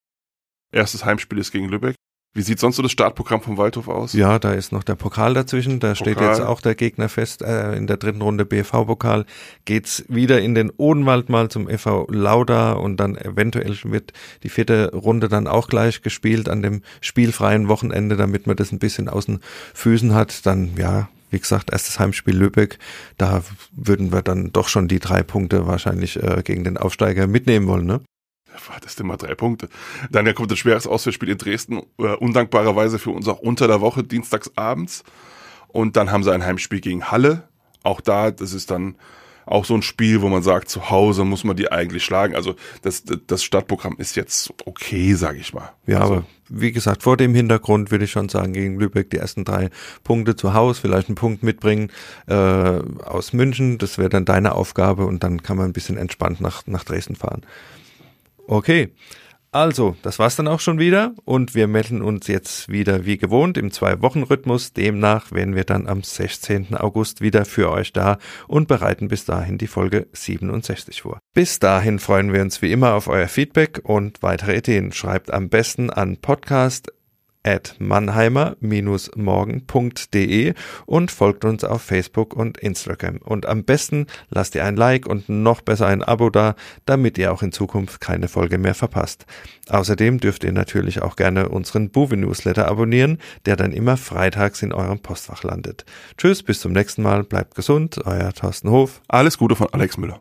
Erstes 0.72 1.04
Heimspiel 1.04 1.38
ist 1.38 1.52
gegen 1.52 1.68
Lübeck. 1.68 1.94
Wie 2.32 2.42
sieht 2.42 2.60
sonst 2.60 2.76
so 2.76 2.82
das 2.82 2.92
Startprogramm 2.92 3.40
vom 3.40 3.56
Waldhof 3.56 3.88
aus? 3.88 4.12
Ja, 4.12 4.38
da 4.38 4.52
ist 4.52 4.70
noch 4.70 4.84
der 4.84 4.94
Pokal 4.94 5.34
dazwischen. 5.34 5.80
Da 5.80 5.94
Pokal. 5.94 5.96
steht 5.96 6.20
jetzt 6.20 6.40
auch 6.40 6.60
der 6.60 6.76
Gegner 6.76 7.08
fest. 7.08 7.42
Äh, 7.42 7.74
in 7.74 7.88
der 7.88 7.96
dritten 7.96 8.22
Runde 8.22 8.44
BFV-Pokal 8.44 9.26
geht's 9.64 10.04
wieder 10.06 10.40
in 10.40 10.54
den 10.54 10.70
Odenwald 10.70 11.28
mal 11.28 11.48
zum 11.48 11.68
FV 11.68 12.06
Lauda 12.08 12.72
und 12.72 12.98
dann 12.98 13.16
eventuell 13.16 13.76
wird 13.82 14.12
die 14.44 14.48
vierte 14.48 14.92
Runde 14.94 15.28
dann 15.28 15.48
auch 15.48 15.66
gleich 15.66 16.02
gespielt 16.02 16.48
an 16.48 16.62
dem 16.62 16.82
spielfreien 17.00 17.66
Wochenende, 17.66 18.16
damit 18.16 18.46
man 18.46 18.54
das 18.54 18.70
ein 18.70 18.78
bisschen 18.78 19.08
aus 19.08 19.26
den 19.26 19.40
Füßen 19.74 20.14
hat. 20.14 20.46
Dann, 20.46 20.76
ja, 20.76 21.08
wie 21.30 21.40
gesagt, 21.40 21.72
erstes 21.72 21.98
Heimspiel 21.98 22.36
Lübeck. 22.36 22.78
Da 23.18 23.42
würden 23.72 24.12
wir 24.12 24.22
dann 24.22 24.52
doch 24.52 24.68
schon 24.68 24.86
die 24.86 25.00
drei 25.00 25.24
Punkte 25.24 25.66
wahrscheinlich 25.66 26.22
äh, 26.22 26.42
gegen 26.44 26.62
den 26.62 26.76
Aufsteiger 26.76 27.26
mitnehmen 27.26 27.66
wollen, 27.66 27.86
ne? 27.86 28.00
Das 28.82 28.94
sind 28.94 29.04
immer 29.04 29.16
drei 29.16 29.34
Punkte. 29.34 29.68
Dann 30.10 30.32
kommt 30.34 30.50
ein 30.50 30.56
schweres 30.56 30.86
Auswärtsspiel 30.86 31.30
in 31.30 31.38
Dresden, 31.38 31.82
äh, 31.98 32.14
undankbarerweise 32.14 32.98
für 32.98 33.10
uns 33.10 33.28
auch 33.28 33.40
unter 33.40 33.66
der 33.68 33.80
Woche, 33.80 34.04
dienstags 34.04 34.50
abends. 34.56 35.04
Und 35.68 35.96
dann 35.96 36.10
haben 36.10 36.24
sie 36.24 36.32
ein 36.32 36.44
Heimspiel 36.44 36.80
gegen 36.80 37.10
Halle. 37.10 37.48
Auch 37.82 38.00
da, 38.00 38.30
das 38.30 38.52
ist 38.52 38.70
dann 38.70 38.96
auch 39.46 39.64
so 39.64 39.74
ein 39.74 39.82
Spiel, 39.82 40.22
wo 40.22 40.28
man 40.28 40.42
sagt, 40.42 40.68
zu 40.68 40.90
Hause 40.90 41.24
muss 41.24 41.44
man 41.44 41.56
die 41.56 41.72
eigentlich 41.72 42.04
schlagen. 42.04 42.36
Also 42.36 42.54
das, 42.82 43.02
das 43.04 43.42
Stadtprogramm 43.42 43.96
ist 43.98 44.14
jetzt 44.14 44.52
okay, 44.64 45.14
sage 45.14 45.38
ich 45.38 45.52
mal. 45.52 45.72
Ja, 45.86 46.00
also. 46.00 46.14
aber 46.14 46.24
wie 46.48 46.72
gesagt, 46.72 47.02
vor 47.02 47.16
dem 47.16 47.34
Hintergrund 47.34 47.90
würde 47.90 48.04
ich 48.04 48.10
schon 48.10 48.28
sagen, 48.28 48.52
gegen 48.52 48.78
Lübeck 48.78 49.10
die 49.10 49.16
ersten 49.16 49.44
drei 49.44 49.70
Punkte 50.04 50.36
zu 50.36 50.54
Hause, 50.54 50.80
vielleicht 50.80 51.08
einen 51.08 51.16
Punkt 51.16 51.42
mitbringen 51.42 51.90
äh, 52.26 52.34
aus 52.34 53.32
München. 53.32 53.78
Das 53.78 53.98
wäre 53.98 54.08
dann 54.08 54.24
deine 54.24 54.54
Aufgabe 54.54 55.06
und 55.06 55.24
dann 55.24 55.42
kann 55.42 55.56
man 55.56 55.66
ein 55.66 55.72
bisschen 55.72 55.96
entspannt 55.96 56.40
nach, 56.40 56.66
nach 56.66 56.84
Dresden 56.84 57.16
fahren. 57.16 57.42
Okay. 58.50 58.92
Also, 59.52 59.96
das 60.02 60.18
war's 60.18 60.36
dann 60.36 60.48
auch 60.48 60.60
schon 60.60 60.78
wieder 60.78 61.12
und 61.24 61.54
wir 61.54 61.66
melden 61.66 62.02
uns 62.02 62.26
jetzt 62.28 62.68
wieder 62.68 63.04
wie 63.04 63.16
gewohnt 63.16 63.56
im 63.56 63.70
Zwei-Wochen-Rhythmus. 63.70 64.72
Demnach 64.72 65.32
wären 65.32 65.56
wir 65.56 65.64
dann 65.64 65.88
am 65.88 66.02
16. 66.02 66.76
August 66.76 67.20
wieder 67.20 67.44
für 67.44 67.70
euch 67.70 67.92
da 67.92 68.18
und 68.46 68.68
bereiten 68.68 69.08
bis 69.08 69.24
dahin 69.24 69.58
die 69.58 69.66
Folge 69.66 70.08
67 70.12 71.02
vor. 71.02 71.18
Bis 71.32 71.58
dahin 71.58 71.98
freuen 71.98 72.32
wir 72.32 72.42
uns 72.42 72.62
wie 72.62 72.70
immer 72.70 72.94
auf 72.94 73.08
euer 73.08 73.28
Feedback 73.28 73.80
und 73.84 74.22
weitere 74.22 74.56
Ideen. 74.56 74.92
Schreibt 74.92 75.32
am 75.32 75.48
besten 75.48 75.90
an 75.90 76.16
podcast 76.16 76.92
at 77.42 77.74
mannheimer-morgen.de 77.79 80.55
und 80.87 81.11
folgt 81.11 81.44
uns 81.44 81.64
auf 81.64 81.83
Facebook 81.83 82.35
und 82.35 82.59
Instagram. 82.59 83.16
Und 83.18 83.46
am 83.46 83.64
besten 83.64 84.07
lasst 84.29 84.55
ihr 84.55 84.64
ein 84.64 84.76
Like 84.76 85.07
und 85.07 85.29
noch 85.29 85.62
besser 85.62 85.87
ein 85.87 86.03
Abo 86.03 86.31
da, 86.31 86.55
damit 86.87 87.18
ihr 87.18 87.33
auch 87.33 87.42
in 87.42 87.53
Zukunft 87.53 88.00
keine 88.00 88.29
Folge 88.29 88.59
mehr 88.59 88.74
verpasst. 88.74 89.26
Außerdem 89.68 90.18
dürft 90.18 90.44
ihr 90.44 90.53
natürlich 90.53 91.03
auch 91.03 91.16
gerne 91.16 91.48
unseren 91.48 91.90
Buwe 91.90 92.16
Newsletter 92.16 92.68
abonnieren, 92.68 93.18
der 93.46 93.57
dann 93.57 93.72
immer 93.72 93.96
freitags 93.96 94.62
in 94.62 94.72
eurem 94.72 95.00
Postfach 95.00 95.42
landet. 95.42 95.85
Tschüss, 96.16 96.42
bis 96.42 96.61
zum 96.61 96.72
nächsten 96.72 97.03
Mal, 97.03 97.24
bleibt 97.24 97.55
gesund, 97.55 98.00
euer 98.05 98.33
Thorsten 98.33 98.70
Hof. 98.70 99.00
Alles 99.09 99.38
Gute 99.38 99.57
von 99.57 99.68
Alex 99.72 99.96
Müller. 99.96 100.20